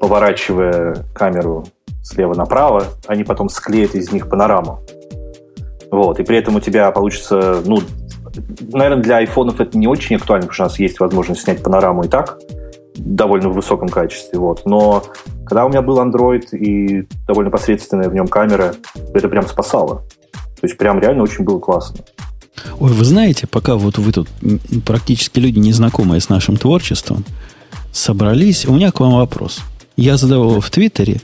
[0.00, 1.66] поворачивая камеру
[2.02, 4.80] слева направо, они потом склеят из них панораму.
[5.90, 7.78] Вот, и при этом у тебя получится, ну,
[8.72, 12.04] наверное, для айфонов это не очень актуально, потому что у нас есть возможность снять панораму
[12.04, 12.38] и так,
[12.96, 14.38] довольно в высоком качестве.
[14.38, 14.62] Вот.
[14.64, 15.02] Но
[15.44, 18.74] когда у меня был Android и довольно посредственная в нем камера,
[19.14, 20.02] это прям спасало.
[20.62, 21.98] То есть прям реально очень было классно.
[22.78, 24.28] Ой, вы знаете, пока вот вы тут
[24.86, 27.24] практически люди, незнакомые с нашим творчеством,
[27.90, 29.58] собрались, у меня к вам вопрос.
[29.96, 31.20] Я задавал его в Твиттере,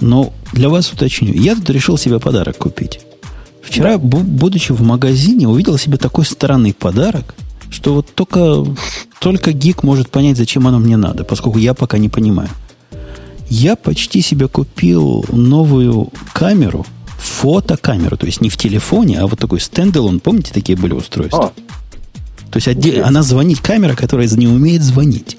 [0.00, 1.32] но для вас уточню.
[1.32, 2.98] Я тут решил себе подарок купить.
[3.62, 7.36] Вчера, будучи в магазине, увидел себе такой странный подарок,
[7.70, 8.64] что вот только,
[9.20, 12.48] только гик может понять, зачем оно мне надо, поскольку я пока не понимаю.
[13.48, 16.84] Я почти себе купил новую камеру–
[17.24, 21.52] фотокамеру, то есть не в телефоне, а вот такой стендалон, помните, такие были устройства?
[21.56, 21.60] А.
[22.50, 25.36] То есть отдель, она звонит, камера, которая не умеет звонить.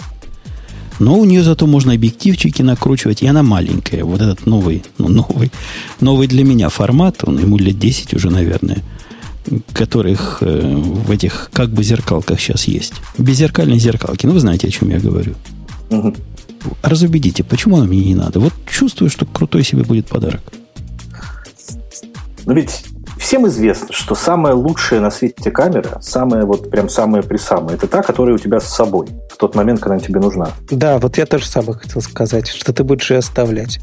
[0.99, 4.03] Но у нее зато можно объективчики накручивать, и она маленькая.
[4.03, 5.51] Вот этот новый, ну, новый,
[5.99, 8.81] новый для меня формат, он ему лет 10 уже, наверное,
[9.73, 12.93] которых э, в этих как бы зеркалках сейчас есть.
[13.17, 14.25] Беззеркальные зеркалки.
[14.25, 15.35] Ну, вы знаете, о чем я говорю.
[15.89, 16.15] Угу.
[16.81, 18.39] Разубедите, почему оно мне не надо?
[18.39, 20.41] Вот чувствую, что крутой себе будет подарок.
[22.45, 22.85] Но ведь
[23.17, 27.87] всем известно, что самая лучшая на свете камера, самая вот прям самая при самая, это
[27.87, 30.49] та, которая у тебя с собой в тот момент, когда она тебе нужна.
[30.69, 33.79] Да, вот я тоже самое хотел сказать, что ты будешь ее оставлять.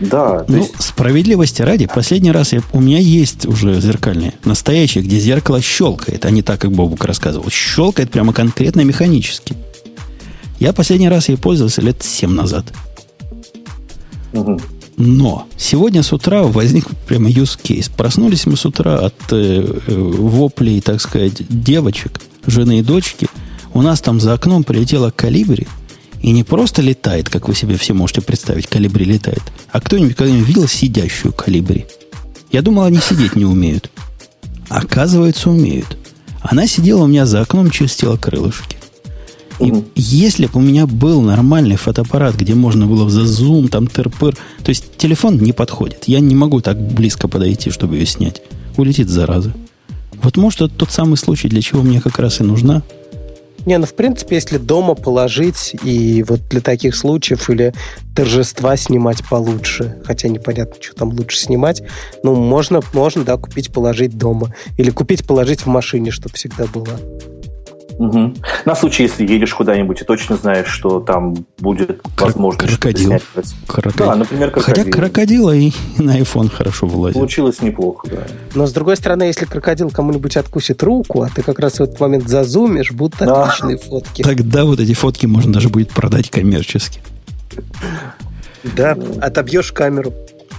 [0.00, 0.44] Да.
[0.48, 0.82] Ну, есть...
[0.82, 6.30] справедливости ради, последний раз я, у меня есть уже зеркальные, настоящие, где зеркало щелкает, а
[6.30, 7.48] не так, как Бобук рассказывал.
[7.50, 9.56] Щелкает прямо конкретно механически.
[10.58, 12.64] Я последний раз ей пользовался лет 7 назад.
[14.32, 14.60] Угу.
[15.04, 17.90] Но сегодня с утра возник прямо use case.
[17.90, 23.26] Проснулись мы с утра от э, э, воплей, так сказать, девочек, жены и дочки.
[23.74, 25.66] У нас там за окном прилетела калибри,
[26.20, 29.42] и не просто летает, как вы себе все можете представить, калибри летает,
[29.72, 31.86] а кто-нибудь когда-нибудь видел сидящую калибри?
[32.52, 33.90] Я думал, они сидеть не умеют.
[34.68, 35.98] Оказывается, умеют.
[36.42, 38.76] Она сидела у меня за окном, чистила крылышки.
[39.62, 44.34] И если бы у меня был нормальный фотоаппарат, где можно было за зум, там тырпыр,
[44.34, 46.04] то есть телефон не подходит.
[46.06, 48.42] Я не могу так близко подойти, чтобы ее снять.
[48.76, 49.52] Улетит зараза.
[50.22, 52.82] Вот может это тот самый случай, для чего мне как раз и нужна.
[53.64, 57.72] Не, ну в принципе, если дома положить и вот для таких случаев или
[58.14, 61.82] торжества снимать получше, хотя непонятно, что там лучше снимать,
[62.24, 64.52] ну можно, можно, да, купить, положить дома.
[64.78, 66.98] Или купить, положить в машине, чтобы всегда было.
[67.98, 68.34] Угу.
[68.64, 73.08] На случай, если едешь куда-нибудь и точно знаешь, что там будет возможность крокодил.
[73.08, 73.22] снять.
[73.66, 74.06] Крокодил.
[74.06, 74.84] Да, например, крокодил.
[74.84, 77.14] Хотя крокодила и на iPhone хорошо вылазит.
[77.14, 78.22] Получилось неплохо, да.
[78.54, 82.00] Но, с другой стороны, если крокодил кому-нибудь откусит руку, а ты как раз в этот
[82.00, 83.44] момент зазумишь, будут да.
[83.44, 84.22] отличные фотки.
[84.22, 87.00] Тогда вот эти фотки можно даже будет продать коммерчески.
[88.64, 90.12] Да, отобьешь камеру.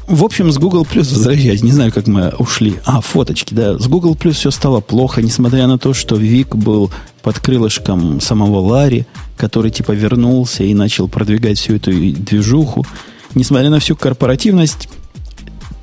[0.08, 2.76] В общем, с Google Plus возвращаясь, не знаю, как мы ушли.
[2.86, 3.78] А, фоточки, да.
[3.80, 6.91] С Google Plus все стало плохо, несмотря на то, что Вик был
[7.22, 9.06] под крылышком самого Ларри,
[9.38, 12.86] который типа вернулся и начал продвигать всю эту движуху.
[13.34, 14.89] Несмотря на всю корпоративность,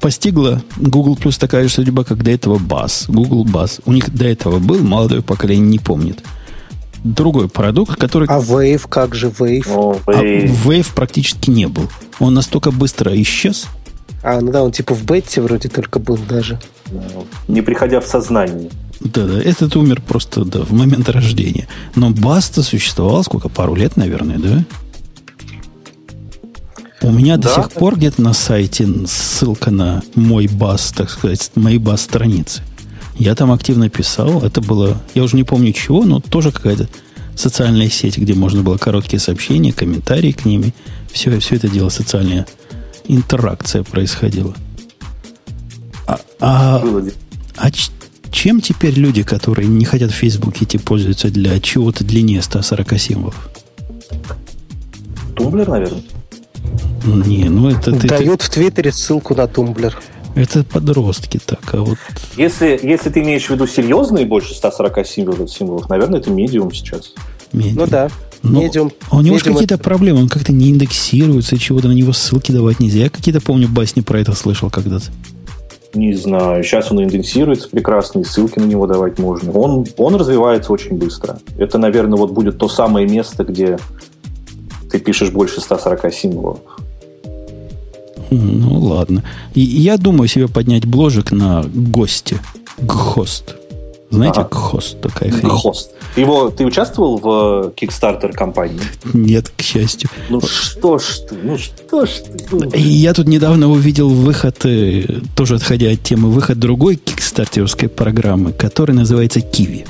[0.01, 3.07] постигла Google Plus такая же судьба, как до этого Buzz.
[3.09, 3.81] Google Buzz.
[3.87, 6.23] У них до этого был, молодое поколение не помнит.
[7.03, 8.29] Другой продукт, который...
[8.29, 9.67] А Wave, как же Wave?
[9.71, 10.45] О, Wave.
[10.45, 11.89] А Wave практически не был.
[12.19, 13.67] Он настолько быстро исчез,
[14.23, 16.59] а, ну да, он типа в бете вроде только был даже.
[17.49, 18.71] Не приходя в сознание.
[19.01, 21.69] Да, да, этот умер просто да, в момент рождения.
[21.95, 23.49] Но Баста существовал сколько?
[23.49, 24.65] Пару лет, наверное, да?
[27.03, 27.49] У меня да.
[27.49, 32.63] до сих пор где-то на сайте ссылка на мой бас, так сказать, мои бас страницы.
[33.17, 34.43] Я там активно писал.
[34.43, 36.89] Это было, я уже не помню чего, но тоже какая-то
[37.35, 40.75] социальная сеть, где можно было короткие сообщения, комментарии к ними.
[41.11, 42.47] Все, все это дело социальное
[43.15, 44.55] интеракция происходила.
[46.07, 46.83] А, а,
[47.57, 47.71] а
[48.31, 53.51] чем теперь люди, которые не хотят в Facebook идти, пользуются для чего-то длиннее 140 символов?
[55.37, 56.03] Tumblr, наверное.
[57.05, 57.93] Не, ну это...
[57.93, 58.47] Ты, Дают ты...
[58.47, 60.01] в Твиттере ссылку на Tumblr.
[60.37, 61.99] Это подростки так, а вот...
[62.37, 67.15] Если, если ты имеешь в виду серьезные больше 140 символов, символов наверное, это медиум сейчас.
[67.53, 67.75] Medium.
[67.77, 68.09] Ну да.
[68.43, 69.83] Но Medium, а у него же какие-то это...
[69.83, 73.01] проблемы, он как-то не индексируется, чего-то на него ссылки давать нельзя.
[73.01, 75.07] Я какие-то, помню, басни про это слышал когда-то.
[75.93, 76.63] Не знаю.
[76.63, 79.51] Сейчас он индексируется прекрасно, и ссылки на него давать можно.
[79.53, 81.41] Он, он развивается очень быстро.
[81.59, 83.79] Это, наверное, вот будет то самое место, где
[84.91, 86.61] ты пишешь больше 140 символов.
[88.31, 89.25] Ну, ладно.
[89.55, 92.39] И я думаю себе поднять бложек на гости.
[92.79, 93.57] Гхост.
[94.11, 94.49] Знаете, ага.
[94.51, 95.49] Гхост такая хрень.
[95.49, 95.93] Гхост.
[96.17, 98.81] Его, ты участвовал в Kickstarter компании?
[99.13, 100.11] Нет, к счастью.
[100.29, 102.11] Ну что ж ты, ну что ж
[102.51, 102.79] ты.
[102.79, 108.97] Я тут недавно увидел выход, э, тоже отходя от темы, выход другой кикстартерской программы, которая
[108.97, 109.87] называется Киви.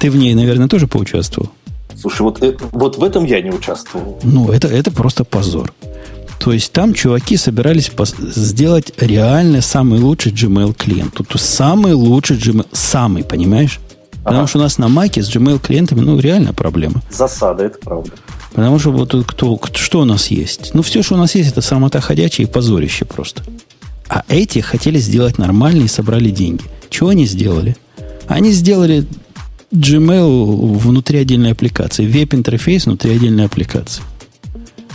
[0.00, 1.50] Ты в ней, наверное, тоже поучаствовал?
[1.96, 4.18] Слушай, вот, э, вот в этом я не участвовал.
[4.24, 5.72] Ну, это, это просто позор.
[6.44, 11.14] То есть там чуваки собирались сделать реально самый лучший Gmail клиент.
[11.14, 13.80] Тут самый лучший Gmail, самый, понимаешь?
[14.22, 14.48] Потому ага.
[14.48, 17.00] что у нас на Маке с Gmail клиентами, ну, реально проблема.
[17.10, 18.10] Засада, это правда.
[18.52, 20.74] Потому что вот кто, что у нас есть?
[20.74, 23.42] Ну, все, что у нас есть, это самота ходячая и позорище просто.
[24.10, 26.64] А эти хотели сделать нормально и собрали деньги.
[26.90, 27.74] Чего они сделали?
[28.26, 29.06] Они сделали
[29.72, 34.02] Gmail внутри отдельной аппликации, веб-интерфейс внутри отдельной аппликации.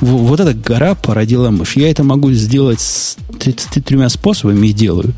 [0.01, 1.75] Вот эта гора породила мышь.
[1.75, 5.13] Я это могу сделать с 33 способами и делаю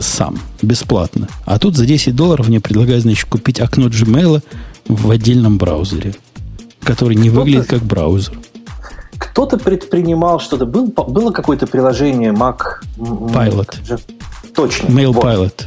[0.00, 1.28] сам, бесплатно.
[1.44, 4.42] А тут за 10 долларов мне предлагают, значит, купить окно Gmail
[4.88, 6.14] в отдельном браузере,
[6.82, 8.38] который не выглядит как браузер.
[9.18, 10.66] Кто-то предпринимал что-то.
[10.66, 12.82] Был, было какое-то приложение Mac...
[12.96, 14.00] Pilot.
[14.54, 14.86] Точно.
[14.86, 15.24] Mail вот.
[15.24, 15.64] Pilot.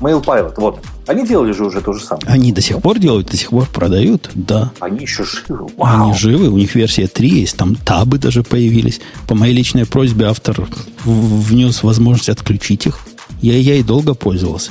[0.00, 0.80] Mail Pilot, вот.
[1.10, 2.24] Они делали же уже то же самое.
[2.28, 4.70] Они до сих пор делают, до сих пор продают, да.
[4.78, 5.66] Они еще живы.
[5.76, 6.10] Вау.
[6.10, 9.00] Они живы, у них версия 3 есть, там табы даже появились.
[9.26, 10.68] По моей личной просьбе автор
[11.04, 13.00] внес возможность отключить их
[13.42, 14.70] Я, я и долго пользовался.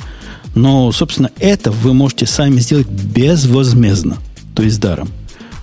[0.54, 4.16] Но, собственно, это вы можете сами сделать безвозмездно,
[4.54, 5.10] то есть даром,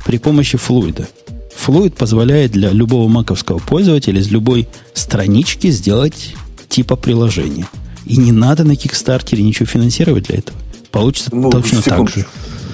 [0.05, 1.07] при помощи флуида.
[1.55, 6.36] Флуид позволяет для любого маковского пользователя из любой странички сделать
[6.69, 7.67] типа приложения.
[8.05, 10.57] И не надо на Кикстартере ничего финансировать для этого.
[10.91, 12.13] Получится ну, точно секунд.
[12.13, 12.25] так же.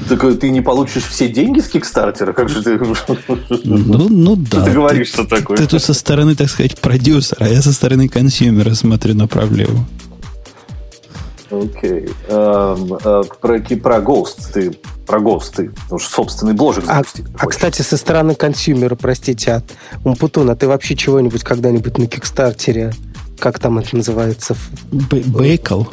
[0.10, 2.34] Так э, ты не получишь все деньги с Кикстартера?
[2.34, 2.80] Как же ты...
[3.64, 4.64] Ну, ну да.
[4.64, 5.58] Ты говоришь, что такое.
[5.58, 9.86] Ты тут со стороны, так сказать, продюсера, а я со стороны консюмера смотрю на проблему.
[11.50, 12.10] Окей.
[12.28, 17.04] Эм, э, про, про Ghost ты про Ghost ты уже собственный бложек а,
[17.38, 19.66] а, кстати, со стороны consumer а, простите, от
[20.04, 22.94] Умпутуна, ты вообще чего-нибудь когда-нибудь на Kickstarter е,
[23.38, 24.56] как там это называется?
[24.92, 25.84] Back ал.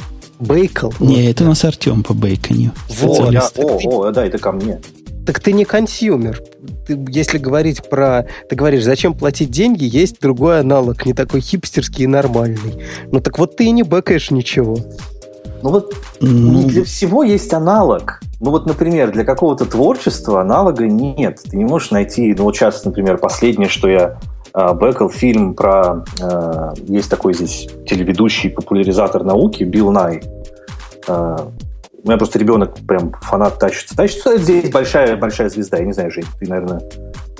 [0.41, 0.91] Back ал?
[1.01, 1.45] Не, вот, это да.
[1.45, 2.73] у нас Артем по бекону.
[3.01, 4.81] Вот, я, о, о, да, это ко мне.
[5.27, 6.43] Так ты не consumer.
[6.87, 8.27] Ты, если говорить про...
[8.49, 12.83] Ты говоришь, зачем платить деньги, есть другой аналог, не такой хипстерский и нормальный.
[13.13, 14.79] Ну так вот ты и не back аешь ничего.
[15.63, 16.65] Ну вот ну...
[16.65, 18.21] для всего есть аналог.
[18.41, 21.41] Ну вот, например, для какого-то творчества аналога нет.
[21.49, 24.19] Ты не можешь найти, ну вот сейчас, например, последнее, что я
[24.55, 26.05] э, бэкал, фильм про...
[26.21, 30.23] Э, есть такой здесь телеведущий, популяризатор науки Билл Най.
[31.07, 31.37] Э,
[32.03, 33.97] у меня просто ребенок прям фанат тащится.
[33.97, 35.79] Тащится здесь большая, большая звезда.
[35.79, 36.81] Я не знаю, Жень, ты, наверное,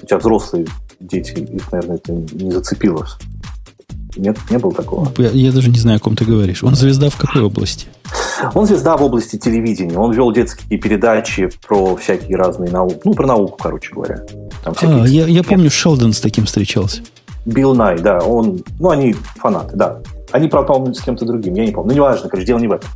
[0.03, 0.67] у тебя взрослые
[1.01, 3.07] дети, их, наверное, это не зацепило.
[4.17, 5.11] Нет, не было такого.
[5.19, 6.63] Я, я даже не знаю, о ком ты говоришь.
[6.63, 7.87] Он звезда в какой области?
[8.55, 9.99] Он звезда в области телевидения.
[9.99, 13.01] Он вел детские передачи про всякие разные науки.
[13.05, 14.25] Ну, про науку, короче говоря.
[14.65, 17.03] Там а, я, я помню, Шелдон с таким встречался.
[17.45, 18.19] Билл Най, да.
[18.19, 20.01] Он, ну, они фанаты, да.
[20.33, 21.91] Они, правда, по-моему, с кем-то другим, я не помню.
[21.91, 22.91] Ну, неважно, короче, дело не в этом.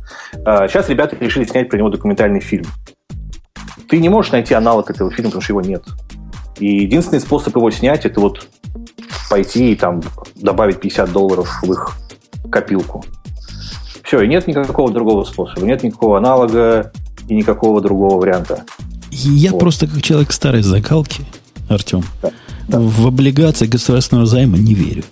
[0.45, 2.65] А, сейчас ребята решили снять про него документальный фильм.
[3.89, 5.83] Ты не можешь найти аналог этого фильма, потому что его нет.
[6.59, 8.47] И единственный способ его снять, это вот
[9.29, 10.01] пойти и там
[10.35, 11.97] добавить 50 долларов в их
[12.49, 13.03] копилку.
[14.05, 16.91] Все, и нет никакого другого способа, нет никакого аналога
[17.27, 18.63] и никакого другого варианта.
[19.09, 19.59] Я вот.
[19.59, 21.25] просто как человек старой закалки,
[21.69, 22.31] Артем, да,
[22.67, 22.79] да.
[22.79, 25.03] в облигации государственного займа не верю.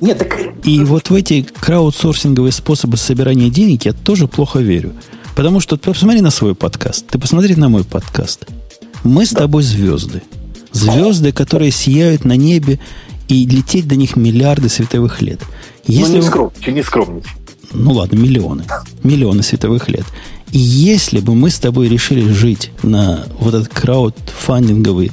[0.00, 0.38] Нет, так...
[0.64, 4.92] И вот в эти краудсорсинговые способы собирания денег я тоже плохо верю.
[5.34, 8.46] Потому что ты посмотри на свой подкаст, ты посмотри на мой подкаст.
[9.02, 9.40] Мы с да.
[9.40, 10.22] тобой звезды.
[10.72, 12.78] Звезды, которые сияют на небе,
[13.28, 15.40] и лететь до них миллиарды световых лет.
[15.88, 17.32] Ну, Если ну, не скромничай, не скромничай
[17.74, 18.64] ну ладно, миллионы,
[19.02, 20.04] миллионы световых лет.
[20.52, 25.10] И если бы мы с тобой решили жить на вот этот краудфандинговый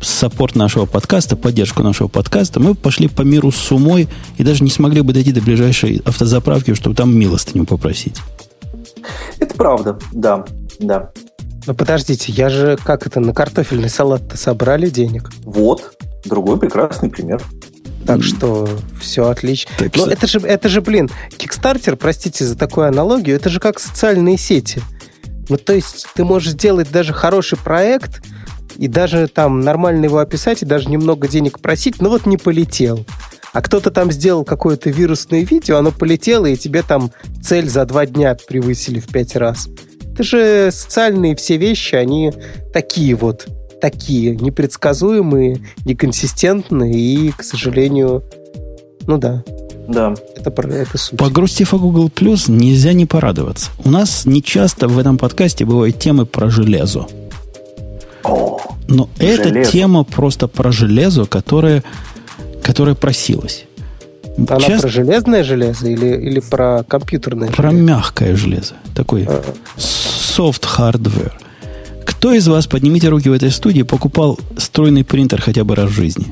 [0.00, 4.70] саппорт нашего подкаста, поддержку нашего подкаста, мы пошли по миру с умой и даже не
[4.70, 8.16] смогли бы дойти до ближайшей автозаправки, чтобы там милостыню попросить.
[9.38, 10.44] Это правда, да,
[10.78, 11.10] да.
[11.66, 15.30] Но подождите, я же как это, на картофельный салат-то собрали денег?
[15.44, 15.94] Вот,
[16.24, 17.42] другой прекрасный пример.
[18.06, 18.68] Так что
[19.00, 19.70] все отлично.
[19.78, 23.80] Так Но это же, это же, блин, Kickstarter, простите за такую аналогию, это же как
[23.80, 24.82] социальные сети.
[25.48, 28.22] Ну, то есть ты можешь сделать даже хороший проект,
[28.76, 33.04] и даже там нормально его описать, и даже немного денег просить, но вот не полетел.
[33.52, 38.04] А кто-то там сделал какое-то вирусное видео, оно полетело, и тебе там цель за два
[38.04, 39.68] дня превысили в пять раз.
[40.12, 42.32] Это же социальные все вещи, они
[42.72, 43.46] такие вот
[43.84, 48.22] такие непредсказуемые, неконсистентные и, к сожалению,
[49.06, 49.44] ну да.
[49.86, 50.14] Да.
[50.34, 51.18] Это, про это суть.
[51.18, 53.70] Погрустив о Google Plus, нельзя не порадоваться.
[53.84, 57.06] У нас не часто в этом подкасте бывают темы про железо.
[58.22, 58.58] О,
[58.88, 59.42] Но железо.
[59.42, 61.84] эта тема просто про железо, которое,
[62.62, 63.66] которое просилось.
[64.38, 64.80] Она Часто...
[64.80, 67.84] про железное железо или, или про компьютерное Про железо?
[67.84, 68.74] мягкое железо.
[68.94, 69.42] Такой а.
[69.76, 71.32] soft hardware.
[72.24, 75.92] Кто из вас, поднимите руки в этой студии, покупал стройный принтер хотя бы раз в
[75.92, 76.24] жизни?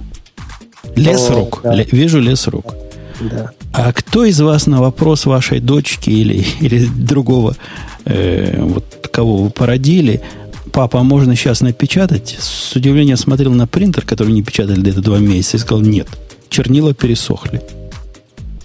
[0.97, 1.61] Лес О, рук.
[1.63, 1.75] Да.
[1.75, 2.75] вижу лес рук.
[3.21, 3.51] Да.
[3.75, 7.57] А кто из вас на вопрос вашей дочки или, или другого,
[8.07, 10.23] э, вот кого вы породили,
[10.73, 12.39] папа, а можно сейчас напечатать?
[12.41, 16.09] С удивлением смотрел на принтер, который не печатали где-то два месяца, и сказал, нет,
[16.49, 17.61] чернила пересохли.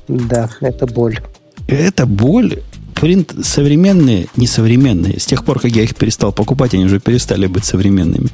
[0.07, 1.19] Да, это боль.
[1.67, 2.61] Это боль,
[2.99, 7.65] принт современные, несовременные, с тех пор, как я их перестал покупать, они уже перестали быть
[7.65, 8.29] современными.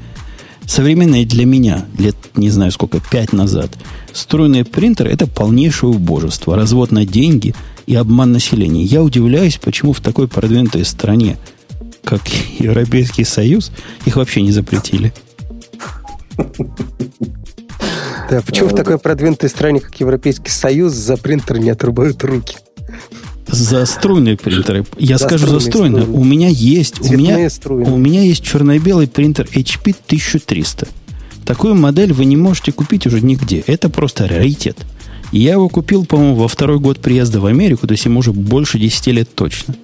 [0.66, 3.72] Современные для меня, лет, не знаю сколько, пять назад,
[4.14, 7.54] струйные принтеры– это полнейшее убожество, развод на деньги
[7.86, 8.84] и обман населения.
[8.84, 11.38] Я удивляюсь, почему в такой продвинутой стране,
[12.06, 12.22] как
[12.60, 13.72] Европейский Союз,
[14.06, 15.14] их вообще не запретили.
[18.30, 22.56] Да, почему в такой продвинутой стране, как Европейский Союз, за принтер не отрубают руки?
[23.48, 24.86] За струйные принтеры.
[24.98, 26.06] Я за скажу за стройные.
[26.06, 30.88] У меня есть, у меня, у меня есть черно-белый принтер HP 1300.
[31.46, 33.64] Такую модель вы не можете купить уже нигде.
[33.68, 34.78] Это просто раритет.
[35.32, 38.78] Я его купил, по-моему, во второй год приезда в Америку, то есть ему уже больше
[38.78, 39.76] 10 лет точно.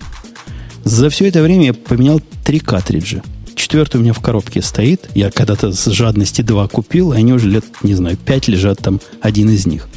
[0.83, 3.23] За все это время я поменял три картриджа.
[3.55, 5.09] Четвертый у меня в коробке стоит.
[5.15, 9.01] Я когда-то с жадности два купил, и они уже лет, не знаю, пять лежат там
[9.21, 9.89] один из них.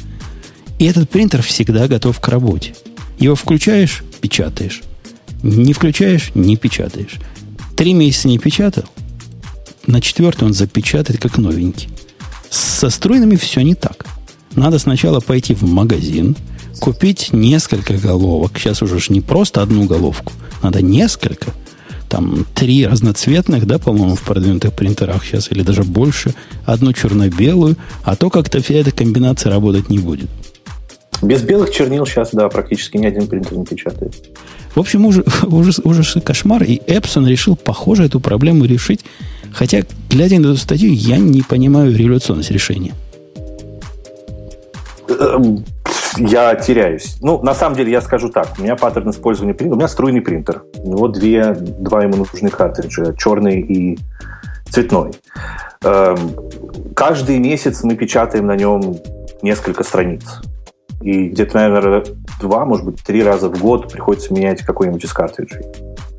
[0.79, 2.75] И этот принтер всегда готов к работе.
[3.17, 4.81] Его включаешь, печатаешь.
[5.41, 7.19] Не включаешь, не печатаешь.
[7.75, 8.85] Три месяца не печатал,
[9.87, 11.89] на четвертый он запечатает как новенький.
[12.49, 14.05] Со струйными все не так.
[14.55, 16.37] Надо сначала пойти в магазин,
[16.79, 18.51] купить несколько головок.
[18.57, 21.51] Сейчас уже не просто одну головку, надо несколько.
[22.07, 26.35] Там три разноцветных, да, по-моему, в продвинутых принтерах сейчас, или даже больше.
[26.65, 30.29] Одну черно-белую, а то как-то вся эта комбинация работать не будет.
[31.23, 34.13] Без белых чернил сейчас, да, практически ни один принтер не печатает.
[34.75, 36.63] В общем, ужас, ужас, ужас и кошмар.
[36.63, 39.05] И Epson решил, похоже, эту проблему решить.
[39.53, 42.93] Хотя, глядя на эту статью, я не понимаю революционность решения.
[45.07, 45.63] Эм,
[46.17, 47.17] я теряюсь.
[47.21, 48.55] Ну, на самом деле, я скажу так.
[48.59, 49.75] У меня паттерн использования принтера.
[49.75, 50.63] У меня струйный принтер.
[50.77, 53.15] У него две, два ему нужны картриджа.
[53.17, 53.99] Черный и
[54.69, 55.11] цветной.
[55.83, 56.17] Эм,
[56.95, 58.97] каждый месяц мы печатаем на нем
[59.41, 60.41] несколько страниц.
[61.03, 62.03] И где-то, наверное,
[62.39, 65.61] два, может быть, три раза в год приходится менять какой-нибудь из картриджей.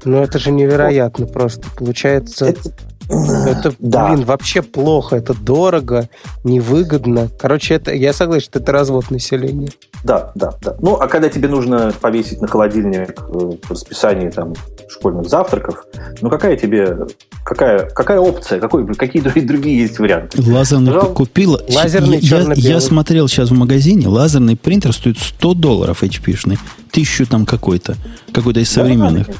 [0.04, 1.32] Ну, это же невероятно вот.
[1.32, 1.66] просто.
[1.76, 2.46] Получается...
[2.46, 2.60] Это...
[3.08, 4.08] Это, да.
[4.08, 6.08] блин, вообще плохо, это дорого,
[6.42, 7.28] невыгодно.
[7.38, 9.68] Короче, это, я согласен, что это развод населения.
[10.02, 10.76] Да, да, да.
[10.80, 14.54] Ну, а когда тебе нужно повесить на холодильник э, расписание там
[14.88, 15.84] школьных завтраков,
[16.20, 17.06] ну какая тебе,
[17.44, 20.40] какая, какая опция, какой, какие другие есть варианты?
[20.50, 21.14] Лазерный Пожалуйста.
[21.14, 21.60] купила.
[21.68, 26.58] Лазерный я, я смотрел сейчас в магазине, лазерный принтер стоит 100 долларов HP-шный,
[26.90, 27.96] тысячу там какой-то,
[28.32, 29.26] какой-то из современных.
[29.26, 29.32] Да,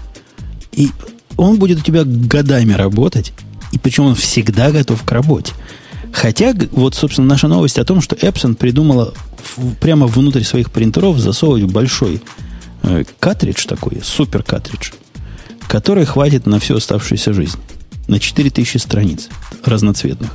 [0.73, 0.89] и
[1.37, 3.33] он будет у тебя годами работать,
[3.75, 5.53] и причем он всегда готов к работе.
[6.13, 9.13] Хотя, вот, собственно, наша новость о том, что Epson придумала
[9.81, 12.23] прямо внутрь своих принтеров засовывать большой
[12.85, 14.93] э, картридж такой, супер картридж,
[15.67, 17.59] который хватит на всю оставшуюся жизнь.
[18.07, 19.29] На 4000 страниц
[19.65, 20.31] разноцветных.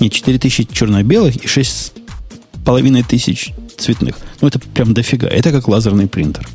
[0.00, 4.16] Не, 4000 черно-белых и 6,5 тысяч цветных.
[4.40, 5.28] Ну, это прям дофига.
[5.28, 6.48] Это как лазерный принтер.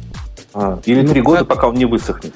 [0.53, 2.33] А, или три ну, года, пока он не высохнет.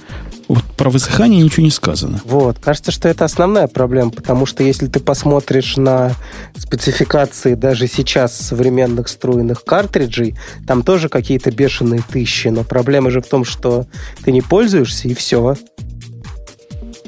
[0.82, 2.21] Про высыхание ничего не сказано.
[2.25, 6.13] Вот, кажется, что это основная проблема, потому что если ты посмотришь на
[6.57, 13.27] спецификации даже сейчас современных струйных картриджей, там тоже какие-то бешеные тысячи, но проблема же в
[13.27, 13.86] том, что
[14.23, 15.55] ты не пользуешься, и все.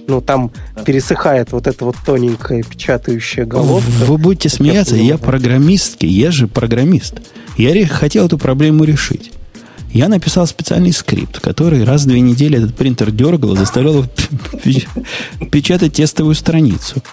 [0.06, 0.52] Ну, там
[0.86, 3.90] пересыхает вот эта вот тоненькая печатающая головка.
[4.06, 7.16] Вы будете смеяться, я программистский, я же программист.
[7.58, 9.32] Я хотел эту проблему решить.
[9.94, 14.06] Я написал специальный скрипт, который раз в две недели этот принтер дергал и заставлял
[15.52, 17.04] печатать тестовую страницу.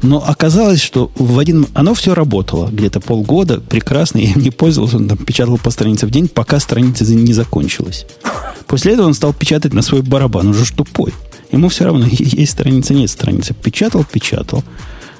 [0.00, 1.66] Но оказалось, что в один...
[1.74, 6.06] Оно все работало где-то полгода, прекрасно, я им не пользовался, он там печатал по странице
[6.06, 8.06] в день, пока страница не закончилась.
[8.66, 11.12] После этого он стал печатать на свой барабан, уже ж тупой.
[11.52, 13.54] Ему все равно, есть страница, нет страницы.
[13.54, 14.64] Печатал, печатал.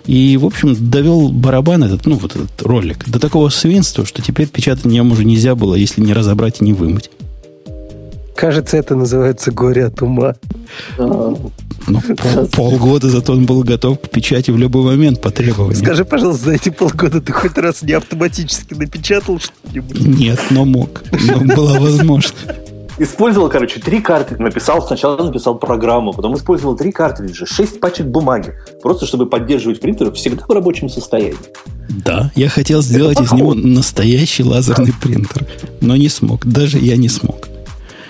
[0.07, 4.49] И, в общем, довел барабан этот, ну, вот этот ролик до такого свинства, что теперь
[4.49, 7.11] печатать на нем уже нельзя было, если не разобрать и не вымыть.
[8.35, 10.35] Кажется, это называется горе от ума.
[10.99, 15.77] Ну, пол, полгода зато он был готов к печати в любой момент по требованию.
[15.77, 20.01] Скажи, пожалуйста, за эти полгода ты хоть раз не автоматически напечатал что-нибудь?
[20.01, 21.03] Нет, но мог.
[21.13, 22.35] Но была возможность.
[22.99, 24.37] Использовал, короче, три карты.
[24.39, 28.55] Написал, сначала написал программу, потом использовал три картриджа, шесть пачек бумаги.
[28.83, 31.37] Просто чтобы поддерживать принтер всегда в рабочем состоянии.
[31.89, 35.47] Да, я хотел сделать из него настоящий лазерный принтер,
[35.81, 36.47] но не смог.
[36.47, 37.49] Даже я не смог.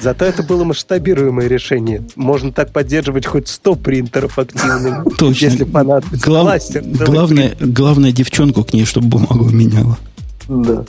[0.01, 2.03] Зато это было масштабируемое решение.
[2.17, 5.45] Можно так поддерживать хоть 100 принтеров активными, Точно.
[5.45, 6.27] если понадобится.
[6.27, 6.43] Глав...
[6.43, 9.97] Кластер, главное, главное, девчонку к ней, чтобы бумагу меняла.
[10.49, 10.85] Да.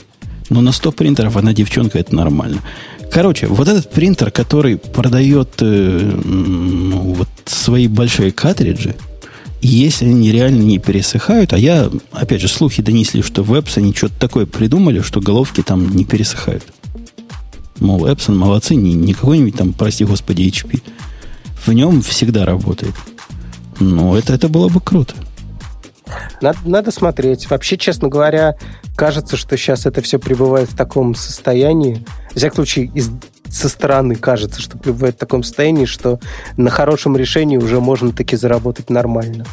[0.50, 2.58] Но на 100 принтеров одна девчонка, это нормально.
[3.14, 8.96] Короче, вот этот принтер, который продает э, ну, вот свои большие картриджи,
[9.62, 14.18] если они реально не пересыхают, а я, опять же, слухи донесли, что в Epson что-то
[14.18, 16.64] такое придумали, что головки там не пересыхают.
[17.78, 20.82] Мол, Epson молодцы, не, не какой-нибудь там, прости господи, HP.
[21.64, 22.96] В нем всегда работает.
[23.78, 25.14] Ну, это, это было бы круто.
[26.40, 27.48] Надо, надо смотреть.
[27.50, 28.56] Вообще, честно говоря,
[28.96, 32.04] кажется, что сейчас это все пребывает в таком состоянии.
[32.32, 33.10] В всяком случае, из,
[33.48, 36.20] со стороны кажется, что пребывает в таком состоянии, что
[36.56, 39.46] на хорошем решении уже можно таки заработать нормально.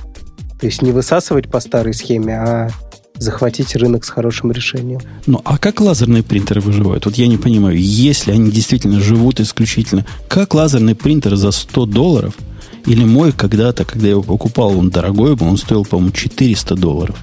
[0.59, 2.69] То есть не высасывать по старой схеме, а
[3.15, 4.99] захватить рынок с хорошим решением.
[5.27, 7.05] Ну, а как лазерные принтеры выживают?
[7.05, 12.33] Вот я не понимаю, если они действительно живут исключительно, как лазерный принтер за 100 долларов–
[12.85, 17.15] или мой когда-то, когда я его покупал, он дорогой был, он стоил, по-моему, 400 долларов.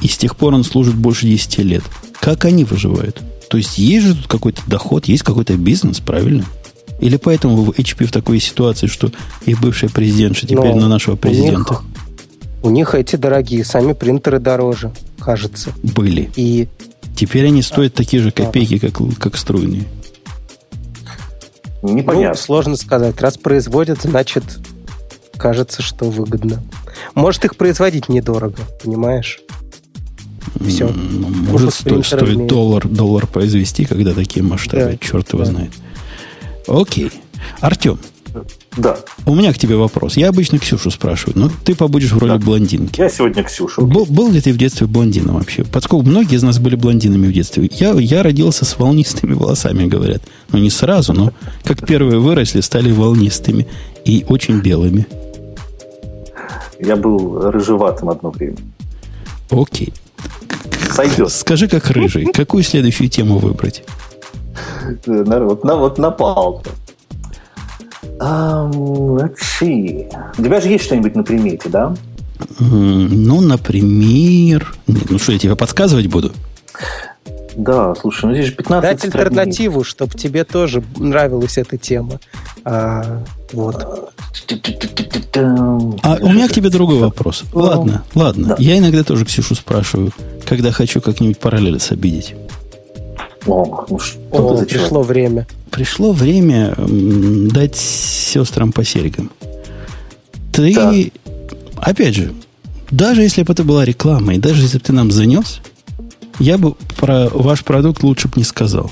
[0.00, 1.82] И с тех пор он служит больше 10 лет.
[2.20, 3.20] как они выживают?
[3.48, 6.44] То есть есть же тут какой-то доход, есть какой-то бизнес, правильно?
[7.00, 9.10] Или поэтому в HP в такой ситуации, что
[9.46, 11.82] их бывший президент, что теперь Но на нашего президента У них,
[12.62, 15.72] у них эти дорогие, сами принтеры дороже, кажется.
[15.82, 16.30] были.
[16.36, 16.68] И
[17.18, 19.82] Теперь они стоят такие же копейки, как, как струйные.
[21.82, 22.34] Ну, Непонятно.
[22.40, 23.20] сложно сказать.
[23.20, 24.44] Раз производят, значит,
[25.36, 26.62] кажется, что выгодно.
[27.14, 29.40] Может, их производить недорого, понимаешь?
[30.66, 30.88] Все.
[30.88, 35.06] Ну, Может, сто- стоит доллар, доллар произвести, когда такие масштабы, Да.
[35.06, 35.50] черт его Да.
[35.50, 35.70] знает.
[36.66, 37.12] Окей.
[37.60, 37.98] Артем,
[38.78, 38.96] Да.
[39.26, 40.16] у меня к тебе вопрос.
[40.16, 42.38] Я обычно Ксюшу спрашиваю, но ты побудешь в роли Да.
[42.38, 43.00] блондинки.
[43.00, 43.80] Я сегодня Ксюша.
[43.82, 45.64] Был, был ли ты в детстве блондином вообще?
[45.64, 47.68] Поскольку многие из нас были блондинами в детстве.
[47.74, 50.22] Я, я родился с волнистыми волосами, говорят.
[50.52, 51.32] Ну, не сразу, но
[51.64, 53.66] как первые выросли, стали волнистыми
[54.04, 55.06] и очень белыми.
[56.80, 58.56] Я был рыжеватым одно время.
[59.50, 59.92] Окей.
[60.92, 61.32] Сойдет.
[61.32, 63.82] Скажи, как рыжий, какую следующую тему выбрать?
[65.06, 66.62] Народ, на, вот напал.
[68.20, 70.08] Um, let's see.
[70.38, 71.94] У тебя же есть что-нибудь на примете, да?
[72.58, 74.74] Ну, например...
[74.86, 76.32] Нет, ну что, я тебе подсказывать буду?
[77.56, 79.14] Да, слушай, ну здесь же 15 Дать страниц.
[79.16, 82.20] альтернативу, чтобы тебе тоже нравилась эта тема.
[82.64, 84.12] А, вот.
[86.02, 87.44] А у меня к тебе другой вопрос.
[87.52, 88.48] Ладно, ладно.
[88.50, 88.56] Да.
[88.58, 90.12] Я иногда тоже Ксюшу спрашиваю,
[90.46, 92.36] когда хочу как-нибудь параллелец обидеть.
[93.46, 94.68] О, ну что О, ты за человек?
[94.88, 95.46] пришло время.
[95.70, 99.30] Пришло время дать сестрам по серьгам.
[100.52, 100.94] Ты, Так.
[101.76, 102.32] опять же,
[102.90, 105.60] даже если бы это была реклама, и даже если бы ты нам занес,
[106.38, 108.90] я бы про ваш продукт лучше бы не сказал.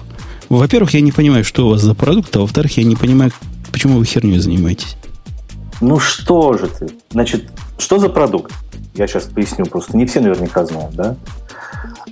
[0.48, 3.32] Во-первых, я не понимаю, что у вас за продукт, а во-вторых, я не понимаю,
[3.72, 4.96] почему вы херней занимаетесь.
[5.80, 6.88] Ну что же ты?
[7.10, 8.52] Значит, что за продукт?
[8.94, 11.16] Я сейчас поясню, просто не все наверняка знают, да?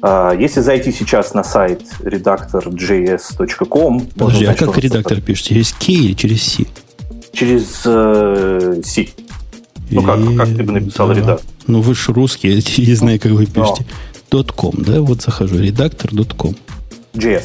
[0.03, 4.01] А, Если зайти сейчас на сайт redactor.js.com...
[4.17, 5.47] Подожди, а узнать, что как редактор пишет?
[5.47, 6.65] Через K или через C?
[7.33, 9.09] Через э, C.
[9.91, 11.15] Ну, как- как ты бы написал да.
[11.15, 11.47] редактор?
[11.67, 13.87] Ну, вы же русский, я не знаю, как вы пишете.
[14.57, 15.01] .com, да?
[15.01, 16.55] Вот захожу, редактор.com.
[17.15, 17.43] JS.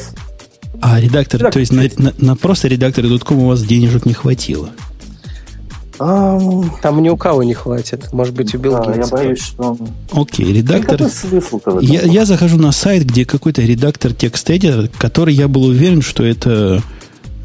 [0.82, 4.70] А редактор, Редактор то есть на, на- на просто редактор.com у вас денежек не хватило.
[6.00, 8.10] Ам, Там ни у кого не хватит.
[8.12, 9.76] Может быть, у Билла да, я боюсь, что...
[10.12, 11.02] Окей, редактор...
[11.08, 11.88] Смысл-то в этом?
[11.88, 16.82] Я, я захожу на сайт, где какой-то редактор текст-эдитора, который я был уверен, что это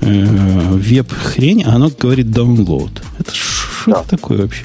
[0.02, 0.26] э,
[0.72, 3.02] веб-хрень, а оно говорит download.
[3.20, 4.00] Это что Да.
[4.00, 4.64] это такое вообще?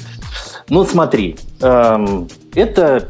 [0.68, 3.08] Ну, смотри, эм, это,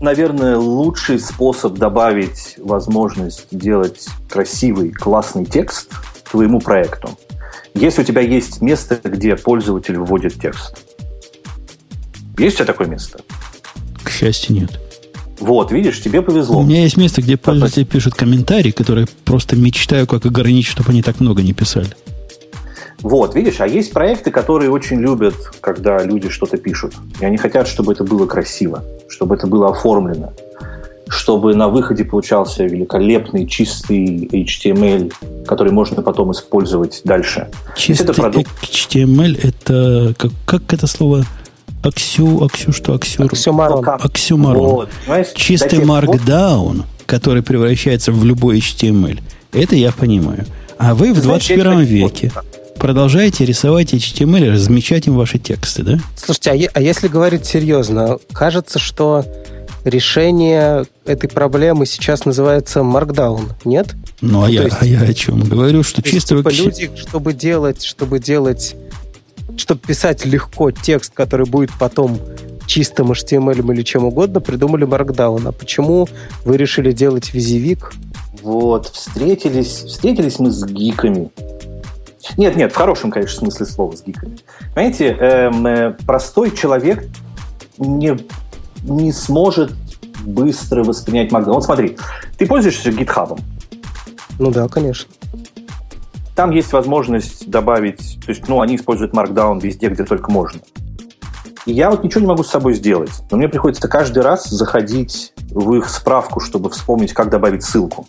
[0.00, 5.90] наверное, лучший способ добавить возможность делать красивый, классный текст
[6.30, 7.10] твоему проекту.
[7.74, 10.76] Если у тебя есть место, где пользователь вводит текст.
[12.38, 13.20] Есть у тебя такое место?
[14.02, 14.80] К счастью, нет.
[15.40, 16.60] Вот, видишь, тебе повезло.
[16.60, 21.02] У меня есть место, где пользователи пишут комментарии, которые просто мечтаю, как ограничить, чтобы они
[21.02, 21.88] так много не писали.
[23.00, 26.94] Вот, видишь, а есть проекты, которые очень любят, когда люди что-то пишут.
[27.20, 30.32] И они хотят, чтобы это было красиво, чтобы это было оформлено,
[31.08, 35.12] чтобы на выходе получался великолепный, чистый HTML,
[35.46, 37.48] который можно потом использовать дальше.
[37.76, 38.48] Чистый это продукт.
[38.62, 41.24] HTML это как, как это слово?
[41.82, 43.26] Аксю, аксю, что аксюр?
[43.26, 43.76] Оксюмарон.
[43.76, 44.04] Ну, как?
[44.04, 44.70] Оксюмарон.
[44.70, 49.20] Вот, понимаешь, Чистый markdown, который превращается в любой HTML.
[49.52, 50.46] Это я понимаю.
[50.78, 52.32] А вы в Знаешь, 21 я- веке
[52.78, 55.98] продолжаете рисовать HTML и размечать им ваши тексты, да?
[56.16, 59.24] Слушайте, а, е- а если говорить серьезно, кажется, что
[59.84, 63.94] решение этой проблемы сейчас называется Markdown, нет?
[64.20, 65.40] Ну, а, то я, есть- а я о чем?
[65.40, 68.74] Говорю, что То есть, чисто типа, люди, чтобы делать, чтобы делать,
[69.56, 72.18] чтобы писать легко текст, который будет потом
[72.66, 75.48] чистым HTML или чем угодно, придумали Markdown.
[75.48, 76.08] А почему
[76.44, 77.92] вы решили делать визивик?
[78.42, 81.30] Вот, встретились, встретились мы с гиками.
[82.38, 84.38] Нет, нет, в хорошем, конечно, смысле слова с гиками.
[84.74, 87.06] Понимаете, эм, э, простой человек
[87.78, 88.16] не,
[88.84, 89.72] не сможет
[90.24, 91.54] быстро воспринять Markdown.
[91.54, 91.96] Вот смотри,
[92.38, 93.38] ты пользуешься GitHub.
[94.38, 95.10] Ну да, конечно.
[96.34, 100.60] Там есть возможность добавить, то есть, ну, они используют Markdown везде, где только можно.
[101.66, 103.12] И я вот ничего не могу с собой сделать.
[103.30, 108.06] Но мне приходится каждый раз заходить в их справку, чтобы вспомнить, как добавить ссылку.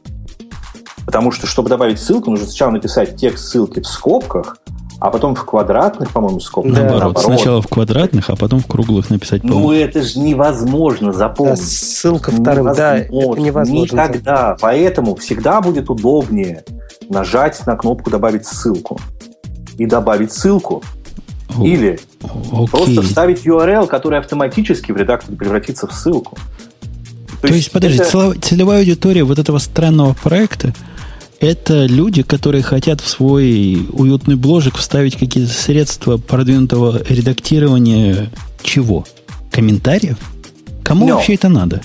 [1.06, 4.58] Потому что, чтобы добавить ссылку, нужно сначала написать текст ссылки в скобках,
[5.00, 6.74] а потом в квадратных, по-моему, скобках.
[6.74, 6.84] Да.
[6.84, 9.80] Наоборот, сначала в квадратных, а потом в круглых написать Ну, полный.
[9.82, 11.62] это же невозможно Да, запомнить.
[11.62, 13.96] ссылка вторым, да, это невозможно.
[13.96, 14.58] Никогда.
[14.62, 16.64] Поэтому всегда будет удобнее
[17.10, 19.00] нажать на кнопку «Добавить ссылку».
[19.78, 20.82] И добавить ссылку.
[21.58, 22.68] О, Или Окей.
[22.68, 26.38] просто вставить URL, который автоматически в редакторе превратится в ссылку.
[27.42, 28.34] То, То есть, подожди, это...
[28.42, 30.74] целевая аудитория вот этого странного проекта
[31.46, 38.30] это люди, которые хотят в свой уютный бложик вставить какие-то средства продвинутого редактирования
[38.62, 39.06] чего?
[39.52, 40.18] Комментариев?
[40.84, 41.16] Кому Но.
[41.16, 41.82] вообще это надо?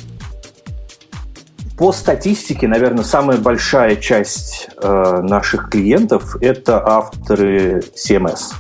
[1.79, 8.53] По статистике, наверное, самая большая часть э, наших клиентов это авторы CMS.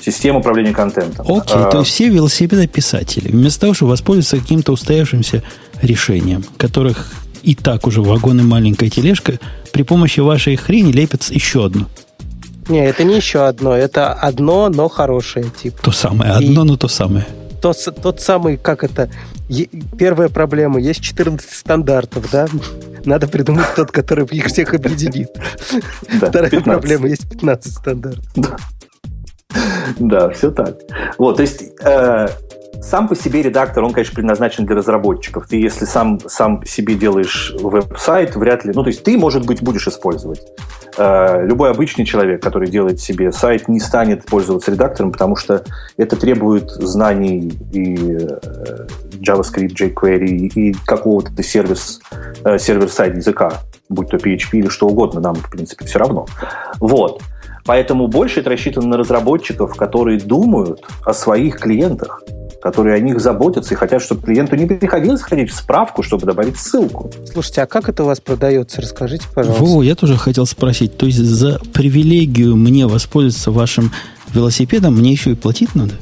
[0.00, 1.26] Система управления контентом.
[1.28, 5.42] Окей, а, то есть все велосипедописатели, вместо того, чтобы воспользоваться каким-то устоявшимся
[5.82, 7.12] решением, которых
[7.42, 9.38] и так уже вагон и маленькая тележка,
[9.72, 11.86] при помощи вашей хрени лепят еще одну.
[12.68, 15.46] Не, это не еще одно, это одно, но хорошее.
[15.62, 15.82] Типа.
[15.82, 16.68] То самое, одно, и...
[16.68, 17.26] но то самое
[17.60, 19.10] тот, тот самый, как это,
[19.98, 22.46] первая проблема, есть 14 стандартов, да?
[23.04, 25.28] Надо придумать тот, который их всех объединит.
[26.08, 28.60] Вторая проблема, есть 15 стандартов.
[29.98, 30.76] Да, все так.
[31.18, 32.28] Вот, то есть э,
[32.80, 35.46] сам по себе редактор, он, конечно, предназначен для разработчиков.
[35.48, 38.72] Ты, если сам, сам себе делаешь веб-сайт, вряд ли...
[38.74, 40.40] Ну, то есть ты, может быть, будешь использовать.
[40.96, 45.64] Э, любой обычный человек, который делает себе сайт, не станет пользоваться редактором, потому что
[45.96, 52.00] это требует знаний и э, JavaScript, jQuery, и какого-то сервис,
[52.44, 56.26] э, сервер-сайт языка, будь то PHP или что угодно, нам, в принципе, все равно.
[56.80, 57.22] Вот.
[57.66, 62.22] Поэтому больше это рассчитано на разработчиков, которые думают о своих клиентах
[62.60, 66.58] которые о них заботятся и хотят, чтобы клиенту не приходилось ходить в справку, чтобы добавить
[66.58, 67.10] ссылку.
[67.30, 68.80] Слушайте, а как это у вас продается?
[68.82, 69.64] Расскажите, пожалуйста.
[69.64, 70.96] Во, я тоже хотел спросить.
[70.96, 73.92] То есть за привилегию мне воспользоваться вашим
[74.32, 75.94] велосипедом мне еще и платить надо?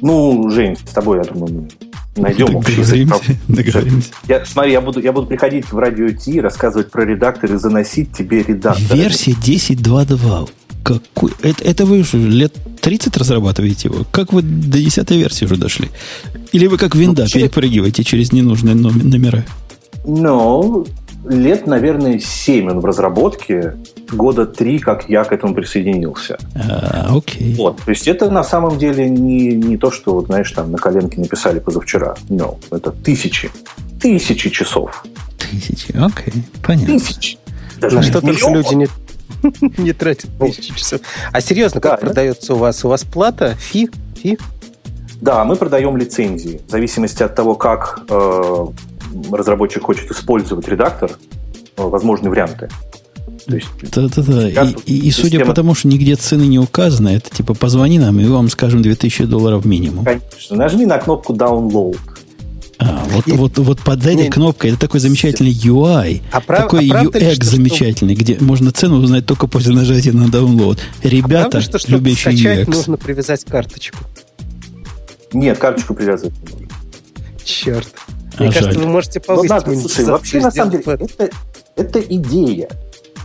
[0.00, 1.68] Ну, Жень, с тобой, я думаю,
[2.16, 3.08] найдем общий
[3.48, 4.10] Договоримся.
[4.28, 8.12] Я, смотри, я буду, я буду приходить в радио Ти, рассказывать про редактор и заносить
[8.12, 8.96] тебе редактор.
[8.96, 10.48] Версия 10.2.2.
[10.88, 11.32] Какой?
[11.42, 14.06] Это, это вы уже лет 30 разрабатываете его?
[14.10, 15.90] Как вы до 10 версии уже дошли?
[16.52, 19.44] Или вы как винда ну, перепрыгиваете через ненужные номера?
[20.06, 20.86] Ну,
[21.28, 23.74] лет, наверное, 7 он в разработке.
[24.10, 26.38] Года 3, как я к этому присоединился.
[26.54, 27.54] А, окей.
[27.54, 30.78] Вот, то есть это на самом деле не, не то, что, вот, знаешь, там на
[30.78, 32.16] коленке написали позавчера.
[32.30, 33.50] No, это тысячи.
[34.00, 35.04] Тысячи часов.
[35.36, 36.98] Тысячи, окей, понятно.
[36.98, 37.36] Тысячи.
[37.78, 38.88] Даже на что только люди не,
[39.78, 41.00] Не тратит тысячи часов.
[41.32, 42.84] А серьезно, как продается у вас?
[42.84, 44.38] У вас плата, фи, фи?
[45.20, 46.60] Да, мы продаем лицензии.
[46.66, 48.66] В зависимости от того, как э,
[49.32, 51.10] разработчик хочет использовать редактор,
[51.76, 52.68] э, возможны варианты.
[53.46, 54.48] Да-да-да.
[54.48, 58.20] И, и, и судя по тому, что нигде цены не указаны, это типа позвони нам,
[58.20, 60.04] и вам скажем 2000 долларов минимум.
[60.04, 60.56] Конечно.
[60.56, 61.98] Нажми на кнопку download.
[62.78, 63.32] А, вот, и...
[63.32, 64.32] вот, вот под этой Нет.
[64.32, 66.62] кнопкой это такой замечательный UI, а прав...
[66.62, 68.22] такой а UX что, замечательный, что...
[68.22, 70.78] где можно цену узнать только после нажатия на download.
[71.02, 72.70] Ребята, а правда, что, любящие UX.
[72.70, 73.98] нужно привязать карточку?
[75.32, 76.68] Нет, карточку привязывать не нужно.
[77.44, 77.88] Черт.
[78.36, 78.62] А Мне жаль.
[78.62, 81.30] кажется, вы можете ну, повысить надо, слушай, вообще, на самом деле, это,
[81.74, 82.68] это идея.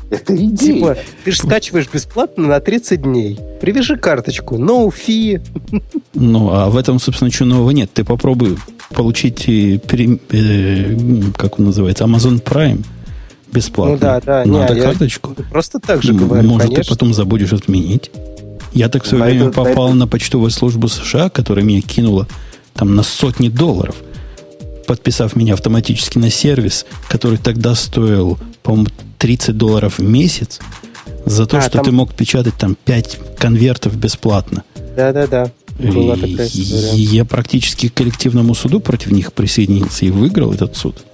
[0.09, 0.73] Это идея.
[0.73, 3.39] Типа, ты же скачиваешь бесплатно на 30 дней.
[3.59, 4.57] Привяжи карточку.
[4.57, 5.41] No fee.
[6.13, 7.89] Ну, а в этом, собственно, ничего нового нет.
[7.93, 8.57] Ты попробуй
[8.93, 10.97] получить, э, э,
[11.37, 12.85] как он называется, Amazon Prime
[13.51, 13.93] бесплатно.
[13.93, 14.45] Ну да, да.
[14.45, 15.35] Надо не, карточку.
[15.51, 16.83] просто так же говорю, Может, конечно.
[16.83, 18.11] ты потом забудешь отменить.
[18.73, 19.95] Я так в свое время это, попал это...
[19.95, 22.27] на почтовую службу США, которая меня кинула
[22.73, 23.95] там на сотни долларов,
[24.87, 28.87] подписав меня автоматически на сервис, который тогда стоил, по-моему,
[29.23, 30.59] 30 долларов в месяц
[31.25, 31.85] за то, а, что там...
[31.85, 34.65] ты мог печатать там 5 конвертов бесплатно.
[34.97, 35.49] Да-да-да.
[35.79, 41.05] Была такая Я практически к коллективному суду против них присоединился и выиграл этот суд.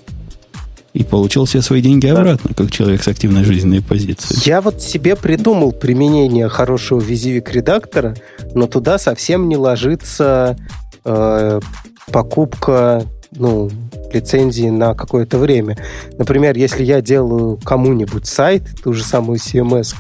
[0.94, 4.42] И получил все свои деньги обратно, как человек с активной жизненной позицией.
[4.44, 8.16] Я вот себе придумал применение хорошего визивик редактора,
[8.56, 10.58] но туда совсем не ложится
[11.06, 11.60] э,
[12.12, 13.06] покупка
[13.36, 13.70] ну,
[14.14, 15.78] лицензии на какое-то время.
[16.18, 19.96] Например, если я делаю кому-нибудь сайт, ту же самую CMS,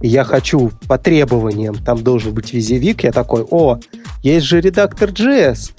[0.00, 3.78] и я хочу по требованиям, там должен быть визивик, я такой, о,
[4.22, 5.72] есть же редактор JS,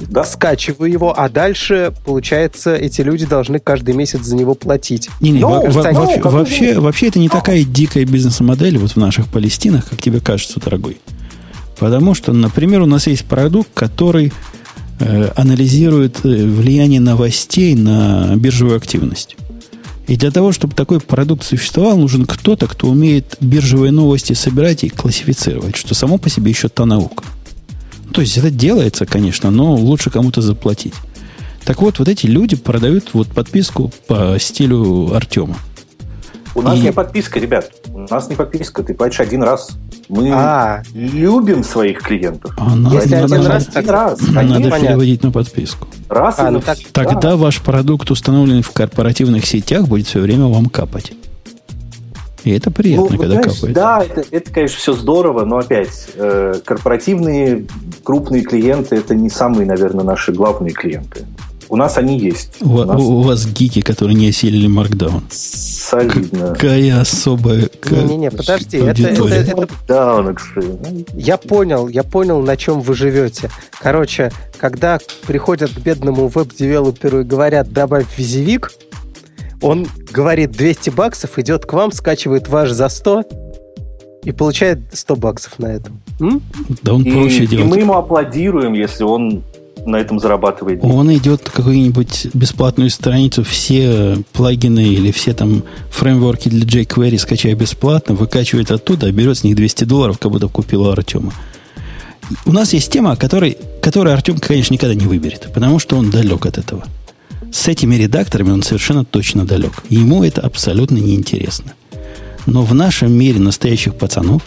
[0.00, 0.24] да.
[0.24, 5.08] скачиваю его, а дальше, получается, эти люди должны каждый месяц за него платить.
[5.20, 9.28] Не, не, во, во, вообще, вообще, вообще это не такая дикая бизнес-модель вот в наших
[9.28, 10.98] Палестинах, как тебе кажется, дорогой.
[11.78, 14.32] Потому что, например, у нас есть продукт, который
[15.34, 19.36] анализирует э, влияние новостей на биржевую активность.
[20.06, 24.90] И для того, чтобы такой продукт существовал, нужен кто-то, кто умеет биржевые новости собирать и
[24.90, 27.24] классифицировать, что само по себе еще та наука.
[28.12, 30.94] То есть это делается, конечно, но лучше кому-то заплатить.
[31.64, 35.56] Так вот, вот эти люди продают вот подписку по стилю Артема.
[36.54, 36.82] У нас и...
[36.82, 37.72] не подписка, ребят.
[37.94, 38.82] У нас не подписка.
[38.82, 39.70] Ты платишь один раз.
[40.08, 40.82] Мы А.
[40.94, 42.52] любим своих клиентов.
[42.58, 44.80] А надо, Если надо- один раз, Один раз, надо конечно.
[44.80, 45.86] переводить на подписку.
[46.08, 46.78] Раз А, и ну так-.
[46.92, 51.12] Тогда ваш продукт, установленный в корпоративных сетях, будет все время вам капать.
[52.42, 53.74] И это приятно, Ну, когда знаешь, капает.
[53.74, 57.64] Да, это, это, конечно, все здорово, но опять, э, корпоративные
[58.02, 61.24] крупные клиенты это не самые, наверное, наши главные клиенты.
[61.70, 62.56] У нас они есть.
[62.60, 65.22] У, У нас у вас гики, которые не осилили Markdown.
[65.84, 66.54] Солидно.
[66.54, 67.68] Какая особая...
[67.90, 71.06] Не-не-не, подожди, это, это- это Да, кстати.
[71.14, 73.50] Я понял, я понял, на чем вы живете.
[73.80, 78.72] Короче, когда приходят к бедному веб-девелоперу и говорят, добавь визивик,
[79.62, 83.24] он говорит 200 баксов, идет к вам, скачивает ваш за 100
[84.24, 86.00] и получает 100 баксов на этом.
[86.20, 86.42] М?
[86.82, 87.68] Да он И, проще и делает.
[87.70, 89.42] мы ему аплодируем, если он
[89.86, 90.94] на этом зарабатывает деньги.
[90.94, 98.14] Он идет какую-нибудь бесплатную страницу, все плагины или все там фреймворки для jQuery скачая бесплатно,
[98.14, 101.32] выкачивает оттуда, берет с них 200 долларов, как будто купил у Артема.
[102.46, 106.46] У нас есть тема, которой, которую Артем, конечно, никогда не выберет, потому что он далек
[106.46, 106.84] от этого.
[107.52, 109.84] С этими редакторами он совершенно точно далек.
[109.88, 111.74] Ему это абсолютно неинтересно.
[112.46, 114.42] Но в нашем мире настоящих пацанов,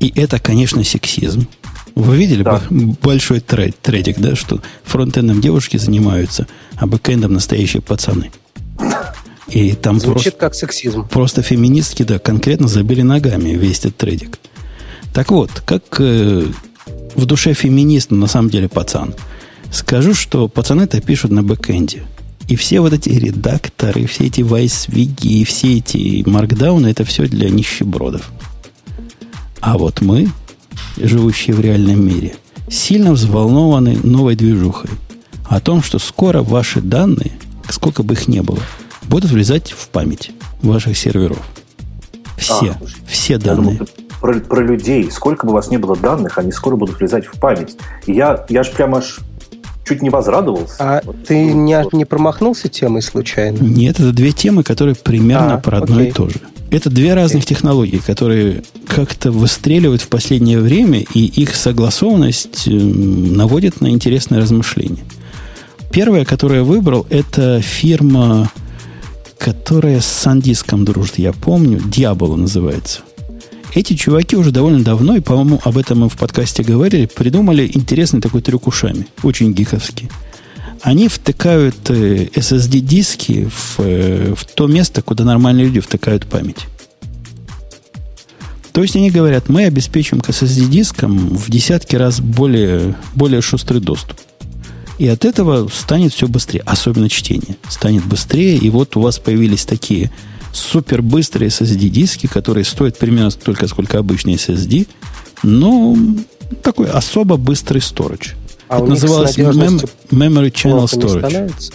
[0.00, 1.46] и это, конечно, сексизм.
[1.98, 2.62] Вы видели Да.
[2.70, 6.46] большой тред, тредик, да, что фронтендом девушки занимаются,
[6.76, 8.30] а бэкэндом настоящие пацаны.
[9.48, 11.08] И там Звучит просто, как сексизм.
[11.08, 14.38] просто феминистки, да, конкретно забили ногами весь этот тредик.
[15.12, 16.44] Так вот, как э,
[17.16, 19.14] в душе феминист, но на самом деле пацан,
[19.72, 22.04] скажу, что пацаны-то пишут на бэкэнде.
[22.46, 27.50] И все вот эти редакторы, все эти вайсвиги, и все эти маркдауны, это все для
[27.50, 28.30] нищебродов.
[29.60, 30.28] А вот мы,
[30.96, 32.34] живущие в реальном мире,
[32.70, 34.90] сильно взволнованы новой движухой.
[35.48, 37.32] О том, что скоро ваши данные,
[37.70, 38.58] сколько бы их ни было,
[39.04, 40.30] будут влезать в память
[40.62, 41.38] ваших серверов.
[42.36, 43.80] Все, А, все думал, данные.
[44.20, 45.10] про, про людей.
[45.10, 47.76] Сколько бы у вас не было данных, они скоро будут влезать в память.
[48.06, 49.18] Я, я ж прям аж
[49.86, 50.74] чуть не возрадовался.
[50.78, 51.24] А Вот.
[51.24, 53.56] ты не, не промахнулся темой случайно?
[53.62, 56.10] Нет, это две темы, которые примерно А, про одно окей.
[56.10, 56.36] и то же.
[56.70, 63.80] Это две разных технологии, которые как-то выстреливают в последнее время, и их согласованность эм, наводит
[63.80, 65.04] на интересные размышления.
[65.90, 68.52] Первая, которую я выбрал, это фирма,
[69.38, 73.00] которая с Сандиском дружит, я помню, Diablo называется.
[73.74, 78.20] Эти чуваки уже довольно давно, и, по-моему, об этом мы в подкасте говорили, придумали интересный
[78.20, 80.10] такой трюк ушами, очень гиковский.
[80.82, 86.66] Они втыкают э, SSD-диски в, э, в то место, куда нормальные люди втыкают память.
[88.72, 94.18] То есть они говорят, мы обеспечим к SSD-дискам в десятки раз более, более шустрый доступ.
[94.98, 97.56] И от этого станет все быстрее, особенно чтение.
[97.68, 100.10] Станет быстрее, и вот у вас появились такие
[100.52, 104.86] супер быстрые SSD-диски, которые стоят примерно столько, сколько обычный SSD,
[105.42, 105.96] но
[106.62, 108.34] такой особо быстрый storage.
[108.68, 111.72] А это называлось mem- Memory Channel Storage.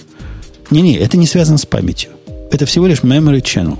[0.69, 2.11] Не-не, это не связано с памятью.
[2.51, 3.77] Это всего лишь Memory Channel.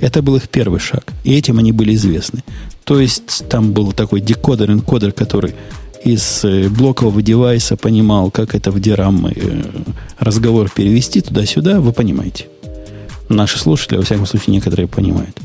[0.00, 1.12] Это был их первый шаг.
[1.24, 2.42] И этим они были известны.
[2.84, 5.54] То есть там был такой декодер-энкодер, который
[6.04, 11.80] из э, блокового девайса понимал, как это в DRAM э, разговор перевести туда-сюда.
[11.80, 12.46] Вы понимаете.
[13.28, 15.36] Наши слушатели, во всяком случае, некоторые понимают.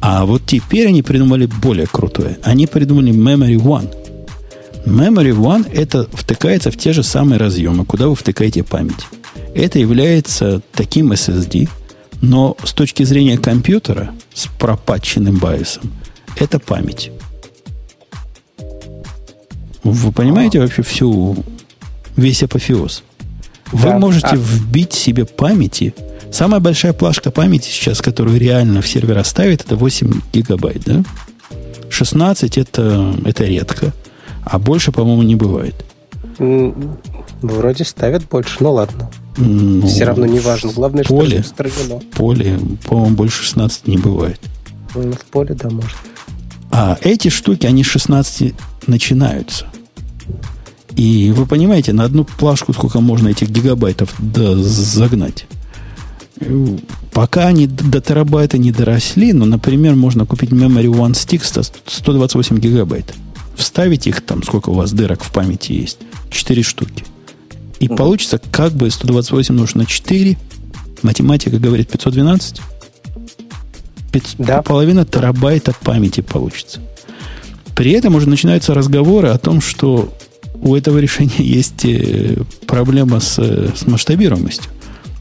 [0.00, 2.38] А вот теперь они придумали более крутое.
[2.42, 3.92] Они придумали Memory One.
[4.86, 9.06] Memory One это втыкается в те же самые разъемы, куда вы втыкаете память.
[9.54, 11.68] Это является таким SSD,
[12.20, 15.92] но с точки зрения компьютера с пропатченным байосом,
[16.36, 17.10] это память.
[19.84, 21.36] Вы понимаете вообще всю
[22.16, 23.02] весь апофеоз?
[23.72, 23.98] Вы Да.
[23.98, 25.94] можете А- вбить себе памяти.
[26.30, 31.02] Самая большая плашка памяти сейчас, которую реально в сервера ставят, это 8 гигабайт, да?
[31.90, 33.92] 16 это, это редко.
[34.44, 35.74] А больше, по-моему, не бывает.
[37.42, 39.10] Вроде ставят больше, ну ладно.
[39.36, 40.72] Ну, Все равно не важно.
[40.72, 41.38] Главное, что поле.
[41.38, 42.00] распространено.
[42.00, 44.40] В поле, по-моему, больше 16 не бывает.
[44.94, 45.96] Ну, В поле, да, может.
[46.70, 48.54] А эти штуки, они с 16
[48.86, 49.66] начинаются.
[50.96, 55.46] И вы понимаете, на одну плашку сколько можно этих гигабайтов да, загнать.
[57.12, 62.58] Пока они до терабайта не доросли, но, например, можно купить Memory One Stick 100 128
[62.58, 63.14] гигабайт.
[63.66, 65.98] Вставить их там, сколько у вас дырок в памяти есть.
[66.30, 67.04] 4 штуки.
[67.78, 67.96] И Мгм.
[67.96, 70.36] получится как бы 128 умножить на 4.
[71.02, 72.60] Математика говорит 512.
[74.10, 74.62] Пяц- Да.
[74.62, 76.80] Половина терабайта памяти получится.
[77.76, 80.12] При этом уже начинаются разговоры о том, что
[80.60, 84.70] у этого решения есть э, проблема с, э, с масштабируемостью.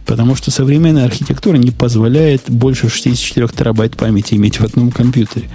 [0.08, 5.48] Потому что современная архитектура не позволяет больше 64 терабайт памяти иметь в одном компьютере.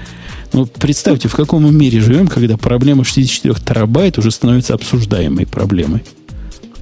[0.57, 6.03] Ну, представьте, в каком мы мире живем, когда проблема 64 терабайт уже становится обсуждаемой проблемой.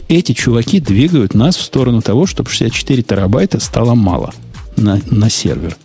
[0.07, 4.33] Эти чуваки двигают нас в сторону того, чтобы 64 терабайта стало мало
[4.77, 5.77] на, на сервер.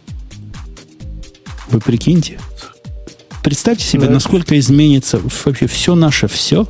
[1.72, 2.40] Вы прикиньте.
[3.44, 4.14] Представьте себе, да.
[4.14, 6.68] насколько изменится вообще все наше все,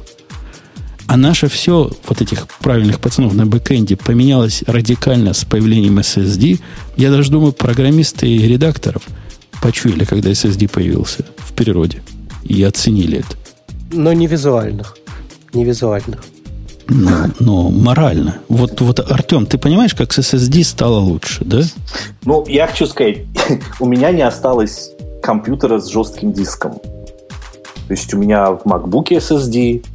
[1.06, 6.62] а наше все, вот этих правильных пацанов на бэкэнде, поменялось радикально с появлением SSD.
[6.96, 9.04] Я даже думаю, программисты и редакторов
[9.62, 12.02] почуяли, когда SSD появился в природе.
[12.44, 13.38] И оценили это.
[13.92, 14.98] Но не визуальных.
[15.54, 16.24] Не визуальных.
[16.88, 18.40] Но, но морально.
[18.50, 21.62] Вот, вот, Артем, ты понимаешь, как с SSD стало лучше, да?
[22.26, 23.20] Ну, я хочу сказать,
[23.80, 24.92] у меня не осталось
[25.22, 26.74] компьютера с жестким диском.
[26.74, 29.86] То есть у меня в MacBook SSD,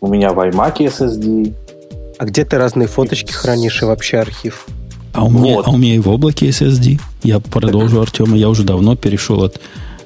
[0.00, 1.54] у меня в iMac SSD.
[2.18, 4.66] А где ты разные фоточки хранишь и вообще архив?
[5.12, 5.42] А у, вот.
[5.42, 7.00] меня, а у меня и в облаке SSD.
[7.22, 8.36] Я продолжу Артема.
[8.36, 9.60] Я уже давно перешел от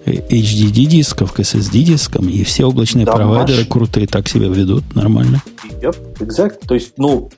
[0.05, 3.69] HDD дисков к SSD дискам, и все облачные да, провайдеры маш...
[3.69, 5.43] крутые так себя ведут нормально.
[5.81, 6.67] Yep, exact.
[6.67, 7.31] То есть, ну,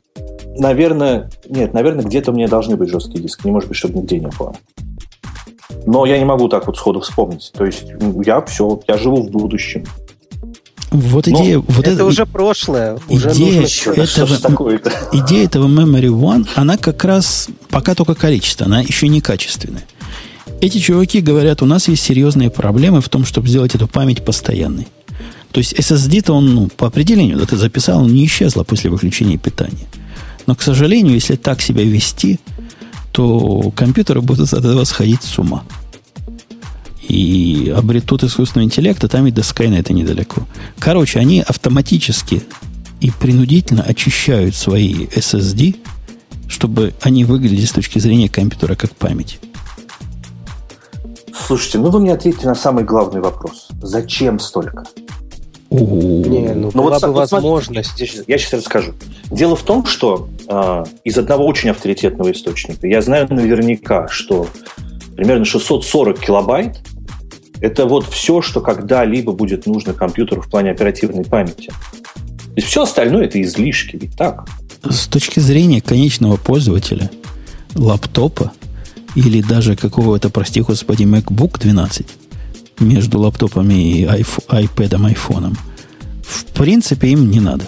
[0.56, 3.46] наверное, нет, наверное, где-то у меня должны быть жесткие диски.
[3.46, 4.54] Не может быть, чтобы нигде не было.
[5.86, 7.52] Но я не могу так вот сходу вспомнить.
[7.54, 7.86] То есть
[8.24, 9.84] я все, я живу в будущем.
[10.90, 11.58] Вот идея...
[11.58, 12.98] вот это, это уже прошлое.
[13.08, 14.80] Уже идея, этого,
[15.12, 19.84] идея этого Memory One, она как раз пока только количество, она еще не качественная.
[20.60, 24.88] Эти чуваки говорят, у нас есть серьезные проблемы в том, чтобы сделать эту память постоянной.
[25.52, 29.38] То есть SSD-то он, ну, по определению, да ты записал, он не исчезла после выключения
[29.38, 29.86] питания.
[30.46, 32.40] Но, к сожалению, если так себя вести,
[33.12, 35.64] то компьютеры будут от этого сходить с ума.
[37.08, 40.42] И обретут искусственный интеллект, а там и до это недалеко.
[40.78, 42.42] Короче, они автоматически
[43.00, 45.76] и принудительно очищают свои SSD,
[46.48, 49.38] чтобы они выглядели с точки зрения компьютера как память.
[51.46, 53.68] Слушайте, ну вы мне ответите на самый главный вопрос.
[53.80, 54.84] Зачем столько?
[55.70, 57.90] Не, ну, ну была вот, бы вот возможность.
[57.90, 58.92] Смотрите, я сейчас расскажу.
[59.30, 64.46] Дело в том, что э, из одного очень авторитетного источника я знаю наверняка, что
[65.16, 66.78] примерно 640 килобайт
[67.60, 71.68] это вот все, что когда-либо будет нужно компьютеру в плане оперативной памяти.
[71.68, 74.48] То есть все остальное это излишки, ведь так?
[74.82, 77.10] С точки зрения конечного пользователя
[77.74, 78.52] лаптопа
[79.14, 82.06] или даже какого-то, прости господи, MacBook 12,
[82.80, 85.56] между лаптопами и iPad, айфоном.
[86.22, 87.64] В принципе, им не надо.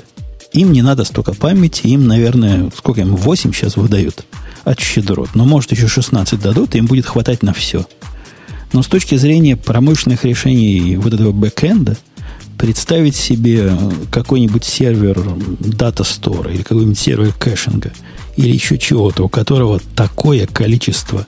[0.52, 4.24] Им не надо столько памяти, им, наверное, сколько им, 8 сейчас выдают
[4.64, 5.30] от щедрот.
[5.34, 7.86] Но, может, еще 16 дадут, и им будет хватать на все.
[8.72, 11.96] Но с точки зрения промышленных решений вот этого бэкэнда,
[12.58, 13.72] представить себе
[14.10, 15.22] какой-нибудь сервер
[15.60, 17.90] data store а или какой-нибудь сервер caching а
[18.36, 21.26] или еще чего-то, у которого такое количество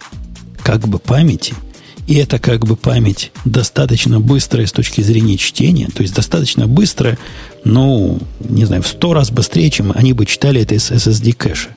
[0.63, 1.55] как бы памяти–
[2.07, 7.19] и это как бы память достаточно быстрая с точки зрения чтения, то есть достаточно быстрая,
[7.65, 11.77] ну, не знаю, в сто раз быстрее, чем они бы читали это из SSD кэша.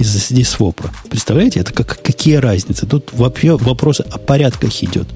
[0.00, 0.90] Из SSD свопа.
[1.10, 2.86] Представляете, это как, какие разницы?
[2.86, 5.06] Тут вообще вопрос о порядках идет.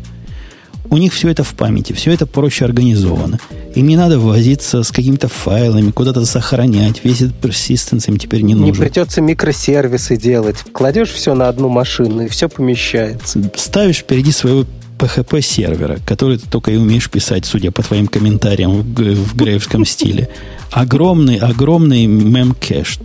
[0.91, 3.41] У них все это в памяти, все это проще организовано.
[3.75, 7.03] Им не надо возиться с какими-то файлами, куда-то сохранять.
[7.03, 8.75] Весь этот persistence им теперь не нужен.
[8.75, 10.59] Не придется микросервисы делать.
[10.73, 13.41] Кладешь все на одну машину, и все помещается.
[13.57, 14.67] Ставишь впереди своего
[14.99, 19.87] PHP сервера, который ты только и умеешь писать, судя по твоим комментариям в, в греевском
[19.87, 20.29] стиле.
[20.71, 22.99] Огромный, огромный мемкэш,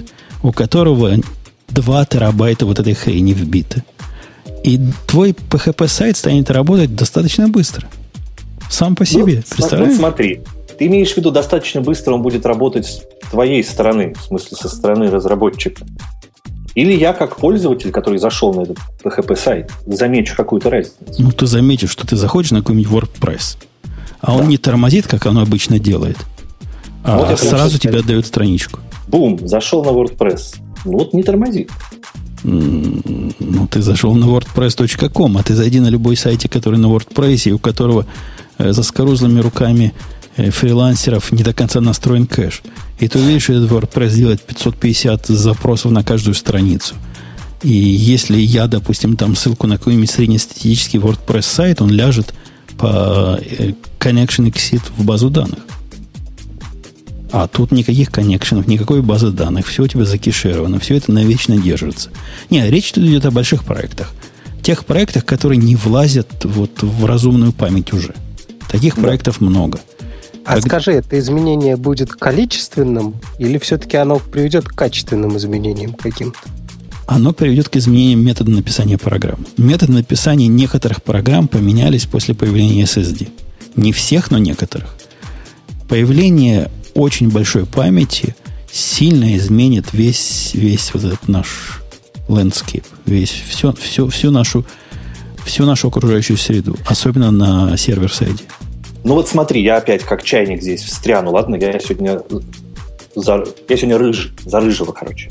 [0.43, 1.15] у которого
[1.72, 3.84] 2 терабайта вот этой хрени вбиты.
[4.64, 7.88] И твой PHP-сайт станет работать достаточно быстро.
[8.70, 9.38] Сам по себе.
[9.38, 9.91] Ну, Представляешь?
[9.94, 10.41] Вот смотри,
[10.78, 13.02] ты имеешь в виду, достаточно быстро он будет работать с
[13.32, 15.86] твоей стороны, в смысле, со стороны разработчика.
[16.76, 21.22] Или я, как пользователь, который зашел на этот PHP-сайт, замечу какую-то разницу.
[21.22, 23.58] Ну, ты заметишь, что ты заходишь на какой-нибудь WordPress,
[24.22, 24.34] а да.
[24.34, 26.18] он не тормозит, как оно обычно делает,
[27.04, 28.80] а вот сразу тебе отдает страничку.
[29.08, 30.58] Бум, зашел на WordPress.
[30.85, 31.72] Вот не тормозит.
[32.43, 37.51] Ну, ты зашел на wordpress.com, а ты зайди на любой сайте, который на WordPress, и
[37.51, 38.06] у которого
[38.57, 39.93] э, за скорузлыми руками
[40.38, 42.61] э, фрилансеров не до конца настроен кэш.
[42.99, 46.95] И ты увидишь, этот WordPress делает 550 запросов на каждую страницу.
[47.61, 52.34] И если я, допустим, там ссылку на какой-нибудь среднестатистический WordPress сайт, он ляжет
[52.77, 55.60] по э, connection exit в базу данных.
[57.31, 62.10] А тут никаких коннекшенов, никакой базы данных, все у тебя закишировано, все это навечно держится.
[62.49, 64.11] Не, речь тут идет о больших проектах.
[64.64, 68.14] Тех проектах, которые не влазят вот в разумную память уже.
[68.69, 69.03] Таких да.
[69.03, 69.80] проектов много.
[70.43, 70.68] А Когда...
[70.68, 76.39] скажи, это изменение будет количественным или все-таки оно приведет к качественным изменениям каким-то?
[77.10, 79.43] оно приведет к изменениям метода написания программ.
[79.57, 83.30] Методы написания некоторых программ поменялись после появления SSD.
[83.76, 84.95] Не всех, но некоторых.
[85.88, 88.36] Появление очень большой памяти
[88.72, 91.82] сильно изменит весь, весь вот этот наш
[92.28, 94.66] landscape, весь, все, все, всю, нашу,
[95.44, 98.44] всю нашу окружающую среду, особенно на сервер-сайде.
[99.03, 101.56] Ну вот смотри, я опять как чайник здесь встряну, ладно?
[101.56, 102.22] Я сегодня,
[103.16, 105.30] за, я сегодня рыж, за рыжего, короче.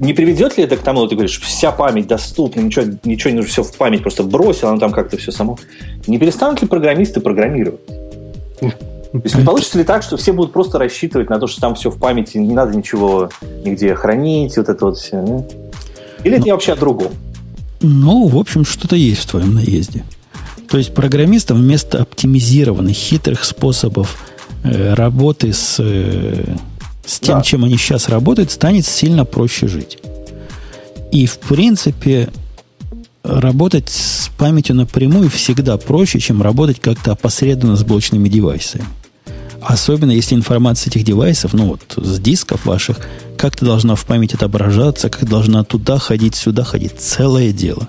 [0.00, 3.36] Не приведет ли это к тому, что ты говоришь, вся память доступна, ничего, ничего не
[3.36, 5.56] нужно, все в память просто бросил, оно там как-то все само.
[6.08, 7.80] Не перестанут ли программисты программировать?
[9.14, 11.76] То есть не получится ли так, что все будут просто рассчитывать на то, что там
[11.76, 13.30] все в памяти, не надо ничего
[13.64, 15.22] нигде хранить, вот это вот все?
[15.22, 15.48] Ну?
[16.24, 17.12] Или это вообще о другом?
[17.80, 20.04] Ну, в общем, что-то есть в твоем наезде.
[20.68, 24.18] То есть программистам вместо оптимизированных, хитрых способов
[24.64, 26.56] э, работы с, э,
[27.06, 27.42] с тем, да.
[27.42, 29.96] чем они сейчас работают, станет сильно проще жить.
[31.12, 32.30] И, в принципе,
[33.22, 38.84] работать с памятью напрямую всегда проще, чем работать как-то опосредованно с блочными девайсами.
[39.64, 43.00] Особенно если информация этих девайсов, ну вот с дисков ваших,
[43.38, 46.92] как-то должна в память отображаться, как должна туда ходить, сюда ходить.
[46.98, 47.88] Целое дело.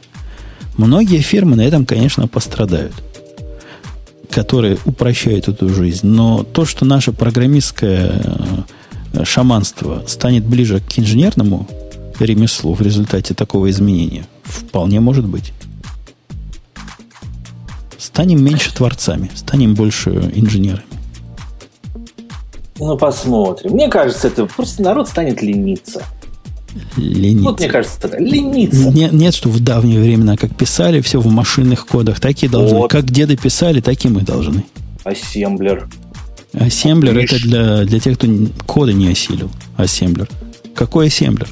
[0.77, 2.93] Многие фирмы на этом, конечно, пострадают,
[4.29, 6.07] которые упрощают эту жизнь.
[6.07, 8.21] Но то, что наше программистское
[9.13, 11.67] э, шаманство станет ближе к инженерному
[12.19, 15.51] ремеслу в результате такого изменения, вполне может быть.
[17.97, 20.94] Станем меньше творцами, станем больше инженерами.
[22.77, 23.71] Ну, посмотрим.
[23.71, 26.03] Мне кажется, это просто народ станет лениться.
[26.97, 27.43] Лениться.
[27.43, 28.89] Вот мне кажется, это лениться.
[28.91, 32.79] Нет, нет, что в давние времена, как писали все в машинных кодах, так и должны.
[32.79, 32.91] Вот.
[32.91, 34.65] Как деды писали, так и мы должны.
[35.05, 35.87] Ассемблер.
[36.53, 38.27] Ассемблер это для, для тех, кто
[38.65, 39.49] коды не осилил.
[39.77, 40.29] Ассемблер.
[40.73, 41.47] Какой ассемблер?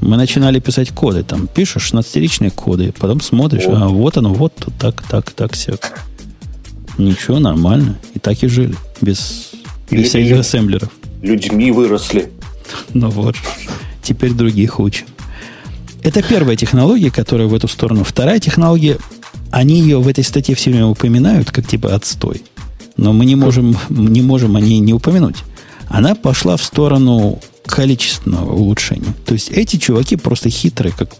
[0.00, 1.22] Мы начинали писать коды.
[1.22, 3.76] Там пишешь 16-ричные коды, потом смотришь, вот.
[3.76, 5.74] а вот оно, вот так, так, так, все.
[6.96, 7.98] Ничего, нормально.
[8.14, 8.74] И так и жили.
[9.00, 9.52] Без
[9.90, 10.90] без всяких ассемблеров.
[11.22, 12.30] Людьми выросли.
[12.92, 13.36] Ну вот.
[14.02, 15.06] Теперь других учим.
[16.02, 18.04] Это первая технология, которая в эту сторону.
[18.04, 18.98] Вторая технология,
[19.50, 22.42] они ее в этой статье все время упоминают, как типа отстой.
[22.96, 25.36] Но мы не можем, не можем о ней не упомянуть.
[25.88, 29.14] Она пошла в сторону количественного улучшения.
[29.24, 31.10] То есть эти чуваки просто хитрые, как,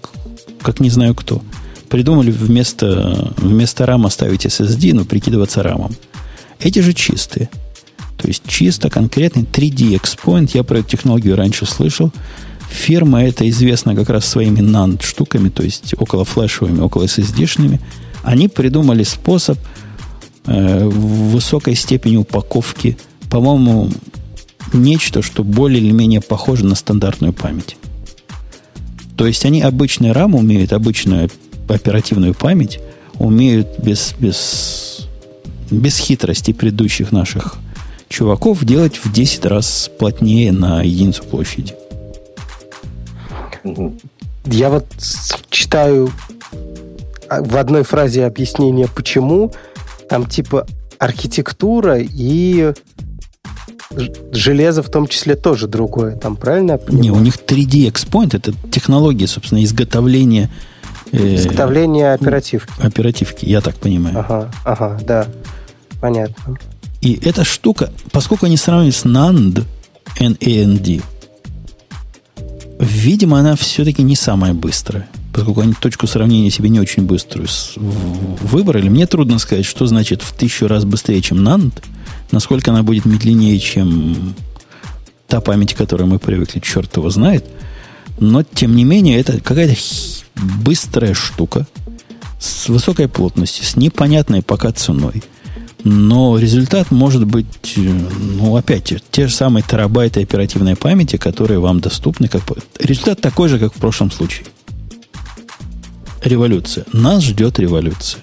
[0.62, 1.42] как не знаю кто.
[1.88, 5.94] Придумали вместо, вместо RAM ставить SSD, но прикидываться рамом.
[6.60, 7.48] Эти же чистые.
[8.16, 10.50] То есть чисто конкретный 3D Expoint.
[10.54, 12.12] Я про эту технологию раньше слышал.
[12.70, 17.80] Фирма эта известна как раз своими NAND штуками, то есть около флешевыми, около SSD-шными.
[18.22, 19.58] Они придумали способ
[20.46, 22.98] э, высокой степени упаковки,
[23.30, 23.90] по-моему,
[24.72, 27.76] нечто, что более или менее похоже на стандартную память.
[29.16, 31.30] То есть они обычный RAM умеют, обычную
[31.68, 32.80] оперативную память,
[33.18, 35.06] умеют без, без,
[35.70, 37.58] без хитрости предыдущих наших
[38.08, 41.74] чуваков делать в 10 раз плотнее на единицу площади.
[44.44, 44.86] Я вот
[45.50, 46.10] читаю
[47.28, 49.52] а, в одной фразе объяснение, почему.
[50.08, 50.66] Там типа
[50.98, 52.72] архитектура и
[54.32, 56.16] железо в том числе тоже другое.
[56.16, 57.02] Там правильно я понимаю?
[57.02, 60.50] Не, у них 3D Expoint это технология, собственно, изготовления
[61.12, 62.72] э, Изготовление оперативки.
[62.78, 64.20] Оперативки, я так понимаю.
[64.20, 65.26] Ага, ага, да.
[66.00, 66.58] Понятно.
[67.06, 69.62] И эта штука, поскольку они сравнивают с NAND,
[70.18, 71.04] NAND,
[72.80, 75.06] видимо, она все-таки не самая быстрая.
[75.32, 77.46] Поскольку они точку сравнения себе не очень быструю
[77.76, 81.74] выбрали, мне трудно сказать, что значит в тысячу раз быстрее, чем NAND,
[82.32, 84.34] насколько она будет медленнее, чем
[85.28, 87.44] та память, к которой мы привыкли, черт его знает.
[88.18, 89.80] Но, тем не менее, это какая-то
[90.34, 91.68] быстрая штука
[92.40, 95.22] с высокой плотностью, с непонятной пока ценой–
[95.86, 97.46] но результат может быть,
[97.76, 102.26] э, ну, опять, те же самые терабайты оперативной памяти, которые вам доступны.
[102.26, 102.42] Как...
[102.80, 104.46] Результат такой же, как в прошлом случае.
[106.24, 106.86] Революция.
[106.92, 108.20] Нас ждет революция.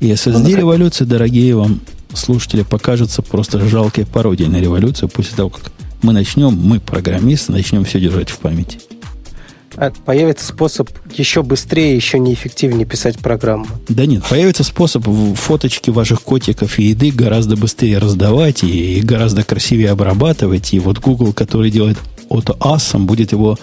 [0.00, 1.80] И SSD-революция, дорогие вам
[2.14, 5.70] слушатели, покажется просто жалкой пародией на революцию после того, как
[6.02, 8.80] мы начнем, мы, программисты, начнем все держать в памяти.
[9.76, 13.66] А появится способ еще быстрее, еще неэффективнее писать программу.
[13.88, 19.90] Да нет, появится способ фоточки ваших котиков и еды гораздо быстрее раздавать и гораздо красивее
[19.90, 20.72] обрабатывать.
[20.74, 23.58] И вот Google, который делает auto awesome, будет его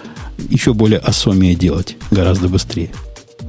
[0.49, 2.89] еще более осомее делать гораздо быстрее.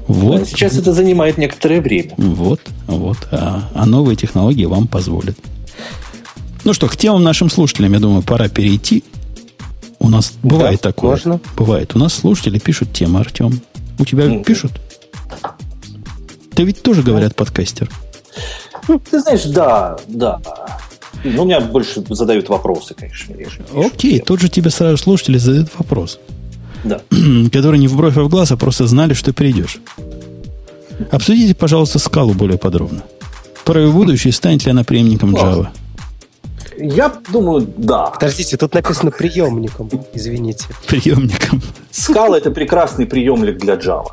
[0.07, 0.49] Вот.
[0.49, 2.13] Сейчас это занимает некоторое время.
[2.17, 3.19] Вот, вот.
[3.31, 5.37] А, а новые технологии вам позволят.
[6.65, 9.05] Ну что, к темам нашим слушателям, я думаю, пора перейти.
[10.01, 11.11] У нас бывает Да, такое.
[11.11, 11.41] можно.
[11.57, 11.95] Бывает.
[11.95, 13.61] У нас слушатели пишут темы, Артем.
[13.99, 14.43] У тебя Мгм.
[14.45, 14.73] пишут?
[16.55, 17.89] Ты ведь тоже, говорят, подкастер.
[19.11, 20.41] Ты знаешь, да, да.
[21.23, 23.61] Ну, меня больше задают вопросы, конечно, реже.
[23.75, 26.19] Окей, тут же тебе сразу слушатели задают вопрос,
[26.83, 27.01] Да.
[27.53, 29.79] который не в бровь, а в глаз, а просто знали, что придешь.
[31.11, 33.03] Обсудите, пожалуйста, скалу более подробно.
[33.65, 35.37] Про ее будущее, станет ли она преемником.
[35.37, 35.69] Java.
[36.81, 38.07] Я думаю, да.
[38.07, 40.67] Подождите, тут написано приемником, извините.
[40.89, 41.63] Приемником.
[41.93, 44.09] Scala это прекрасный приемник для Java.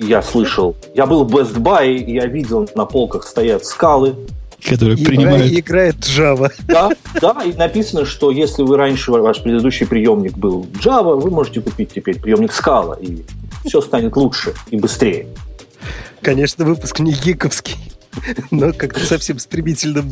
[0.00, 0.76] Я слышал.
[0.94, 4.16] Я был в Best Buy, и я видел, на полках стоят скалы.
[4.62, 5.52] Который Игра- принимает...
[5.52, 6.50] играет Java.
[6.66, 6.90] Да,
[7.20, 11.92] да, и написано, что если вы раньше, ваш предыдущий приемник был Java, вы можете купить
[11.94, 13.24] теперь приемник Scala, и
[13.66, 15.28] все станет лучше и быстрее.
[16.22, 17.76] Конечно, выпуск не гиковский,
[18.50, 20.10] но как-то совсем стремительным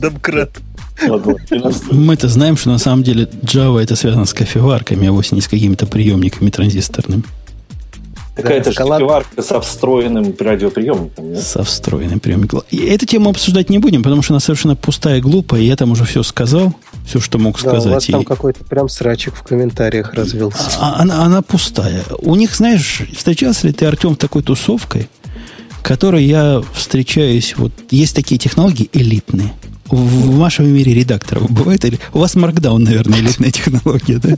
[1.51, 5.41] нас- Мы-то знаем, что на самом деле Java это связано с кофеварками, а вовсе не
[5.43, 7.23] с какими-то приемниками транзисторными.
[8.35, 11.33] Какая-то Scala- кофеварка со встроенным радиоприемником.
[11.33, 11.43] нет?
[11.43, 12.63] Со встроенным приемником.
[12.71, 15.75] И эту тему обсуждать не будем, потому что она совершенно пустая и глупая, и я
[15.75, 16.75] там уже все сказал,
[17.07, 18.07] все, что мог Да, у вас сказать.
[18.09, 20.59] там и- какой-то прям срачик в комментариях развился.
[20.79, 22.03] А- она, она пустая.
[22.19, 25.09] У них, знаешь, встречался ли ты, Артем, в такой тусовкой,
[25.87, 29.53] которой я встречаюсь, вот есть такие технологии элитные.
[29.87, 34.37] В, в вашем мире редакторов бывает или у вас Markdown, наверное, элитная технология, да?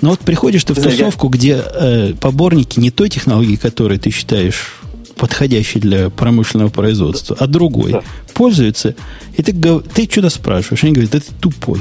[0.00, 4.74] Но вот приходишь ты в тусовку, где э, поборники не той технологии, которую ты считаешь
[5.16, 8.02] подходящей для промышленного производства, а другой, Да.
[8.34, 8.94] пользуются,
[9.36, 11.80] и ты, ты что-то спрашиваешь, они говорят, да ты тупой.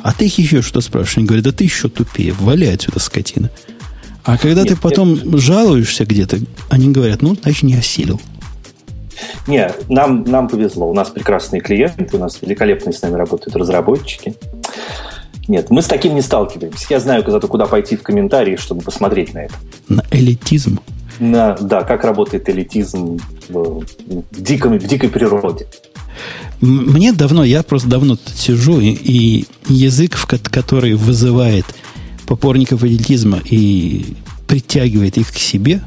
[0.00, 3.50] А ты их еще что спрашиваешь, они говорят, да ты еще тупее, вали отсюда, скотина.
[4.24, 6.38] А когда ты Нет, потом жалуешься где-то,
[6.68, 8.20] они говорят, ну, значит, не осилил.
[9.46, 10.88] Не, нам, нам повезло.
[10.88, 14.34] У нас прекрасные клиенты, у нас великолепные с нами работают разработчики.
[15.48, 16.86] Нет, мы с таким не сталкиваемся.
[16.90, 19.54] Я знаю зато, куда пойти в комментарии, чтобы посмотреть на это.
[19.88, 20.78] На элитизм.
[21.18, 23.18] На, да, как работает элитизм
[23.48, 25.66] в, в диком, в дикой природе.
[26.60, 31.66] Мне давно, я просто давно тут сижу, и, и язык, который вызывает
[32.32, 34.14] поборников элитизма и
[34.46, 35.82] притягивает их к себе,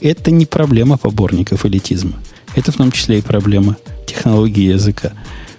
[0.00, 2.14] это не проблема поборников элитизма.
[2.54, 5.12] Это в том числе и проблема технологии языка.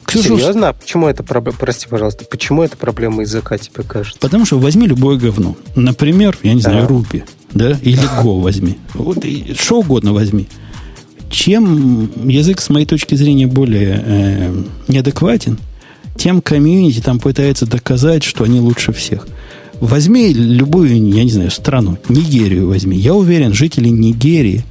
[0.03, 0.69] Ксюша, Серьезно?
[0.69, 1.59] А почему это проблема?
[1.59, 4.19] Прости, пожалуйста, почему это проблема языка, тебе кажется?
[4.19, 5.55] Потому что возьми любое говно.
[5.75, 6.87] Например, я не знаю, Да.
[6.87, 8.79] Руби, да, или Go возьми.
[8.95, 10.47] Вот и что угодно возьми.
[11.29, 15.59] Чем язык, с моей точки зрения, более э, неадекватен,
[16.17, 19.27] тем комьюнити там пытается доказать, что они лучше всех.
[19.79, 22.97] Возьми любую, я не знаю, страну, Нигерию возьми.
[22.97, 24.63] Я уверен, жители Нигерии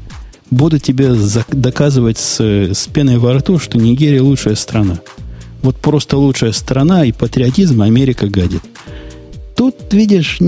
[0.50, 1.14] будут тебе
[1.50, 5.00] доказывать с, с пеной во рту, что Нигерия лучшая страна.
[5.62, 8.62] Вот просто лучшая страна и патриотизм Америка гадит.
[9.56, 10.38] Тут, видишь,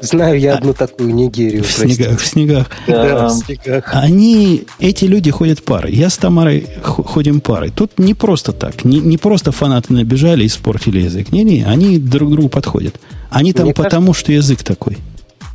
[0.00, 1.94] Знаю я А- одну такую Нигерию, в простите.
[2.04, 2.70] снегах, в снегах.
[2.86, 3.90] Да, Эм, в снегах.
[3.92, 5.92] Они, эти люди ходят парой.
[5.92, 7.70] Я с Тамарой ходим парой.
[7.70, 8.84] Тут не просто так.
[8.84, 11.32] Не, не просто фанаты набежали и испортили язык.
[11.32, 13.00] Не-не, они друг к другу подходят.
[13.30, 14.98] Они там Мне потому, что язык такой.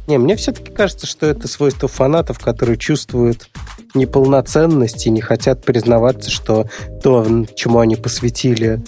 [0.08, 3.48] Не, мне все-таки кажется, что это свойство фанатов, которые чувствуют
[3.94, 6.66] неполноценность и не хотят признаваться, что
[7.04, 8.82] то, чему они посвятили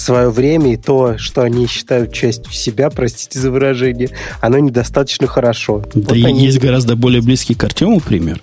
[0.00, 4.10] свое время, и то, что они считают частью себя, простите за выражение,
[4.40, 5.82] оно недостаточно хорошо.
[5.94, 8.40] Да Вот и они- есть гораздо более близкий к Артему пример.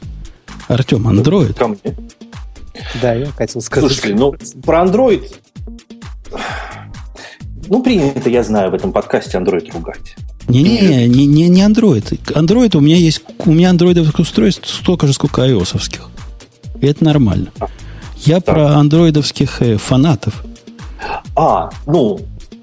[0.67, 1.57] Артем, андроид.
[1.57, 1.79] ко мне.
[3.01, 3.91] Да, я хотел сказать.
[3.91, 5.23] Слушайте, ну, про Android...
[7.69, 10.15] Ну, принято, я знаю, в этом подкасте Android ругать.
[10.47, 12.17] Не-не, не, не, не Android.
[12.33, 15.75] Android у меня есть, у меня андроидовых устройств столько же, сколько ios
[16.79, 17.47] И это нормально.
[18.17, 18.45] Я Так.
[18.55, 20.43] про андроидовских э, фанатов.
[21.35, 22.19] А, ну,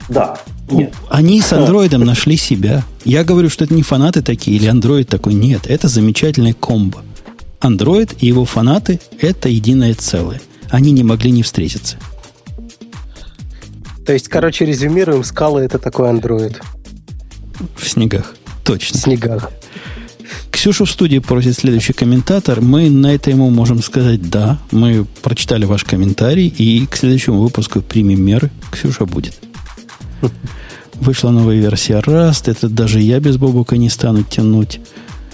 [0.08, 0.38] да.
[0.70, 0.94] Нет.
[1.10, 2.84] Они с андроидом нашли себя.
[3.04, 5.34] Я говорю, что это не фанаты такие или андроид такой.
[5.34, 7.02] Нет, это замечательная комбо.
[7.60, 10.40] Андроид и его фанаты– это единое целое.
[10.70, 11.96] Они не могли не встретиться.
[14.06, 16.60] То есть, короче, резюмируем, скала это такой андроид
[17.76, 18.34] В снегах.
[18.62, 18.98] в Точно.
[18.98, 19.50] снегах.
[20.64, 22.62] Ксюшу в студии просит следующий комментатор.
[22.62, 24.58] Мы на это ему можем сказать «да».
[24.70, 28.50] Мы прочитали ваш комментарий и к следующему выпуску примем меры.
[28.70, 29.34] Ксюша будет.
[30.94, 32.50] Вышла новая версия Rust.
[32.50, 34.80] Это даже я без Бобука не стану тянуть.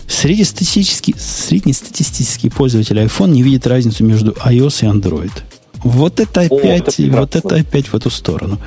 [0.09, 5.31] Среднестатистический, среднестатистический пользователь iPhone не видит разницу между iOS и Android.
[5.85, 7.21] Вот это О, опять, это прекрасно.
[7.21, 8.59] вот это опять в эту сторону.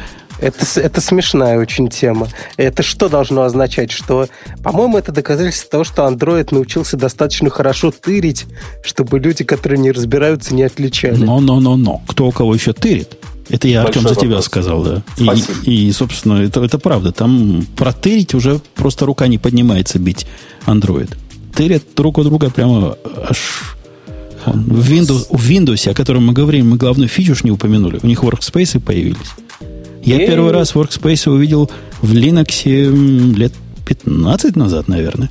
[0.43, 2.27] Это, это смешная очень тема.
[2.57, 3.91] Это что должно означать?
[3.91, 4.27] Что,
[4.61, 8.45] по-моему, это доказательство того, что Android научился достаточно хорошо тырить,
[8.83, 11.15] чтобы люди, которые не разбираются, не отличали.
[11.15, 12.01] Но, но, но, но.
[12.07, 13.17] Кто у кого еще тырит?
[13.49, 15.01] Это я, Артем, за тебя сказал, да.
[15.17, 17.13] И, и, собственно, это, это правда.
[17.13, 20.25] Там протырить уже просто рука не поднимается бить
[20.65, 21.15] Android.
[21.55, 22.97] Тырят друг у друга прямо
[23.29, 23.77] аж...
[24.45, 28.01] В Windows, в Windows, о котором мы говорим, мы главную фичу не упомянули.
[28.03, 29.31] У них workspace появились.
[30.05, 30.27] Я и...
[30.27, 31.69] первый раз workspace увидел
[32.01, 33.53] в Linux лет
[33.85, 35.29] 15 назад, наверное.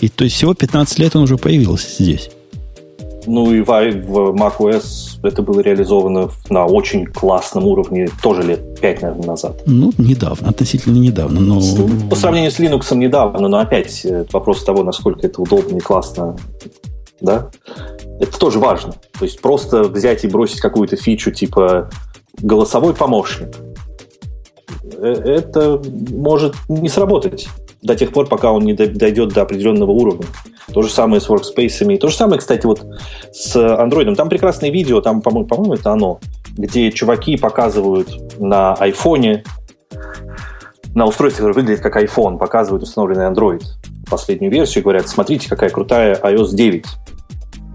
[0.00, 2.30] И то есть всего 15 лет он уже появился здесь.
[3.26, 9.02] Ну и в, в macOS это было реализовано на очень классном уровне тоже лет 5,
[9.02, 9.62] наверное, назад.
[9.66, 11.40] Ну, недавно, относительно недавно.
[11.40, 11.60] Но...
[12.08, 16.36] По сравнению с Linux недавно, но опять э, вопрос того, насколько это удобно и классно,
[17.20, 17.50] да,
[18.18, 18.94] это тоже важно.
[19.18, 21.90] То есть просто взять и бросить какую-то фичу типа
[22.40, 23.48] голосовой помощник.
[25.00, 25.80] Э, это
[26.10, 27.48] может не сработать
[27.82, 30.26] до тех пор, пока он не дойдет до определенного уровня.
[30.72, 31.96] То же самое с workspace.
[31.98, 32.84] То же самое, кстати, вот
[33.32, 34.14] с Android.
[34.16, 36.20] Там прекрасное видео, там, по-моему, это оно,
[36.56, 38.08] где чуваки показывают
[38.40, 39.44] на айфоне,
[40.94, 43.62] на устройстве, которое выглядит как iPhone, показывают установленный Android,
[44.10, 46.84] последнюю версию, говорят, смотрите, какая крутая iOS 9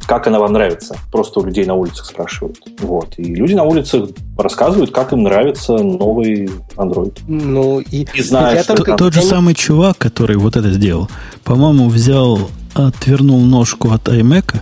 [0.05, 0.95] как она вам нравится.
[1.11, 2.57] Просто у людей на улицах спрашивают.
[2.79, 3.13] Вот.
[3.17, 7.17] И люди на улицах рассказывают, как им нравится новый Android.
[7.27, 8.97] Ну, и, и знаешь, что там...
[8.97, 11.09] Тот же самый чувак, который вот это сделал,
[11.43, 12.39] по-моему, взял,
[12.73, 14.55] отвернул ножку от iMac.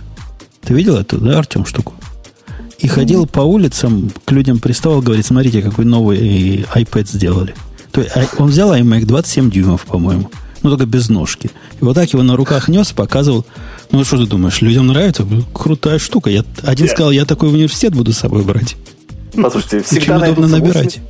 [0.62, 1.94] Ты видел эту, да, Артем, штуку?
[2.78, 2.88] И mm-hmm.
[2.88, 7.54] ходил по улицам, к людям приставал, говорит, смотрите, какой новый iPad сделали.
[7.92, 10.30] То есть а, он взял iMac 27 дюймов, по-моему
[10.62, 11.50] но только без ножки.
[11.80, 13.44] И вот так его на руках нес, показывал.
[13.90, 15.26] Ну, что ты думаешь, людям нравится?
[15.52, 16.30] Крутая штука.
[16.30, 18.76] Я, один сказал, я такой в университет буду с собой брать.
[19.34, 21.00] Послушайте, всегда удобно набирать.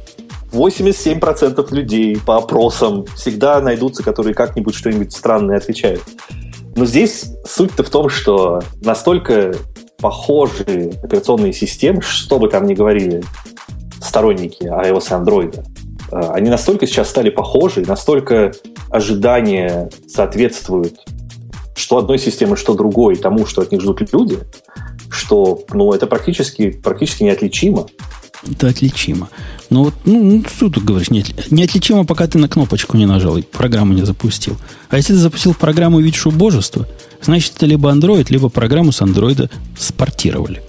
[0.52, 6.02] 87% людей по опросам всегда найдутся, которые как-нибудь что-нибудь странное отвечают.
[6.76, 9.54] Но здесь суть-то в том, что настолько
[9.98, 13.22] похожие операционные системы, что бы там ни говорили
[14.00, 15.71] сторонники iOS и Android, а,
[16.12, 18.52] они настолько сейчас стали похожи, настолько
[18.90, 21.00] ожидания соответствуют
[21.74, 24.38] что одной системы, что другой тому, что от них ждут люди,
[25.10, 27.86] что ну, это практически, практически неотличимо.
[28.50, 29.28] Это отличимо.
[29.70, 33.42] Но вот, ну, ну что ты говоришь, неотличимо, пока ты на кнопочку не нажал и
[33.42, 34.56] программу не запустил.
[34.90, 36.86] А если ты запустил программу и видишь убожество,
[37.22, 40.62] значит, это либо Android, либо программу с Android спортировали.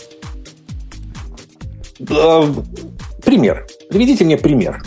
[3.24, 3.68] Пример.
[3.90, 4.84] Приведите мне пример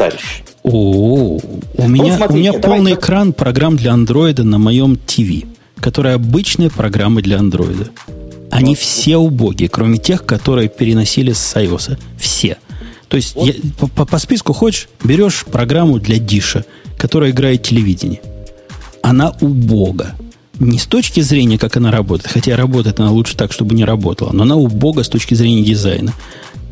[0.00, 0.42] товарищ.
[0.62, 1.38] О,
[1.74, 5.44] у меня, вот у меня полный экран программ для андроида на моем ТВ,
[5.78, 7.88] которые обычные программы для андроида.
[8.50, 8.78] Они вот.
[8.78, 11.98] все убогие, кроме тех, которые переносили с iOS.
[12.18, 12.56] Все.
[13.08, 13.46] То есть вот.
[13.46, 13.54] я,
[13.94, 16.64] по, по списку хочешь, берешь программу для Диша,
[16.96, 18.20] которая играет телевидение.
[19.02, 20.14] Она убога.
[20.58, 24.32] Не с точки зрения, как она работает, хотя работает она лучше так, чтобы не работала,
[24.32, 26.12] но она убога с точки зрения дизайна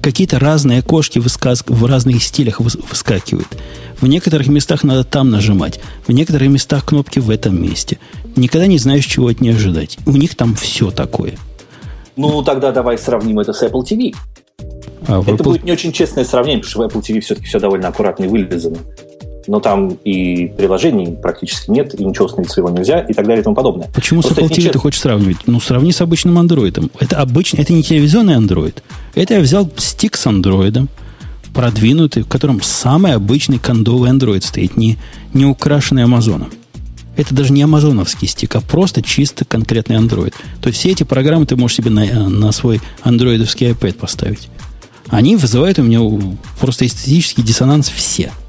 [0.02, 1.64] какие-то разные окошки высказ...
[1.66, 3.48] в разных стилях выскакивают.
[4.00, 7.98] В некоторых местах надо там нажимать, в некоторых местах кнопки в этом месте.
[8.36, 9.98] Никогда не знаешь, чего от нее ожидать.
[10.06, 11.36] У них там все такое.
[12.16, 14.14] Ну, тогда давай сравним это с Apple TV.
[15.06, 15.44] А это Apple...
[15.44, 18.28] будет не очень честное сравнение, потому что в Apple TV все-таки все довольно аккуратно и
[18.28, 18.78] вылезано
[19.48, 23.44] но там и приложений практически нет, и ничего установить своего нельзя, и так далее и
[23.44, 23.88] тому подобное.
[23.94, 25.38] Почему Просто с Apple TV ты хочешь сравнивать?
[25.46, 26.90] Ну, сравни с обычным андроидом.
[27.00, 28.82] Это обычный, это не телевизионный андроид.
[29.14, 30.88] Это я взял стик с андроидом,
[31.54, 34.98] продвинутый, в котором самый обычный кондовый андроид стоит, не,
[35.32, 36.50] не украшенный Амазоном.
[37.16, 40.32] Это даже не амазоновский стик, а просто чисто конкретный Android.
[40.62, 44.48] То есть все эти программы ты можешь себе на, на свой андроидовский iPad поставить.
[45.08, 46.00] Они вызывают у меня
[46.60, 48.30] просто эстетический диссонанс все–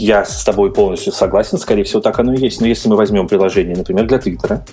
[0.00, 2.60] я с тобой полностью согласен, скорее всего, так оно и есть.
[2.60, 4.64] Но если мы возьмем приложение, например, для Твиттера,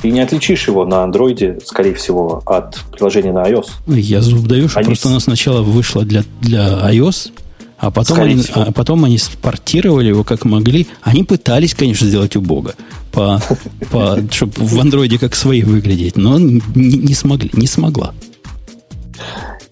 [0.00, 3.66] ты не отличишь его на андроиде, скорее всего, от приложения на iOS.
[3.86, 4.86] Я зуб даю, что они...
[4.86, 7.32] просто оно сначала вышло для, для iOS,
[7.78, 10.86] а потом, они, а потом они спортировали его как могли.
[11.02, 12.74] Они пытались, конечно, сделать убого,
[13.10, 13.42] по,
[13.90, 18.12] по, чтобы в андроиде как свои выглядеть, но не, не смогли, не смогла.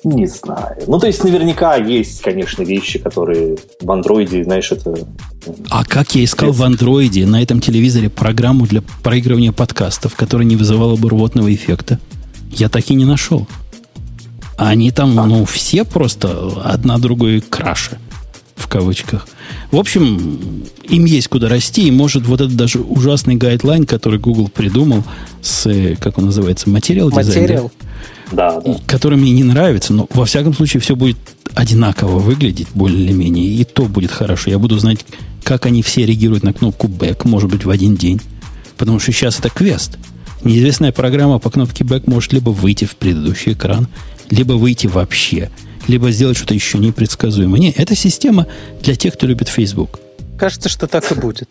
[0.04, 0.76] Не знаю.
[0.86, 4.94] Ну, то есть, наверняка есть, конечно, вещи, которые в андроиде, знаешь, это...
[5.68, 10.56] А как я искал в андроиде на этом телевизоре программу для проигрывания подкастов, которая не
[10.56, 11.98] вызывала бы рвотного эффекта?
[12.50, 13.46] Я так и не нашел.
[14.56, 15.26] Они там, а.
[15.26, 17.98] ну, все просто одна другой краше,
[18.60, 19.26] в кавычках.
[19.70, 24.48] В общем, им есть куда расти, и может вот этот даже ужасный гайдлайн, который Google
[24.48, 25.02] придумал
[25.42, 27.42] с, э, как он называется, материал дизайн.
[27.42, 27.72] Материал
[28.32, 28.76] да, да.
[28.86, 31.16] который мне не нравится, но во всяком случае все будет
[31.54, 34.50] одинаково выглядеть более или менее, и то будет хорошо.
[34.50, 35.04] Я буду знать,
[35.42, 38.20] как они все реагируют на кнопку back, может быть, в один день.
[38.76, 39.98] Потому что сейчас это квест.
[40.44, 43.88] Неизвестная программа по кнопке back может либо выйти в предыдущий экран,
[44.30, 45.50] либо выйти вообще,
[45.90, 47.60] либо сделать что-то еще непредсказуемое.
[47.60, 48.46] Нет, это система
[48.80, 49.98] для тех, кто любит Facebook.
[50.38, 51.48] Кажется, что так и будет.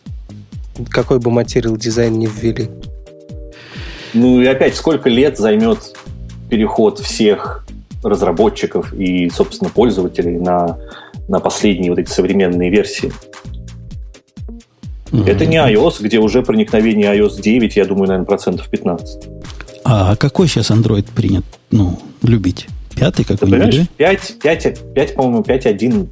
[0.90, 2.70] Какой бы материал дизайн не ввели.
[4.14, 5.94] Ну и опять, сколько лет займет
[6.49, 7.66] переход всех
[8.02, 10.78] разработчиков и, собственно, пользователей на,
[11.28, 13.11] на последние вот эти современные версии?
[15.11, 15.30] Mm-hmm.
[15.30, 19.28] Это не iOS, где уже проникновение iOS 9, я думаю, наверное, процентов 15.
[19.84, 22.68] А какой сейчас Android принят, ну, любить?
[23.00, 23.90] Пятый какой-нибудь?
[23.98, 26.08] 5, 5, 5, по-моему, 5.1,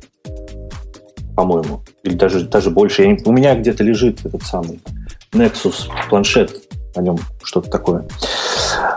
[1.36, 1.84] по-моему.
[2.04, 3.04] Или даже, даже больше.
[3.04, 4.80] Я у меня где-то лежит этот самый
[5.34, 6.52] Nexus планшет,
[6.96, 8.08] на нем что-то такое.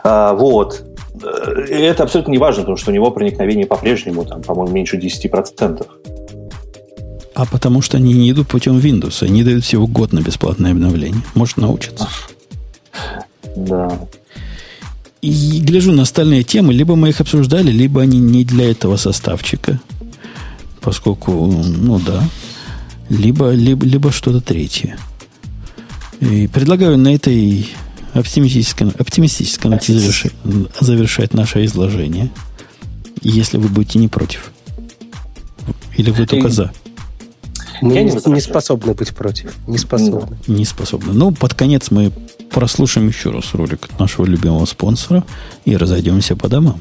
[0.05, 0.85] А, вот.
[1.23, 5.87] Э, это абсолютно не важно, потому что у него проникновение по-прежнему, там, по-моему, меньше 10%.
[7.35, 9.23] А потому что они не идут путем Windows.
[9.23, 11.23] Они дают всего год на бесплатное обновление.
[11.35, 12.09] Может научиться.
[13.57, 13.91] Да.
[15.23, 19.81] И гляжу на остальные темы, либо мы их обсуждали, либо они не для этого составчика.
[20.81, 22.23] Поскольку, ну да.
[23.11, 24.97] Либо, либо, либо что-то третье.
[26.21, 27.69] И предлагаю на этой
[28.15, 30.33] оптимистическом, оптимистическом ноте завершать,
[30.81, 32.31] завершать наше изложение.
[33.21, 34.53] Если вы будете не против.
[35.97, 36.73] Или вы только за.
[37.83, 39.55] Мы не, не способны быть против.
[39.67, 40.39] Не способны.
[40.47, 41.13] Не способны.
[41.13, 42.13] Ну, под конец мы
[42.51, 45.25] прослушаем еще раз ролик нашего любимого спонсора
[45.65, 46.81] и разойдемся по домам.